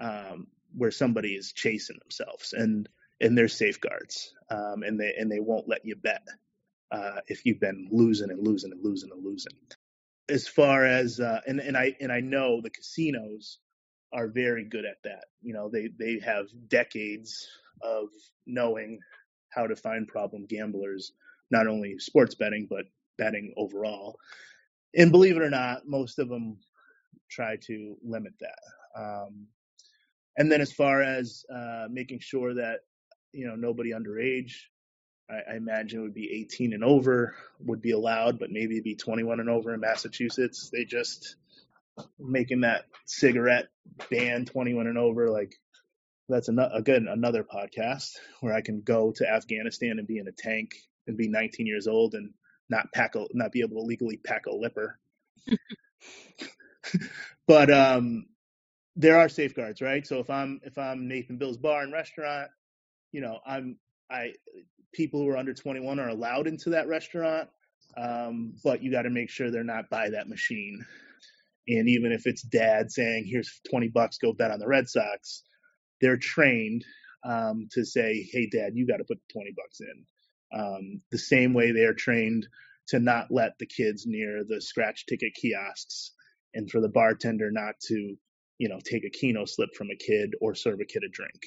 um, 0.00 0.46
where 0.76 0.90
somebody 0.90 1.34
is 1.34 1.52
chasing 1.52 1.98
themselves 2.00 2.52
and 2.52 2.88
and 3.20 3.38
there's 3.38 3.56
safeguards 3.56 4.34
um, 4.50 4.82
and 4.82 4.98
they 5.00 5.14
and 5.16 5.30
they 5.30 5.40
won't 5.40 5.68
let 5.68 5.84
you 5.84 5.94
bet 5.94 6.22
uh, 6.92 7.20
if 7.26 7.46
you've 7.46 7.60
been 7.60 7.88
losing 7.90 8.30
and 8.30 8.46
losing 8.46 8.70
and 8.70 8.84
losing 8.84 9.10
and 9.10 9.24
losing. 9.24 9.52
As 10.28 10.46
far 10.46 10.84
as 10.84 11.18
uh, 11.18 11.40
and 11.46 11.58
and 11.58 11.76
I 11.76 11.96
and 12.00 12.12
I 12.12 12.20
know 12.20 12.60
the 12.60 12.70
casinos 12.70 13.58
are 14.12 14.28
very 14.28 14.64
good 14.64 14.84
at 14.84 15.02
that. 15.04 15.24
You 15.40 15.54
know 15.54 15.70
they 15.70 15.88
they 15.98 16.20
have 16.24 16.46
decades 16.68 17.48
of 17.82 18.08
knowing 18.46 19.00
how 19.50 19.66
to 19.66 19.76
find 19.76 20.06
problem 20.06 20.46
gamblers 20.46 21.12
not 21.52 21.68
only 21.68 21.98
sports 21.98 22.34
betting 22.34 22.66
but 22.68 22.86
betting 23.18 23.54
overall 23.56 24.18
and 24.96 25.12
believe 25.12 25.36
it 25.36 25.42
or 25.42 25.50
not, 25.50 25.86
most 25.86 26.18
of 26.18 26.28
them 26.28 26.58
try 27.30 27.56
to 27.66 27.96
limit 28.02 28.32
that. 28.40 29.00
Um, 29.00 29.46
and 30.36 30.50
then 30.50 30.60
as 30.60 30.72
far 30.72 31.02
as 31.02 31.44
uh, 31.54 31.86
making 31.90 32.20
sure 32.20 32.54
that 32.54 32.80
you 33.32 33.46
know 33.46 33.54
nobody 33.54 33.92
underage, 33.92 34.52
I, 35.30 35.52
I, 35.52 35.56
imagine 35.56 36.02
would 36.02 36.14
be 36.14 36.30
18 36.30 36.74
and 36.74 36.84
over 36.84 37.34
would 37.60 37.80
be 37.80 37.92
allowed, 37.92 38.38
but 38.38 38.50
maybe 38.50 38.74
it'd 38.74 38.84
be 38.84 38.96
21 38.96 39.40
and 39.40 39.48
over 39.48 39.72
in 39.72 39.80
Massachusetts. 39.80 40.70
They 40.70 40.84
just 40.84 41.36
making 42.18 42.62
that 42.62 42.84
cigarette 43.06 43.68
ban 44.10 44.46
21 44.46 44.86
and 44.86 44.96
over 44.96 45.30
like 45.30 45.54
that's 46.28 46.48
a, 46.48 46.70
again 46.72 47.06
another 47.10 47.44
podcast 47.44 48.12
where 48.40 48.54
I 48.54 48.62
can 48.62 48.80
go 48.80 49.12
to 49.16 49.30
Afghanistan 49.30 49.98
and 49.98 50.06
be 50.06 50.18
in 50.18 50.28
a 50.28 50.32
tank 50.32 50.74
and 51.06 51.16
be 51.16 51.28
19 51.28 51.66
years 51.66 51.86
old 51.86 52.14
and 52.14 52.30
not 52.70 52.86
pack 52.94 53.14
a, 53.14 53.26
not 53.34 53.52
be 53.52 53.60
able 53.60 53.76
to 53.76 53.86
legally 53.86 54.18
pack 54.24 54.46
a 54.46 54.54
lipper. 54.54 54.98
but 57.46 57.70
um, 57.70 58.26
there 58.96 59.18
are 59.18 59.28
safeguards, 59.28 59.80
right? 59.80 60.06
So 60.06 60.18
if 60.18 60.30
I'm 60.30 60.60
if 60.64 60.78
I'm 60.78 61.08
Nathan 61.08 61.38
Bill's 61.38 61.58
bar 61.58 61.82
and 61.82 61.92
restaurant, 61.92 62.50
you 63.12 63.20
know, 63.20 63.38
I'm 63.46 63.78
I 64.10 64.32
people 64.92 65.20
who 65.20 65.28
are 65.30 65.36
under 65.36 65.54
21 65.54 65.98
are 65.98 66.08
allowed 66.08 66.46
into 66.46 66.70
that 66.70 66.88
restaurant, 66.88 67.48
um, 67.96 68.54
but 68.62 68.82
you 68.82 68.90
got 68.90 69.02
to 69.02 69.10
make 69.10 69.30
sure 69.30 69.50
they're 69.50 69.64
not 69.64 69.88
by 69.90 70.10
that 70.10 70.28
machine. 70.28 70.84
And 71.68 71.88
even 71.88 72.12
if 72.12 72.26
it's 72.26 72.42
dad 72.42 72.90
saying, 72.90 73.24
"Here's 73.26 73.60
20 73.70 73.88
bucks, 73.88 74.18
go 74.18 74.32
bet 74.32 74.50
on 74.50 74.58
the 74.58 74.66
Red 74.66 74.88
Sox," 74.88 75.44
they're 76.00 76.16
trained 76.16 76.84
um, 77.24 77.68
to 77.72 77.84
say, 77.84 78.28
"Hey, 78.32 78.48
dad, 78.50 78.72
you 78.74 78.86
got 78.86 78.98
to 78.98 79.04
put 79.04 79.18
20 79.32 79.52
bucks 79.56 79.80
in." 79.80 80.04
Um, 80.52 81.00
the 81.10 81.18
same 81.18 81.54
way 81.54 81.72
they 81.72 81.84
are 81.84 81.94
trained 81.94 82.46
to 82.88 82.98
not 82.98 83.30
let 83.30 83.58
the 83.58 83.66
kids 83.66 84.04
near 84.06 84.42
the 84.46 84.60
scratch 84.60 85.06
ticket 85.06 85.32
kiosks 85.34 86.12
and 86.54 86.70
for 86.70 86.80
the 86.80 86.88
bartender 86.88 87.50
not 87.50 87.74
to 87.88 88.16
you 88.58 88.68
know 88.68 88.78
take 88.84 89.04
a 89.04 89.10
keno 89.10 89.44
slip 89.44 89.70
from 89.76 89.88
a 89.90 89.96
kid 89.96 90.34
or 90.40 90.54
serve 90.54 90.80
a 90.80 90.84
kid 90.84 91.02
a 91.04 91.10
drink. 91.10 91.40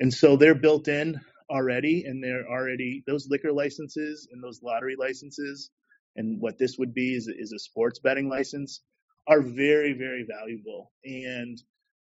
And 0.00 0.12
so 0.12 0.36
they're 0.36 0.54
built 0.54 0.88
in 0.88 1.20
already 1.50 2.04
and 2.06 2.22
they're 2.22 2.48
already 2.48 3.02
those 3.06 3.28
liquor 3.28 3.52
licenses 3.52 4.28
and 4.32 4.42
those 4.42 4.60
lottery 4.62 4.96
licenses 4.98 5.70
and 6.16 6.40
what 6.40 6.58
this 6.58 6.76
would 6.78 6.92
be 6.92 7.14
is, 7.14 7.28
is 7.28 7.52
a 7.52 7.58
sports 7.58 7.98
betting 7.98 8.28
license 8.28 8.80
are 9.28 9.40
very 9.40 9.92
very 9.92 10.26
valuable 10.28 10.92
and 11.04 11.58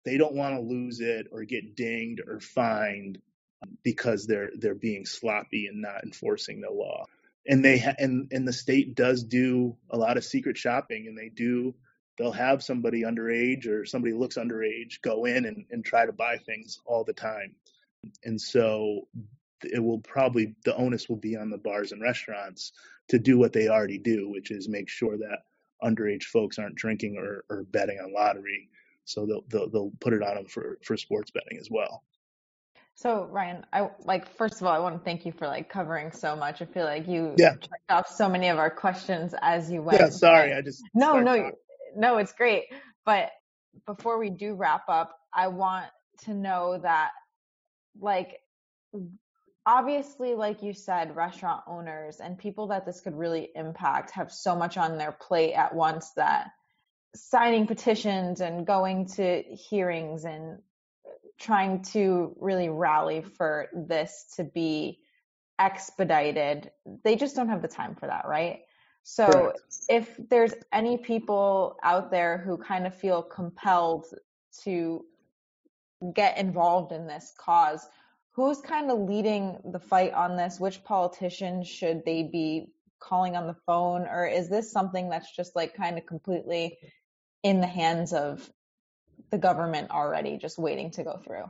they 0.04 0.16
don't 0.16 0.34
want 0.34 0.54
to 0.54 0.60
lose 0.60 1.00
it 1.00 1.26
or 1.32 1.44
get 1.44 1.76
dinged 1.76 2.20
or 2.26 2.40
fined 2.40 3.18
because 3.82 4.26
they're 4.26 4.50
they're 4.56 4.74
being 4.74 5.06
sloppy 5.06 5.66
and 5.66 5.82
not 5.82 6.04
enforcing 6.04 6.60
the 6.60 6.70
law. 6.70 7.06
And 7.46 7.64
they 7.64 7.78
ha- 7.78 7.94
and 7.98 8.28
and 8.32 8.46
the 8.46 8.52
state 8.52 8.94
does 8.94 9.22
do 9.22 9.76
a 9.90 9.96
lot 9.96 10.16
of 10.16 10.24
secret 10.24 10.58
shopping, 10.58 11.06
and 11.06 11.16
they 11.16 11.28
do 11.28 11.74
they'll 12.18 12.32
have 12.32 12.62
somebody 12.62 13.02
underage 13.02 13.66
or 13.68 13.84
somebody 13.84 14.12
looks 14.12 14.36
underage 14.36 15.00
go 15.02 15.24
in 15.24 15.44
and, 15.44 15.64
and 15.70 15.84
try 15.84 16.04
to 16.04 16.12
buy 16.12 16.36
things 16.36 16.80
all 16.84 17.04
the 17.04 17.12
time. 17.12 17.54
And 18.24 18.40
so 18.40 19.06
it 19.62 19.82
will 19.82 20.00
probably 20.00 20.54
the 20.64 20.76
onus 20.76 21.08
will 21.08 21.16
be 21.16 21.36
on 21.36 21.50
the 21.50 21.58
bars 21.58 21.92
and 21.92 22.02
restaurants 22.02 22.72
to 23.08 23.18
do 23.18 23.38
what 23.38 23.52
they 23.52 23.68
already 23.68 23.98
do, 23.98 24.28
which 24.28 24.50
is 24.50 24.68
make 24.68 24.88
sure 24.88 25.16
that 25.16 25.38
underage 25.82 26.24
folks 26.24 26.58
aren't 26.58 26.74
drinking 26.74 27.16
or, 27.16 27.44
or 27.48 27.64
betting 27.64 27.98
on 27.98 28.12
lottery. 28.12 28.68
So 29.04 29.24
they'll, 29.24 29.44
they'll, 29.48 29.70
they'll 29.70 29.92
put 30.00 30.12
it 30.12 30.22
on 30.22 30.34
them 30.34 30.46
for, 30.46 30.78
for 30.82 30.96
sports 30.96 31.30
betting 31.30 31.58
as 31.58 31.68
well. 31.70 32.02
So 32.98 33.28
Ryan, 33.30 33.64
I 33.72 33.90
like 34.04 34.28
first 34.36 34.60
of 34.60 34.66
all, 34.66 34.72
I 34.72 34.80
want 34.80 34.96
to 34.96 35.04
thank 35.04 35.24
you 35.24 35.30
for 35.30 35.46
like 35.46 35.68
covering 35.68 36.10
so 36.10 36.34
much. 36.34 36.60
I 36.60 36.64
feel 36.64 36.84
like 36.84 37.06
you 37.06 37.32
yeah. 37.38 37.52
checked 37.52 37.90
off 37.90 38.08
so 38.08 38.28
many 38.28 38.48
of 38.48 38.58
our 38.58 38.70
questions 38.70 39.36
as 39.40 39.70
you 39.70 39.82
went. 39.82 40.00
Yeah, 40.00 40.08
sorry, 40.08 40.52
I 40.52 40.62
just 40.62 40.82
no, 40.94 41.20
no, 41.20 41.36
talking. 41.36 41.52
no, 41.96 42.18
it's 42.18 42.32
great. 42.32 42.64
But 43.06 43.30
before 43.86 44.18
we 44.18 44.30
do 44.30 44.54
wrap 44.54 44.88
up, 44.88 45.16
I 45.32 45.46
want 45.46 45.86
to 46.24 46.34
know 46.34 46.76
that, 46.82 47.12
like, 48.00 48.40
obviously, 49.64 50.34
like 50.34 50.64
you 50.64 50.72
said, 50.72 51.14
restaurant 51.14 51.62
owners 51.68 52.18
and 52.18 52.36
people 52.36 52.66
that 52.66 52.84
this 52.84 53.00
could 53.00 53.16
really 53.16 53.50
impact 53.54 54.10
have 54.10 54.32
so 54.32 54.56
much 54.56 54.76
on 54.76 54.98
their 54.98 55.12
plate 55.12 55.54
at 55.54 55.72
once 55.72 56.10
that 56.16 56.48
signing 57.14 57.68
petitions 57.68 58.40
and 58.40 58.66
going 58.66 59.06
to 59.06 59.42
hearings 59.42 60.24
and 60.24 60.58
trying 61.38 61.82
to 61.82 62.34
really 62.40 62.68
rally 62.68 63.22
for 63.22 63.68
this 63.72 64.32
to 64.36 64.44
be 64.44 65.00
expedited. 65.58 66.70
They 67.04 67.16
just 67.16 67.36
don't 67.36 67.48
have 67.48 67.62
the 67.62 67.68
time 67.68 67.94
for 67.94 68.06
that, 68.06 68.26
right? 68.26 68.60
So 69.02 69.26
Correct. 69.26 69.60
if 69.88 70.16
there's 70.28 70.54
any 70.72 70.98
people 70.98 71.78
out 71.82 72.10
there 72.10 72.38
who 72.38 72.58
kind 72.58 72.86
of 72.86 72.94
feel 72.94 73.22
compelled 73.22 74.06
to 74.62 75.04
get 76.14 76.38
involved 76.38 76.92
in 76.92 77.06
this 77.06 77.32
cause, 77.38 77.86
who's 78.32 78.60
kind 78.60 78.90
of 78.90 79.00
leading 79.00 79.58
the 79.72 79.80
fight 79.80 80.12
on 80.12 80.36
this? 80.36 80.60
Which 80.60 80.84
politicians 80.84 81.66
should 81.66 82.04
they 82.04 82.22
be 82.22 82.72
calling 83.00 83.36
on 83.36 83.46
the 83.46 83.56
phone? 83.66 84.02
Or 84.02 84.26
is 84.26 84.48
this 84.48 84.70
something 84.70 85.08
that's 85.08 85.34
just 85.34 85.56
like 85.56 85.74
kind 85.74 85.98
of 85.98 86.06
completely 86.06 86.78
in 87.42 87.60
the 87.60 87.66
hands 87.66 88.12
of 88.12 88.48
the 89.30 89.38
government 89.38 89.90
already, 89.90 90.36
just 90.36 90.58
waiting 90.58 90.90
to 90.92 91.04
go 91.04 91.20
through. 91.24 91.44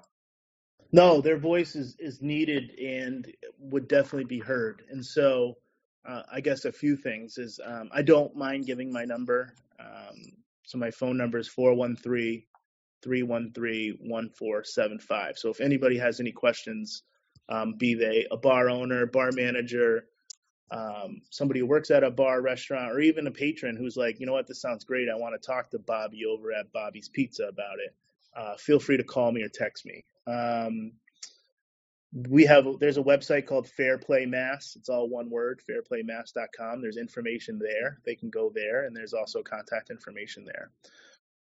No, 0.90 1.20
their 1.20 1.38
voice 1.38 1.76
is, 1.76 1.96
is 1.98 2.22
needed 2.22 2.78
and 2.78 3.30
would 3.58 3.88
definitely 3.88 4.24
be 4.24 4.38
heard. 4.38 4.82
And 4.90 5.04
so, 5.04 5.58
uh, 6.08 6.22
I 6.32 6.40
guess 6.40 6.64
a 6.64 6.72
few 6.72 6.96
things 6.96 7.36
is 7.36 7.60
um, 7.64 7.90
I 7.92 8.02
don't 8.02 8.34
mind 8.34 8.66
giving 8.66 8.90
my 8.90 9.04
number. 9.04 9.52
Um, 9.78 10.32
so 10.64 10.78
my 10.78 10.90
phone 10.90 11.18
number 11.18 11.38
is 11.38 11.48
413 11.48 12.42
313 13.02 13.98
1475. 14.00 15.38
So 15.38 15.50
if 15.50 15.60
anybody 15.60 15.98
has 15.98 16.20
any 16.20 16.32
questions, 16.32 17.02
um, 17.48 17.74
be 17.78 17.94
they 17.94 18.26
a 18.30 18.36
bar 18.36 18.70
owner, 18.70 19.06
bar 19.06 19.30
manager, 19.32 20.06
um, 20.70 21.22
somebody 21.30 21.60
who 21.60 21.66
works 21.66 21.90
at 21.90 22.04
a 22.04 22.10
bar, 22.10 22.40
restaurant, 22.40 22.92
or 22.92 23.00
even 23.00 23.26
a 23.26 23.30
patron 23.30 23.76
who's 23.76 23.96
like, 23.96 24.20
you 24.20 24.26
know 24.26 24.32
what, 24.32 24.46
this 24.46 24.60
sounds 24.60 24.84
great. 24.84 25.08
I 25.08 25.16
want 25.16 25.40
to 25.40 25.46
talk 25.46 25.70
to 25.70 25.78
Bobby 25.78 26.24
over 26.26 26.52
at 26.52 26.72
Bobby's 26.72 27.08
Pizza 27.08 27.44
about 27.44 27.78
it. 27.84 27.94
Uh, 28.36 28.56
feel 28.56 28.78
free 28.78 28.96
to 28.96 29.04
call 29.04 29.32
me 29.32 29.42
or 29.42 29.48
text 29.48 29.86
me. 29.86 30.04
Um, 30.26 30.92
we 32.12 32.44
have 32.44 32.66
there's 32.80 32.96
a 32.96 33.02
website 33.02 33.46
called 33.46 33.68
Fair 33.68 33.98
Play 33.98 34.26
Mass. 34.26 34.76
It's 34.76 34.88
all 34.88 35.08
one 35.08 35.30
word, 35.30 35.60
fairplaymass.com. 35.68 36.80
There's 36.80 36.96
information 36.96 37.58
there. 37.58 37.98
They 38.04 38.14
can 38.14 38.30
go 38.30 38.50
there, 38.54 38.84
and 38.84 38.96
there's 38.96 39.12
also 39.12 39.42
contact 39.42 39.90
information 39.90 40.44
there. 40.44 40.70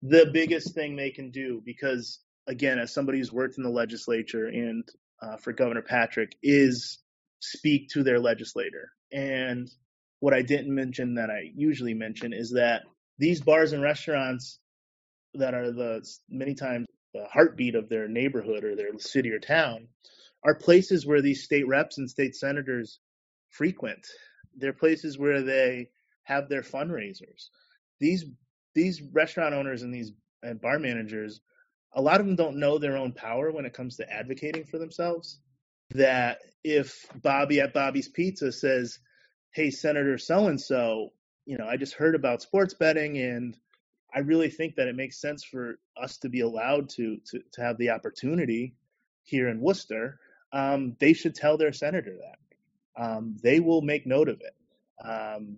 The 0.02 0.30
biggest 0.32 0.74
thing 0.74 0.96
they 0.96 1.12
can 1.12 1.30
do, 1.32 1.62
because 1.66 2.20
again, 2.48 2.80
as 2.80 2.94
somebody 2.94 3.20
who's 3.20 3.32
worked 3.32 3.58
in 3.58 3.64
the 3.64 3.70
legislature 3.70 4.48
and 4.48 4.88
uh, 5.22 5.38
for 5.38 5.54
Governor 5.54 5.82
Patrick, 5.82 6.36
is 6.42 7.00
speak 7.40 7.90
to 7.90 8.04
their 8.04 8.20
legislator. 8.20 8.92
And 9.16 9.72
what 10.20 10.34
I 10.34 10.42
didn't 10.42 10.76
mention 10.76 11.16
that 11.16 11.30
I 11.30 11.50
usually 11.56 11.94
mention 11.94 12.34
is 12.34 12.52
that 12.52 12.84
these 13.18 13.40
bars 13.40 13.72
and 13.72 13.82
restaurants 13.82 14.60
that 15.36 15.54
are 15.54 15.72
the 15.72 16.06
many 16.30 16.54
times 16.54 16.86
the 17.14 17.26
heartbeat 17.32 17.76
of 17.76 17.88
their 17.88 18.10
neighborhood 18.10 18.66
or 18.66 18.76
their 18.76 18.90
city 19.00 19.32
or 19.32 19.40
town 19.40 19.88
are 20.44 20.54
places 20.54 21.06
where 21.06 21.22
these 21.22 21.44
state 21.44 21.66
reps 21.66 21.98
and 21.98 22.10
state 22.10 22.36
senators 22.36 23.00
frequent. 23.50 24.06
They're 24.58 24.74
places 24.74 25.18
where 25.18 25.42
they 25.42 25.90
have 26.24 26.50
their 26.50 26.62
fundraisers. 26.62 27.48
These 28.02 28.26
these 28.74 29.02
restaurant 29.02 29.56
owners 29.56 29.82
and 29.82 29.94
these 29.94 30.12
and 30.44 30.60
bar 30.60 30.78
managers, 30.78 31.40
a 31.94 32.02
lot 32.02 32.20
of 32.20 32.26
them 32.26 32.36
don't 32.36 32.60
know 32.60 32.78
their 32.78 32.98
own 32.98 33.14
power 33.14 33.50
when 33.52 33.66
it 33.66 33.74
comes 33.74 33.96
to 33.96 34.12
advocating 34.12 34.66
for 34.66 34.78
themselves 34.78 35.40
that 35.92 36.40
if 36.64 37.06
Bobby 37.22 37.62
at 37.62 37.74
Bobby's 37.74 38.10
Pizza 38.10 38.52
says, 38.52 39.00
"Hey, 39.56 39.72
Senator 39.72 40.18
so 40.18 40.48
and 40.48 40.60
so, 40.60 41.14
you 41.46 41.58
know, 41.58 41.66
I 41.68 41.78
just 41.78 41.96
heard 41.96 42.14
about 42.14 42.42
sports 42.42 42.74
betting 42.74 43.18
and 43.18 43.58
I 44.14 44.20
really 44.20 44.50
think 44.50 44.76
that 44.76 44.88
it 44.88 44.96
makes 44.96 45.20
sense 45.20 45.44
for 45.44 45.80
us 46.02 46.18
to 46.20 46.30
be 46.30 46.42
allowed 46.42 46.90
to 46.92 47.18
to, 47.32 47.40
to 47.54 47.62
have 47.62 47.78
the 47.78 47.90
opportunity 47.90 48.76
here 49.24 49.48
in 49.50 49.60
Worcester 49.60 50.20
um, 50.56 50.96
they 51.00 51.14
should 51.14 51.36
tell 51.36 51.58
their 51.58 51.74
senator 51.74 52.18
that. 52.18 53.04
Um, 53.04 53.36
they 53.44 53.60
will 53.60 53.82
make 53.82 54.08
note 54.08 54.30
of 54.30 54.42
it. 54.42 54.56
Um, 55.06 55.58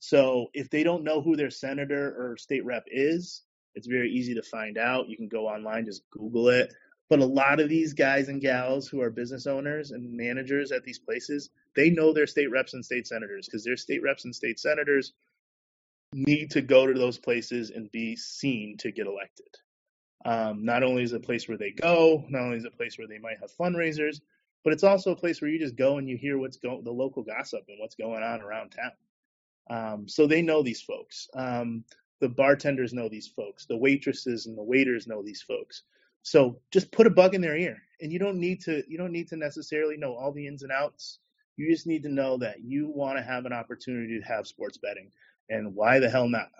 so 0.00 0.48
if 0.54 0.70
they 0.70 0.82
don't 0.82 1.04
know 1.04 1.22
who 1.22 1.36
their 1.36 1.50
senator 1.50 2.14
or 2.18 2.36
state 2.36 2.64
rep 2.64 2.84
is, 2.88 3.42
it's 3.76 3.86
very 3.86 4.10
easy 4.10 4.34
to 4.34 4.42
find 4.42 4.76
out. 4.76 5.08
You 5.08 5.16
can 5.16 5.28
go 5.28 5.46
online, 5.46 5.84
just 5.84 6.08
Google 6.10 6.48
it. 6.48 6.74
But 7.10 7.20
a 7.20 7.24
lot 7.24 7.58
of 7.58 7.68
these 7.68 7.94
guys 7.94 8.28
and 8.28 8.40
gals 8.40 8.86
who 8.86 9.00
are 9.00 9.10
business 9.10 9.46
owners 9.46 9.92
and 9.92 10.12
managers 10.12 10.72
at 10.72 10.84
these 10.84 10.98
places, 10.98 11.50
they 11.74 11.88
know 11.88 12.12
their 12.12 12.26
state 12.26 12.50
reps 12.50 12.74
and 12.74 12.84
state 12.84 13.06
senators 13.06 13.46
because 13.46 13.64
their 13.64 13.76
state 13.76 14.02
reps 14.02 14.24
and 14.24 14.34
state 14.34 14.60
senators 14.60 15.14
need 16.12 16.50
to 16.50 16.60
go 16.60 16.86
to 16.86 16.98
those 16.98 17.18
places 17.18 17.70
and 17.70 17.90
be 17.92 18.14
seen 18.16 18.76
to 18.78 18.90
get 18.90 19.06
elected. 19.06 19.48
Um, 20.24 20.64
not 20.64 20.82
only 20.82 21.02
is 21.02 21.12
it 21.12 21.16
a 21.16 21.20
place 21.20 21.48
where 21.48 21.56
they 21.56 21.70
go, 21.70 22.24
not 22.28 22.42
only 22.42 22.58
is 22.58 22.64
it 22.64 22.72
a 22.74 22.76
place 22.76 22.98
where 22.98 23.08
they 23.08 23.18
might 23.18 23.38
have 23.40 23.56
fundraisers, 23.56 24.20
but 24.64 24.72
it's 24.72 24.84
also 24.84 25.12
a 25.12 25.16
place 25.16 25.40
where 25.40 25.50
you 25.50 25.58
just 25.58 25.76
go 25.76 25.98
and 25.98 26.08
you 26.08 26.16
hear 26.16 26.38
what's 26.38 26.56
going, 26.56 26.82
the 26.84 26.90
local 26.90 27.22
gossip 27.22 27.64
and 27.68 27.78
what's 27.78 27.94
going 27.94 28.22
on 28.22 28.40
around 28.40 28.70
town. 28.70 28.92
Um, 29.70 30.08
so 30.08 30.26
they 30.26 30.42
know 30.42 30.62
these 30.62 30.82
folks. 30.82 31.28
Um, 31.34 31.84
the 32.20 32.28
bartenders 32.28 32.92
know 32.92 33.08
these 33.08 33.28
folks. 33.28 33.66
The 33.66 33.76
waitresses 33.76 34.46
and 34.46 34.58
the 34.58 34.62
waiters 34.62 35.06
know 35.06 35.22
these 35.22 35.42
folks. 35.42 35.84
So 36.22 36.60
just 36.72 36.92
put 36.92 37.06
a 37.06 37.10
bug 37.10 37.34
in 37.34 37.40
their 37.40 37.56
ear, 37.56 37.78
and 38.00 38.12
you 38.12 38.18
don't 38.18 38.38
need 38.38 38.60
to. 38.62 38.82
You 38.88 38.98
don't 38.98 39.12
need 39.12 39.28
to 39.28 39.36
necessarily 39.36 39.96
know 39.96 40.14
all 40.14 40.32
the 40.32 40.46
ins 40.46 40.62
and 40.62 40.72
outs. 40.72 41.18
You 41.56 41.70
just 41.70 41.86
need 41.86 42.02
to 42.04 42.08
know 42.08 42.36
that 42.38 42.60
you 42.62 42.88
want 42.88 43.18
to 43.18 43.24
have 43.24 43.46
an 43.46 43.52
opportunity 43.52 44.18
to 44.18 44.26
have 44.26 44.46
sports 44.46 44.78
betting, 44.78 45.10
and 45.48 45.74
why 45.74 45.98
the 45.98 46.10
hell 46.10 46.28
not? 46.28 46.50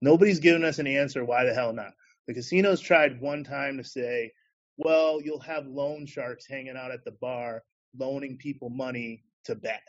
Nobody's 0.00 0.40
given 0.40 0.64
us 0.64 0.78
an 0.78 0.86
answer. 0.86 1.24
Why 1.24 1.44
the 1.44 1.54
hell 1.54 1.72
not? 1.72 1.92
The 2.26 2.34
casinos 2.34 2.80
tried 2.80 3.20
one 3.20 3.42
time 3.42 3.78
to 3.78 3.84
say, 3.84 4.32
well, 4.76 5.20
you'll 5.20 5.40
have 5.40 5.66
loan 5.66 6.06
sharks 6.06 6.46
hanging 6.46 6.76
out 6.76 6.92
at 6.92 7.04
the 7.04 7.12
bar, 7.12 7.64
loaning 7.98 8.36
people 8.36 8.70
money 8.70 9.24
to 9.44 9.54
bet. 9.54 9.82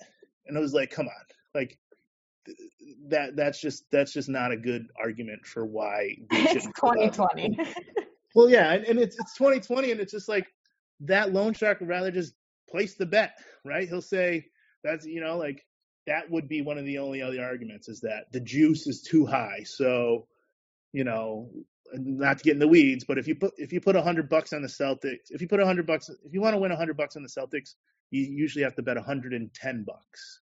And 0.48 0.58
I 0.58 0.62
was 0.62 0.74
like, 0.74 0.90
come 0.90 1.08
on, 1.08 1.26
like 1.54 1.78
that 3.10 3.36
that's 3.36 3.62
just 3.62 3.84
that's 3.92 4.14
just 4.14 4.30
not 4.30 4.52
a 4.52 4.58
good 4.58 4.88
argument 5.00 5.46
for 5.46 5.66
why 5.66 6.16
it's 6.32 6.66
2020 6.66 7.60
well 8.36 8.50
yeah 8.50 8.74
and, 8.74 8.86
and, 8.86 9.00
it's 9.00 9.18
it's 9.20 9.36
2020 9.38 9.92
and 9.92 10.00
it's 10.00 10.12
just 10.12 10.30
like 10.30 10.48
that 11.02 11.34
loan 11.34 11.54
shark 11.54 11.80
would 11.80 11.90
rather 11.90 12.12
just 12.12 12.34
place 12.70 12.96
the 12.96 13.06
bet 13.06 13.34
right? 13.66 13.88
He'll 13.88 14.02
say 14.02 14.46
that's 14.84 15.06
you 15.06 15.22
know 15.22 15.38
like 15.38 15.64
that 16.08 16.30
would 16.30 16.48
be 16.48 16.62
one 16.62 16.78
of 16.78 16.86
the 16.86 17.00
only 17.00 17.22
other 17.22 17.44
arguments 17.44 17.88
is 17.88 18.02
that 18.02 18.26
the 18.32 18.40
juice 18.40 18.88
is 18.88 19.02
too 19.02 19.26
high. 19.26 19.64
So 19.66 20.28
you 20.94 21.04
know 21.04 21.50
not 21.94 22.38
to 22.38 22.44
get 22.44 22.54
in 22.54 22.60
the 22.60 22.68
weeds 22.68 23.04
but 23.04 23.18
if 23.18 23.28
you 23.28 23.34
put 23.34 23.52
if 23.58 23.74
you 23.74 23.82
put 23.82 23.96
hundred 23.96 24.30
bucks 24.30 24.54
on 24.54 24.62
the 24.62 24.68
celtics 24.68 25.32
if 25.32 25.42
you 25.42 25.48
put 25.48 25.60
hundred 25.60 25.88
bucks 25.88 26.08
if 26.10 26.34
you 26.34 26.40
want 26.40 26.54
to 26.54 26.60
win 26.60 26.72
hundred 26.72 26.98
bucks 26.98 27.16
on 27.16 27.24
the 27.24 27.30
celtics 27.30 27.74
you 28.12 28.24
usually 28.24 28.64
have 28.64 28.76
to 28.76 28.82
bet 28.82 28.96
110 28.96 29.84
bucks. 29.84 30.42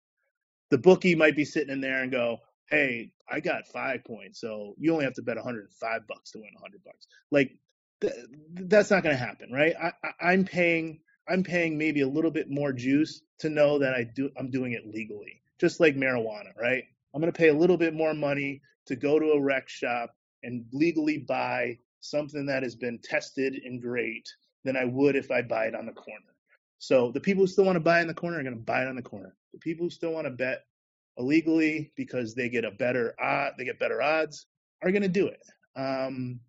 The 0.72 0.78
bookie 0.78 1.16
might 1.16 1.36
be 1.36 1.46
sitting 1.46 1.72
in 1.72 1.82
there 1.82 2.02
and 2.02 2.12
go, 2.12 2.40
"Hey, 2.70 3.12
I 3.30 3.40
got 3.40 3.68
five 3.68 4.04
points, 4.04 4.40
so 4.40 4.76
you 4.78 4.94
only 4.94 5.06
have 5.06 5.14
to 5.16 5.22
bet 5.22 5.38
105 5.38 6.08
bucks 6.08 6.32
to 6.32 6.40
win 6.40 6.54
100 6.54 6.84
bucks." 6.84 7.08
Like 7.32 7.58
th- 8.02 8.14
that's 8.54 8.92
not 8.92 9.04
going 9.04 9.16
to 9.16 9.24
happen, 9.24 9.52
right? 9.52 9.76
I, 9.82 9.92
I, 10.04 10.32
I'm 10.32 10.46
paying 10.46 11.00
I'm 11.28 11.44
paying 11.44 11.78
maybe 11.78 12.02
a 12.02 12.08
little 12.08 12.30
bit 12.32 12.50
more 12.50 12.72
juice 12.72 13.22
to 13.40 13.50
know 13.50 13.80
that 13.80 13.94
I 13.94 14.04
do 14.04 14.30
I'm 14.38 14.52
doing 14.52 14.74
it 14.74 14.86
legally, 14.86 15.42
just 15.60 15.80
like 15.80 15.96
marijuana, 15.96 16.56
right? 16.60 16.84
I'm 17.14 17.22
going 17.22 17.32
to 17.32 17.38
pay 17.38 17.50
a 17.50 17.54
little 17.54 17.78
bit 17.78 17.94
more 17.94 18.14
money 18.14 18.62
to 18.88 18.96
go 18.96 19.20
to 19.20 19.32
a 19.32 19.42
rec 19.42 19.70
shop 19.70 20.14
and 20.44 20.66
legally 20.72 21.18
buy 21.18 21.78
something 22.02 22.46
that 22.46 22.64
has 22.64 22.76
been 22.76 23.00
tested 23.04 23.56
and 23.64 23.82
great 23.82 24.28
than 24.64 24.78
I 24.78 24.86
would 24.86 25.16
if 25.16 25.32
I 25.32 25.42
buy 25.42 25.66
it 25.66 25.76
on 25.76 25.86
the 25.86 25.92
corner. 25.94 26.20
So 26.78 27.12
the 27.12 27.20
people 27.20 27.44
who 27.44 27.48
still 27.48 27.66
want 27.66 27.78
to 27.78 27.82
buy 27.82 28.02
in 28.02 28.08
the 28.08 28.14
corner 28.14 28.40
are 28.40 28.44
going 28.44 28.56
to 28.56 28.62
buy 28.62 28.84
it 28.84 28.88
on 28.88 28.96
the 28.96 29.02
corner. 29.02 29.36
The 29.54 29.60
people 29.60 29.86
who 29.86 29.90
still 29.90 30.12
want 30.12 30.28
to 30.28 30.32
bet 30.32 30.66
illegally 31.18 31.92
because 31.96 32.36
they 32.36 32.50
get 32.50 32.66
a 32.66 32.72
better 32.72 33.16
odd, 33.20 33.54
they 33.58 33.66
get 33.66 33.80
better 33.80 34.02
odds, 34.02 34.46
are 34.84 34.92
going 34.92 35.02
to 35.02 35.08
do 35.08 35.28
it. 35.28 35.42
Um, 35.76 36.42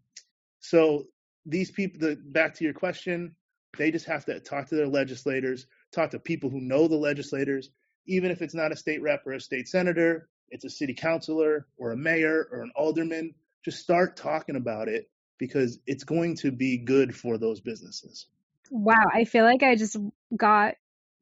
so 0.61 1.05
these 1.47 1.70
people, 1.70 2.01
the, 2.01 2.16
back 2.16 2.55
to 2.57 2.64
your 2.64 2.74
question, 2.74 3.36
they 3.78 3.90
just 3.90 4.07
have 4.07 4.24
to 4.26 4.40
talk 4.40 4.68
to 4.68 4.74
their 4.74 4.88
legislators, 4.88 5.66
talk 5.92 6.11
to 6.11 6.18
people 6.18 6.51
who 6.51 6.61
know 6.61 6.88
the 6.88 6.97
legislators, 6.97 7.70
even 8.07 8.30
if 8.30 8.42
it's 8.42 8.55
not 8.55 8.72
a 8.72 8.76
state 8.76 9.03
rep 9.03 9.26
or 9.26 9.32
a 9.32 9.40
state 9.40 9.68
senator, 9.68 10.28
it's 10.51 10.64
a 10.64 10.70
city 10.70 10.94
councilor 10.94 11.66
or 11.76 11.92
a 11.92 11.97
mayor 11.97 12.49
or 12.51 12.62
an 12.62 12.72
alderman. 12.76 13.34
Just 13.64 13.78
start 13.78 14.16
talking 14.16 14.57
about 14.57 14.88
it 14.88 15.09
because 15.38 15.78
it's 15.86 16.05
going 16.05 16.36
to 16.36 16.53
be 16.53 16.78
good 16.78 17.14
for 17.14 17.36
those 17.36 17.61
businesses. 17.61 18.26
Wow, 18.70 19.07
I 19.12 19.24
feel 19.24 19.44
like 19.44 19.62
I 19.62 19.76
just 19.76 19.97
got 20.36 20.74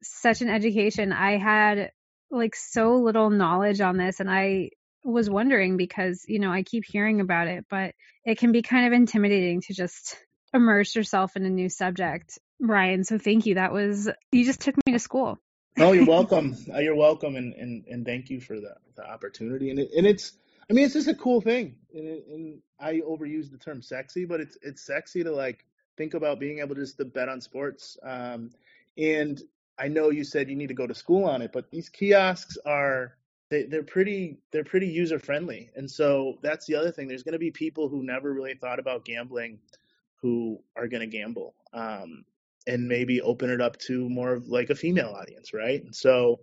such 0.03 0.41
an 0.41 0.49
education. 0.49 1.11
I 1.11 1.37
had 1.37 1.91
like 2.31 2.55
so 2.55 2.95
little 2.95 3.29
knowledge 3.29 3.81
on 3.81 3.97
this 3.97 4.19
and 4.19 4.29
I 4.29 4.71
was 5.05 5.29
wondering 5.29 5.77
because, 5.77 6.25
you 6.27 6.39
know, 6.39 6.51
I 6.51 6.63
keep 6.63 6.83
hearing 6.85 7.21
about 7.21 7.47
it, 7.47 7.65
but 7.69 7.93
it 8.25 8.37
can 8.39 8.51
be 8.51 8.63
kind 8.63 8.87
of 8.87 8.93
intimidating 8.93 9.61
to 9.61 9.73
just 9.73 10.17
immerse 10.53 10.95
yourself 10.95 11.35
in 11.35 11.45
a 11.45 11.49
new 11.49 11.69
subject. 11.69 12.39
Ryan, 12.59 13.03
so 13.03 13.17
thank 13.19 13.45
you. 13.45 13.55
That 13.55 13.71
was 13.71 14.09
you 14.31 14.45
just 14.45 14.61
took 14.61 14.75
me 14.85 14.93
to 14.93 14.99
school. 14.99 15.37
oh, 15.77 15.91
you're 15.91 16.05
welcome. 16.07 16.55
Uh, 16.73 16.79
you're 16.79 16.95
welcome, 16.95 17.35
and, 17.35 17.53
and 17.53 17.85
and 17.85 18.05
thank 18.05 18.29
you 18.29 18.39
for 18.39 18.59
the 18.59 18.75
the 18.95 19.07
opportunity. 19.07 19.69
And 19.69 19.79
it, 19.79 19.89
and 19.95 20.07
it's, 20.07 20.31
I 20.69 20.73
mean, 20.73 20.85
it's 20.85 20.93
just 20.93 21.07
a 21.07 21.13
cool 21.13 21.41
thing. 21.41 21.75
And, 21.93 22.07
it, 22.07 22.25
and 22.29 22.59
I 22.79 23.01
overuse 23.01 23.51
the 23.51 23.57
term 23.57 23.81
sexy, 23.81 24.25
but 24.25 24.39
it's 24.39 24.57
it's 24.61 24.85
sexy 24.85 25.23
to 25.23 25.31
like 25.31 25.65
think 25.97 26.13
about 26.13 26.39
being 26.39 26.59
able 26.59 26.75
to 26.75 26.81
just 26.81 26.97
to 26.97 27.05
bet 27.05 27.29
on 27.29 27.41
sports. 27.41 27.97
Um, 28.01 28.51
and 28.97 29.41
I 29.77 29.89
know 29.89 30.09
you 30.09 30.23
said 30.23 30.49
you 30.49 30.55
need 30.55 30.69
to 30.69 30.73
go 30.73 30.87
to 30.87 30.95
school 30.95 31.25
on 31.25 31.41
it, 31.41 31.51
but 31.53 31.69
these 31.69 31.89
kiosks 31.89 32.57
are 32.65 33.17
they, 33.49 33.63
they're 33.63 33.83
pretty 33.83 34.39
they're 34.51 34.63
pretty 34.63 34.87
user 34.87 35.19
friendly, 35.19 35.69
and 35.75 35.89
so 35.89 36.39
that's 36.41 36.65
the 36.65 36.75
other 36.75 36.91
thing. 36.91 37.07
There's 37.07 37.23
going 37.23 37.33
to 37.33 37.39
be 37.39 37.51
people 37.51 37.89
who 37.89 38.03
never 38.03 38.33
really 38.33 38.55
thought 38.55 38.79
about 38.79 39.05
gambling, 39.05 39.59
who 40.21 40.59
are 40.75 40.87
going 40.87 41.01
to 41.01 41.17
gamble, 41.17 41.53
um, 41.73 42.25
and 42.65 42.87
maybe 42.87 43.21
open 43.21 43.49
it 43.49 43.61
up 43.61 43.77
to 43.81 44.09
more 44.09 44.33
of 44.33 44.47
like 44.47 44.69
a 44.69 44.75
female 44.75 45.09
audience, 45.09 45.53
right? 45.53 45.83
And 45.83 45.95
so 45.95 46.39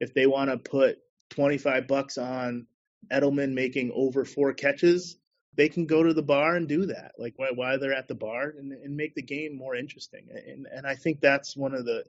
if 0.00 0.14
they 0.14 0.26
want 0.26 0.50
to 0.50 0.56
put 0.56 0.98
25 1.30 1.86
bucks 1.86 2.16
on 2.16 2.66
Edelman 3.12 3.52
making 3.52 3.92
over 3.94 4.24
four 4.24 4.54
catches, 4.54 5.18
they 5.54 5.68
can 5.68 5.86
go 5.86 6.02
to 6.02 6.14
the 6.14 6.22
bar 6.22 6.56
and 6.56 6.68
do 6.68 6.86
that, 6.86 7.12
like 7.18 7.34
while 7.36 7.78
they're 7.78 7.92
at 7.92 8.08
the 8.08 8.14
bar, 8.14 8.54
and, 8.56 8.72
and 8.72 8.96
make 8.96 9.14
the 9.14 9.22
game 9.22 9.56
more 9.56 9.76
interesting. 9.76 10.28
And 10.46 10.66
and 10.66 10.86
I 10.86 10.94
think 10.94 11.20
that's 11.20 11.56
one 11.56 11.74
of 11.74 11.84
the 11.84 12.04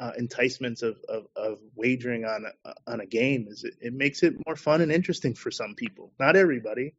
uh, 0.00 0.12
enticements 0.18 0.82
of, 0.82 0.96
of, 1.08 1.26
of 1.36 1.58
wagering 1.76 2.24
on 2.24 2.46
a, 2.64 2.74
on 2.90 3.00
a 3.00 3.06
game 3.06 3.46
is 3.48 3.64
it, 3.64 3.74
it 3.80 3.92
makes 3.92 4.22
it 4.22 4.34
more 4.46 4.56
fun 4.56 4.80
and 4.80 4.90
interesting 4.90 5.34
for 5.34 5.50
some 5.50 5.74
people. 5.74 6.10
Not 6.18 6.36
everybody, 6.36 6.94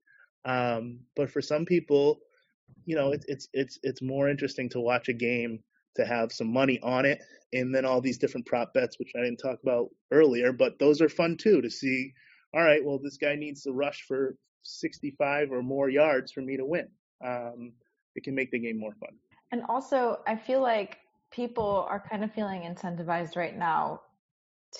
um, 0.46 1.00
but 1.16 1.32
for 1.32 1.42
some 1.42 1.66
people, 1.66 2.20
you 2.86 2.96
know, 2.96 3.12
it's 3.12 3.26
it's 3.28 3.48
it's 3.54 3.80
it's 3.84 4.02
more 4.02 4.30
interesting 4.30 4.70
to 4.70 4.80
watch 4.80 5.10
a 5.10 5.14
game 5.14 5.60
to 5.96 6.06
have 6.06 6.32
some 6.32 6.54
money 6.54 6.80
on 6.82 7.06
it, 7.06 7.22
and 7.52 7.74
then 7.74 7.86
all 7.86 8.02
these 8.02 8.20
different 8.20 8.46
prop 8.46 8.74
bets, 8.74 9.00
which 9.00 9.12
I 9.16 9.24
didn't 9.24 9.38
talk 9.40 9.60
about 9.64 9.90
earlier, 10.12 10.54
but 10.54 10.78
those 10.80 11.02
are 11.02 11.10
fun 11.10 11.38
too 11.38 11.62
to 11.62 11.70
see. 11.70 12.14
All 12.54 12.64
right, 12.64 12.84
well, 12.84 13.00
this 13.00 13.18
guy 13.18 13.36
needs 13.36 13.64
to 13.64 13.72
rush 13.72 14.06
for 14.08 14.36
65 14.64 15.52
or 15.52 15.64
more 15.64 15.90
yards 15.90 16.32
for 16.32 16.42
me 16.42 16.58
to 16.58 16.66
win. 16.66 16.88
Um, 17.26 17.74
it 18.16 18.24
can 18.24 18.36
make 18.36 18.52
the 18.52 18.60
game 18.60 18.80
more 18.80 18.94
fun. 19.00 19.16
And 19.52 19.64
also, 19.70 20.20
I 20.28 20.36
feel 20.36 20.62
like 20.62 20.98
people 21.32 21.86
are 21.90 22.04
kind 22.10 22.24
of 22.24 22.34
feeling 22.34 22.62
incentivized 22.62 23.36
right 23.36 23.58
now 23.58 24.02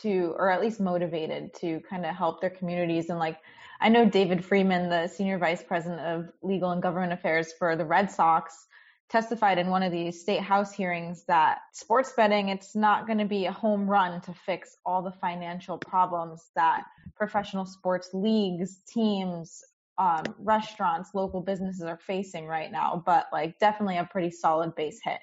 to, 0.02 0.36
or 0.38 0.50
at 0.50 0.62
least 0.62 0.80
motivated 0.80 1.54
to 1.56 1.82
kind 1.90 2.06
of 2.06 2.16
help 2.16 2.42
their 2.42 2.50
communities. 2.50 3.10
And 3.10 3.20
like, 3.20 3.38
I 3.80 3.90
know 3.90 4.06
David 4.06 4.44
Friedman, 4.44 4.90
the 4.90 5.08
senior 5.08 5.38
vice 5.38 5.64
president 5.64 6.02
of 6.02 6.32
legal 6.42 6.72
and 6.72 6.82
government 6.82 7.14
affairs 7.14 7.52
for 7.58 7.76
the 7.76 7.86
Red 7.86 8.12
Sox, 8.12 8.68
testified 9.12 9.58
in 9.58 9.68
one 9.68 9.84
of 9.84 9.92
these 9.92 10.22
state 10.22 10.40
house 10.40 10.72
hearings 10.72 11.26
that 11.26 11.60
sports 11.74 12.14
betting 12.16 12.48
it's 12.48 12.76
not 12.76 13.06
going 13.06 13.20
to 13.20 13.26
be 13.26 13.46
a 13.46 13.52
home 13.52 13.86
run 13.86 14.22
to 14.22 14.34
fix 14.34 14.78
all 14.86 15.02
the 15.02 15.12
financial 15.12 15.78
problems 15.78 16.52
that 16.56 16.86
professional 17.18 17.66
sports 17.66 18.12
leagues 18.14 18.80
teams 18.88 19.62
um, 19.98 20.24
restaurants 20.40 21.10
local 21.14 21.42
businesses 21.42 21.84
are 21.84 21.98
facing 21.98 22.46
right 22.46 22.72
now 22.72 23.04
but 23.06 23.28
like 23.34 23.60
definitely 23.60 23.98
a 23.98 24.06
pretty 24.06 24.32
solid 24.32 24.74
base 24.76 25.02
hit 25.04 25.20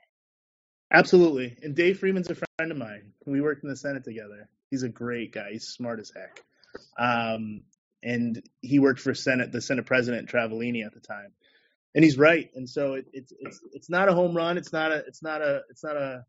absolutely 0.93 1.57
and 1.62 1.74
dave 1.74 1.99
friedman's 1.99 2.30
a 2.30 2.34
friend 2.34 2.72
of 2.72 2.76
mine 2.76 3.12
we 3.26 3.41
worked 3.41 3.62
in 3.62 3.70
the 3.70 3.76
senate 3.76 4.05
together 4.05 4.49
he's 4.70 4.82
a 4.82 4.89
great 4.89 5.32
guy 5.32 5.51
he's 5.53 5.68
smart 5.68 6.01
as 6.01 6.12
heck 6.14 6.43
um, 6.99 7.62
and 8.03 8.43
he 8.61 8.78
worked 8.78 9.01
for 9.01 9.14
senate 9.14 9.53
the 9.53 9.61
senate 9.61 9.86
president 9.86 10.28
Travaglini 10.28 10.84
at 10.84 10.95
the 10.95 11.01
time 11.01 11.32
and 11.95 12.05
he's 12.05 12.18
right. 12.18 12.51
And 12.55 12.68
so 12.68 12.95
it, 12.95 13.07
it's 13.12 13.32
it's 13.41 13.61
it's 13.72 13.91
not 13.91 14.09
a 14.09 14.14
home 14.14 14.36
run. 14.36 14.59
It's 14.59 14.72
not 14.72 14.93
a 14.93 14.99
it's 15.07 15.22
not 15.22 15.43
a 15.43 15.62
it's 15.70 15.82
not 15.82 15.97
a 15.97 16.24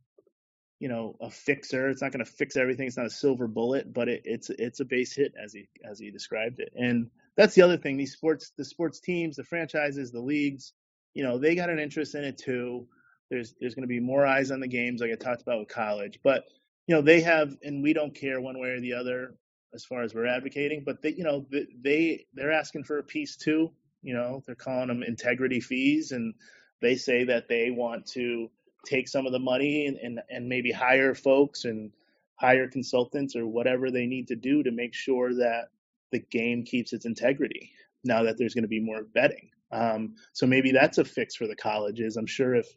you 0.80 0.88
know 0.88 1.16
a 1.22 1.30
fixer. 1.30 1.90
It's 1.90 2.02
not 2.02 2.12
going 2.12 2.26
to 2.26 2.32
fix 2.32 2.56
everything. 2.56 2.88
It's 2.88 2.98
not 2.98 3.06
a 3.06 3.12
silver 3.12 3.48
bullet, 3.48 3.94
but 3.94 4.08
it, 4.08 4.22
it's 4.26 4.50
it's 4.50 4.80
a 4.80 4.86
base 4.86 5.16
hit 5.16 5.34
as 5.42 5.54
he 5.54 5.68
as 5.88 6.00
he 6.00 6.12
described 6.12 6.60
it. 6.60 6.74
And 6.76 7.12
that's 7.36 7.56
the 7.56 7.62
other 7.62 7.78
thing. 7.78 7.98
These 7.98 8.14
sports 8.14 8.52
the 8.58 8.66
sports 8.66 9.00
teams, 9.00 9.36
the 9.36 9.44
franchises, 9.44 10.12
the 10.12 10.22
leagues, 10.22 10.74
you 11.14 11.24
know, 11.24 11.38
they 11.38 11.56
got 11.56 11.70
an 11.70 11.80
interest 11.80 12.16
in 12.16 12.24
it 12.24 12.38
too. 12.38 12.88
There's 13.30 13.54
there's 13.60 13.76
going 13.76 13.84
to 13.84 13.88
be 13.88 14.00
more 14.00 14.26
eyes 14.26 14.52
on 14.52 14.60
the 14.60 14.68
games, 14.68 15.02
like 15.02 15.12
I 15.12 15.16
talked 15.16 15.42
about 15.42 15.60
with 15.60 15.70
college. 15.70 16.20
But 16.24 16.46
you 16.88 16.96
know, 16.96 17.02
they 17.02 17.22
have, 17.22 17.56
and 17.62 17.84
we 17.84 17.94
don't 17.94 18.16
care 18.16 18.42
one 18.42 18.60
way 18.60 18.70
or 18.70 18.82
the 18.82 18.94
other 18.94 19.36
as 19.74 19.86
far 19.86 20.02
as 20.02 20.16
we're 20.16 20.26
advocating. 20.26 20.84
But 20.84 21.02
they, 21.02 21.14
you 21.14 21.24
know, 21.24 21.46
they 21.84 22.26
they're 22.34 22.52
asking 22.52 22.86
for 22.86 22.98
a 22.98 23.04
piece 23.04 23.36
too. 23.36 23.72
You 24.02 24.14
know, 24.14 24.42
they're 24.46 24.56
calling 24.56 24.88
them 24.88 25.04
integrity 25.04 25.60
fees, 25.60 26.12
and 26.12 26.34
they 26.82 26.96
say 26.96 27.26
that 27.26 27.48
they 27.48 27.70
want 27.70 28.06
to 28.08 28.50
take 28.86 29.08
some 29.08 29.26
of 29.26 29.32
the 29.32 29.40
money 29.40 29.88
and, 29.88 29.98
and, 29.98 30.22
and 30.30 30.48
maybe 30.48 30.72
hire 30.72 31.14
folks 31.14 31.66
and 31.66 31.92
hire 32.36 32.68
consultants 32.68 33.36
or 33.36 33.46
whatever 33.46 33.92
they 33.92 34.06
need 34.06 34.28
to 34.28 34.36
do 34.36 34.64
to 34.64 34.72
make 34.72 34.94
sure 34.94 35.34
that 35.34 35.66
the 36.12 36.20
game 36.20 36.64
keeps 36.64 36.94
its 36.94 37.06
integrity 37.06 37.72
now 38.04 38.24
that 38.24 38.38
there's 38.38 38.54
going 38.54 38.64
to 38.64 38.70
be 38.70 38.80
more 38.80 39.04
betting. 39.04 39.50
Um, 39.72 40.16
so 40.34 40.48
maybe 40.48 40.72
that's 40.72 40.98
a 40.98 41.06
fix 41.06 41.36
for 41.36 41.48
the 41.48 41.56
colleges. 41.56 42.16
I'm 42.16 42.26
sure 42.26 42.56
if 42.56 42.68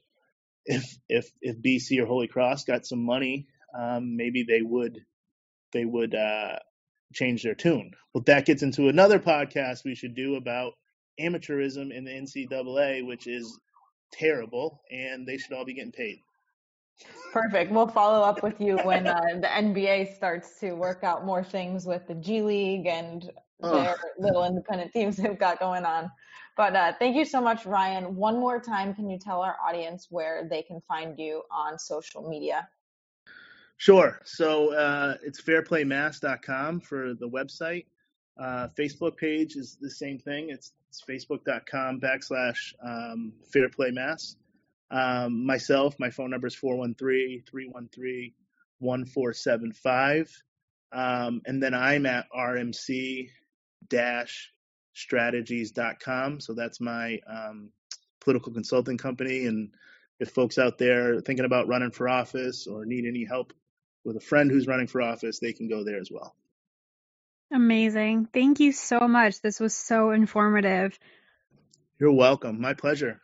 if 0.67 0.97
if 1.09 1.31
if 1.41 1.57
BC 1.61 2.03
or 2.03 2.07
Holy 2.07 2.29
Cross 2.29 2.65
got 2.65 2.87
some 2.87 3.05
money, 3.05 3.47
um, 3.79 4.17
maybe 4.17 4.45
they 4.45 4.63
would 4.63 4.99
they 5.73 5.85
would 5.85 6.15
uh, 6.15 6.59
change 7.13 7.43
their 7.43 7.55
tune. 7.55 7.93
Well, 8.13 8.25
that 8.27 8.47
gets 8.47 8.63
into 8.63 8.89
another 8.89 9.19
podcast 9.19 9.85
we 9.85 9.95
should 9.95 10.15
do 10.15 10.37
about 10.37 10.73
amateurism 11.21 11.93
in 11.93 12.05
the 12.05 12.11
NCAA, 12.11 13.07
which 13.07 13.27
is 13.27 13.59
terrible, 14.13 14.83
and 14.91 15.27
they 15.27 15.39
should 15.39 15.53
all 15.53 15.65
be 15.65 15.75
getting 15.75 15.93
paid. 15.93 16.19
Perfect. 17.33 17.73
We'll 17.73 17.89
follow 17.89 18.23
up 18.23 18.43
with 18.43 18.61
you 18.61 18.77
when 18.79 19.07
uh, 19.07 19.21
the 19.41 19.47
NBA 19.47 20.15
starts 20.15 20.61
to 20.61 20.73
work 20.73 21.03
out 21.03 21.25
more 21.25 21.43
things 21.43 21.87
with 21.87 22.07
the 22.07 22.15
G 22.15 22.43
League 22.43 22.87
and 22.87 23.31
their 23.61 23.97
little 24.19 24.45
independent 24.45 24.93
teams 24.93 25.17
they've 25.17 25.39
got 25.39 25.59
going 25.59 25.85
on. 25.85 26.11
But 26.57 26.77
uh, 26.77 26.93
thank 26.99 27.17
you 27.17 27.25
so 27.25 27.41
much, 27.41 27.65
Ryan. 27.65 28.15
One 28.15 28.39
more 28.39 28.61
time, 28.61 28.95
can 28.95 29.09
you 29.09 29.19
tell 29.19 29.41
our 29.41 29.57
audience 29.67 30.09
where 30.11 30.47
they 30.49 30.63
can 30.63 30.81
find 30.81 31.19
you 31.19 31.43
on 31.51 31.79
social 31.79 32.29
media? 32.29 32.69
Sure. 33.79 34.21
So 34.25 34.75
uh, 34.75 35.17
it's 35.23 35.41
fairplaymass.com 35.41 36.81
for 36.81 37.15
the 37.15 37.29
website. 37.29 37.87
Uh, 38.39 38.69
Facebook 38.79 39.17
page 39.17 39.57
is 39.57 39.77
the 39.81 39.91
same 39.91 40.19
thing. 40.19 40.51
It's, 40.51 40.73
it's 40.89 41.03
facebook.com 41.09 42.01
backslash 42.01 42.75
um, 42.85 43.33
fairplaymass. 43.55 44.37
Um, 44.91 45.47
myself, 45.47 45.97
my 45.99 46.11
phone 46.11 46.31
number 46.31 46.47
is 46.47 46.55
413 46.55 47.45
313 47.51 48.33
1475. 48.79 50.43
Um, 50.93 51.41
and 51.47 51.63
then 51.63 51.73
I'm 51.73 52.05
at 52.05 52.27
RMC 52.37 53.31
strategies.com. 54.95 56.41
So 56.41 56.55
that's 56.55 56.81
my 56.81 57.19
um, 57.27 57.71
political 58.21 58.53
consulting 58.53 58.99
company. 58.99 59.47
And 59.47 59.75
if 60.21 60.31
folks 60.31 60.59
out 60.59 60.79
there 60.79 61.21
thinking 61.21 61.45
about 61.45 61.69
running 61.69 61.91
for 61.91 62.09
office 62.09 62.67
or 62.67 62.85
need 62.85 63.07
any 63.07 63.25
help 63.25 63.53
with 64.05 64.17
a 64.17 64.21
friend 64.21 64.51
who's 64.51 64.67
running 64.67 64.87
for 64.87 65.03
office, 65.03 65.39
they 65.39 65.53
can 65.53 65.69
go 65.69 65.85
there 65.85 66.01
as 66.01 66.11
well. 66.11 66.35
Amazing. 67.53 68.29
Thank 68.33 68.61
you 68.61 68.73
so 68.73 69.01
much. 69.01 69.41
This 69.43 69.61
was 69.61 69.75
so 69.75 70.11
informative. 70.11 70.99
You're 71.99 72.13
welcome. 72.13 72.61
My 72.61 72.75
pleasure. 72.75 73.21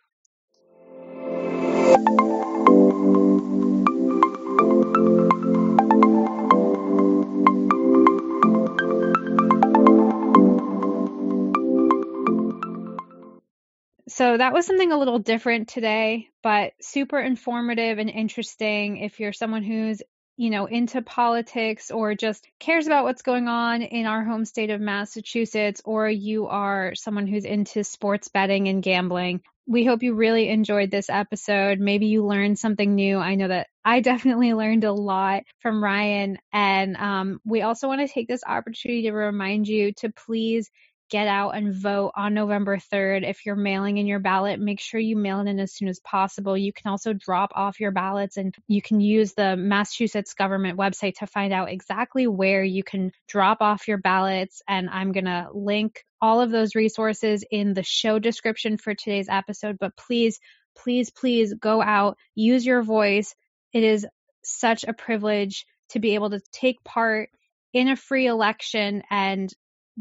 So 14.09 14.37
that 14.37 14.53
was 14.53 14.67
something 14.67 14.91
a 14.93 14.99
little 14.99 15.19
different 15.19 15.69
today, 15.69 16.29
but 16.43 16.73
super 16.81 17.19
informative 17.19 17.99
and 17.99 18.11
interesting 18.11 18.99
if 18.99 19.21
you're 19.21 19.33
someone 19.33 19.63
who's 19.63 20.03
you 20.39 20.51
know, 20.51 20.67
into 20.67 21.03
politics 21.03 21.91
or 21.91 22.15
just 22.15 22.47
cares 22.61 22.87
about 22.87 23.03
what's 23.03 23.23
going 23.23 23.49
on 23.49 23.83
in 23.83 24.07
our 24.07 24.25
home 24.25 24.45
state 24.45 24.71
of 24.71 24.81
Massachusetts, 24.81 25.83
or 25.85 26.09
you 26.09 26.47
are 26.47 26.95
someone 26.95 27.27
who's 27.27 27.45
into 27.45 27.83
sports 27.83 28.29
betting 28.29 28.69
and 28.69 28.81
gambling. 28.81 29.41
We 29.67 29.85
hope 29.85 30.05
you 30.05 30.15
really 30.15 30.49
enjoyed 30.49 30.93
this 30.93 31.11
episode. 31.11 31.81
Maybe 31.81 32.07
you 32.07 32.25
learned 32.25 32.57
something 32.57 32.95
new. 32.95 33.19
I 33.19 33.35
know 33.35 33.49
that 33.49 33.67
I 33.85 33.99
definitely 34.13 34.55
learned 34.55 34.85
a 34.85 34.93
lot 34.93 35.43
from 35.59 35.83
Ryan. 35.83 36.39
And 36.53 36.97
um, 36.97 37.41
we 37.45 37.63
also 37.63 37.89
want 37.89 38.01
to 38.07 38.15
take 38.15 38.29
this 38.29 38.45
opportunity 38.47 39.03
to 39.03 39.13
remind 39.13 39.67
you 39.67 39.93
to 39.95 40.13
please 40.13 40.71
get 41.09 41.27
out 41.27 41.51
and 41.51 41.75
vote 41.75 42.13
on 42.17 42.35
November 42.35 42.77
3rd. 42.77 43.29
If 43.29 43.47
you're 43.47 43.57
mailing 43.57 43.99
in 43.99 44.07
your 44.07 44.19
ballot, 44.19 44.61
make 44.61 44.81
sure 44.81 45.01
you 45.01 45.17
mail 45.17 45.41
it 45.41 45.49
in 45.49 45.59
as 45.59 45.73
soon 45.73 45.89
as 45.89 46.01
possible. 46.01 46.57
You 46.57 46.73
can 46.73 46.91
also 46.91 47.13
drop 47.13 47.53
off 47.55 47.81
your 47.81 47.93
ballots 47.93 48.37
and 48.37 48.55
you 48.67 48.83
can 48.83 49.01
use 49.01 49.35
the 49.35 49.57
Massachusetts 49.57 50.35
government 50.35 50.79
website 50.79 51.17
to 51.19 51.27
find 51.27 51.53
out 51.53 51.71
exactly 51.71 52.27
where 52.27 52.63
you 52.63 52.83
can 52.83 53.13
drop 53.27 53.59
off 53.61 53.89
your 53.89 53.99
ballots. 53.99 54.63
And 54.69 54.91
I'm 54.91 55.13
going 55.13 55.25
to 55.25 55.49
link 55.53 56.05
all 56.21 56.41
of 56.41 56.51
those 56.51 56.75
resources 56.75 57.45
in 57.51 57.75
the 57.75 57.83
show 57.83 58.19
description 58.19 58.77
for 58.77 58.95
today's 58.95 59.29
episode. 59.29 59.77
But 59.79 59.97
please, 59.97 60.41
please, 60.77 61.11
please 61.11 61.55
go 61.55 61.81
out, 61.81 62.19
use 62.35 62.67
your 62.67 62.83
voice. 62.83 63.35
It 63.73 63.85
is 63.85 64.07
such 64.43 64.85
a 64.85 64.93
privilege 64.93 65.67
to 65.91 66.01
be 66.01 66.15
able 66.15 66.31
to 66.31 66.41
take 66.53 66.83
part 66.85 67.31
in 67.73 67.89
a 67.89 67.97
free 67.97 68.27
election 68.27 69.03
and 69.11 69.53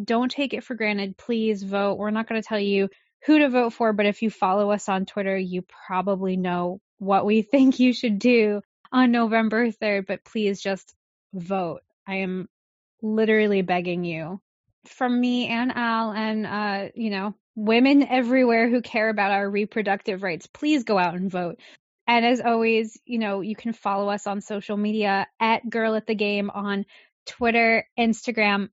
don't 0.02 0.32
take 0.32 0.54
it 0.54 0.64
for 0.64 0.76
granted. 0.76 1.18
Please 1.18 1.64
vote. 1.64 1.98
We're 1.98 2.12
not 2.12 2.28
going 2.28 2.42
to 2.42 2.48
tell 2.48 2.60
you 2.60 2.90
who 3.26 3.40
to 3.40 3.50
vote 3.50 3.74
for, 3.74 3.94
but 3.94 4.06
if 4.06 4.22
you 4.22 4.30
follow 4.30 4.72
us 4.72 4.88
on 4.90 5.06
Twitter, 5.06 5.38
you 5.38 5.64
probably 5.88 6.38
know 6.38 6.80
what 7.00 7.26
we 7.26 7.42
think 7.52 7.80
you 7.80 7.94
should 7.94 8.20
do 8.20 8.62
on 8.92 9.12
November 9.12 9.70
3rd, 9.72 10.08
but 10.08 10.24
please 10.24 10.62
just 10.62 10.94
vote. 11.34 11.82
I 12.08 12.18
am 12.18 12.48
literally 13.02 13.62
begging 13.62 14.04
you. 14.04 14.42
From 14.86 15.20
me 15.20 15.48
and 15.48 15.72
Al 15.76 16.12
and 16.12 16.46
uh, 16.46 16.90
you 16.96 17.10
know, 17.10 17.36
women 17.56 18.04
everywhere 18.04 18.70
who 18.70 18.82
care 18.82 19.10
about 19.10 19.32
our 19.32 19.50
reproductive 19.50 20.24
rights, 20.24 20.48
please 20.48 20.86
go 20.86 20.98
out 20.98 21.16
and 21.16 21.30
vote. 21.30 21.60
And 22.08 22.26
as 22.26 22.40
always, 22.40 22.98
you 23.06 23.20
know, 23.20 23.42
you 23.42 23.56
can 23.56 23.74
follow 23.74 24.10
us 24.10 24.28
on 24.28 24.40
social 24.40 24.78
media 24.78 25.28
at 25.42 25.70
Girl 25.70 25.96
at 25.96 26.08
the 26.08 26.16
Game 26.16 26.50
on 26.50 26.86
Twitter, 27.26 27.86
Instagram, 28.00 28.70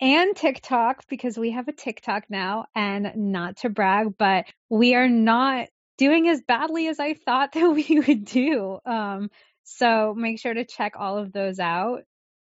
and 0.00 0.36
TikTok 0.36 1.04
because 1.08 1.38
we 1.38 1.52
have 1.52 1.68
a 1.68 1.72
TikTok 1.72 2.24
now 2.28 2.66
and 2.74 3.12
not 3.16 3.58
to 3.58 3.68
brag, 3.68 4.16
but 4.18 4.46
we 4.68 4.94
are 4.94 5.08
not 5.08 5.68
doing 5.96 6.28
as 6.28 6.40
badly 6.40 6.88
as 6.88 7.00
I 7.00 7.14
thought 7.14 7.52
that 7.54 7.68
we 7.68 8.02
would 8.06 8.24
do. 8.24 8.78
Um, 8.84 9.30
so 9.64 10.14
make 10.16 10.40
sure 10.40 10.54
to 10.54 10.64
check 10.64 10.94
all 10.96 11.18
of 11.18 11.32
those 11.32 11.58
out. 11.58 12.02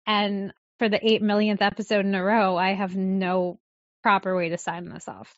And 0.07 0.53
for 0.79 0.89
the 0.89 0.99
8 1.01 1.21
millionth 1.21 1.61
episode 1.61 2.05
in 2.05 2.15
a 2.15 2.23
row, 2.23 2.57
I 2.57 2.73
have 2.73 2.95
no 2.95 3.59
proper 4.01 4.35
way 4.35 4.49
to 4.49 4.57
sign 4.57 4.89
this 4.89 5.07
off. 5.07 5.33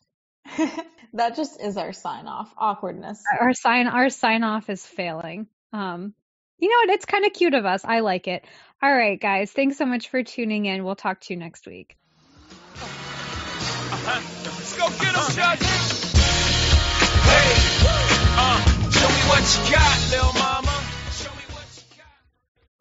that 1.12 1.36
just 1.36 1.60
is 1.60 1.76
our 1.76 1.92
sign 1.92 2.26
off 2.26 2.52
awkwardness. 2.56 3.22
Our 3.40 3.52
sign 3.52 3.88
our 3.88 4.10
sign 4.10 4.44
off 4.44 4.70
is 4.70 4.84
failing. 4.84 5.48
Um, 5.72 6.14
you 6.58 6.68
know 6.68 6.76
what? 6.86 6.90
It's 6.94 7.04
kind 7.04 7.24
of 7.24 7.32
cute 7.32 7.54
of 7.54 7.64
us. 7.64 7.84
I 7.84 8.00
like 8.00 8.28
it. 8.28 8.44
All 8.82 8.92
right, 8.92 9.20
guys. 9.20 9.52
Thanks 9.52 9.78
so 9.78 9.86
much 9.86 10.08
for 10.08 10.22
tuning 10.22 10.66
in. 10.66 10.84
We'll 10.84 10.96
talk 10.96 11.20
to 11.22 11.34
you 11.34 11.38
next 11.38 11.66
week. 11.66 11.96
Uh-huh. 13.92 14.20
Let's 14.44 14.76
go 14.76 14.88
get 14.88 15.14
him, 15.14 15.32
uh-huh. 15.32 15.56
Hey, 17.26 17.54
uh, 18.38 18.58
show 18.90 19.08
me 19.08 19.22
what 19.28 19.44
you 19.56 19.72
got, 19.72 20.75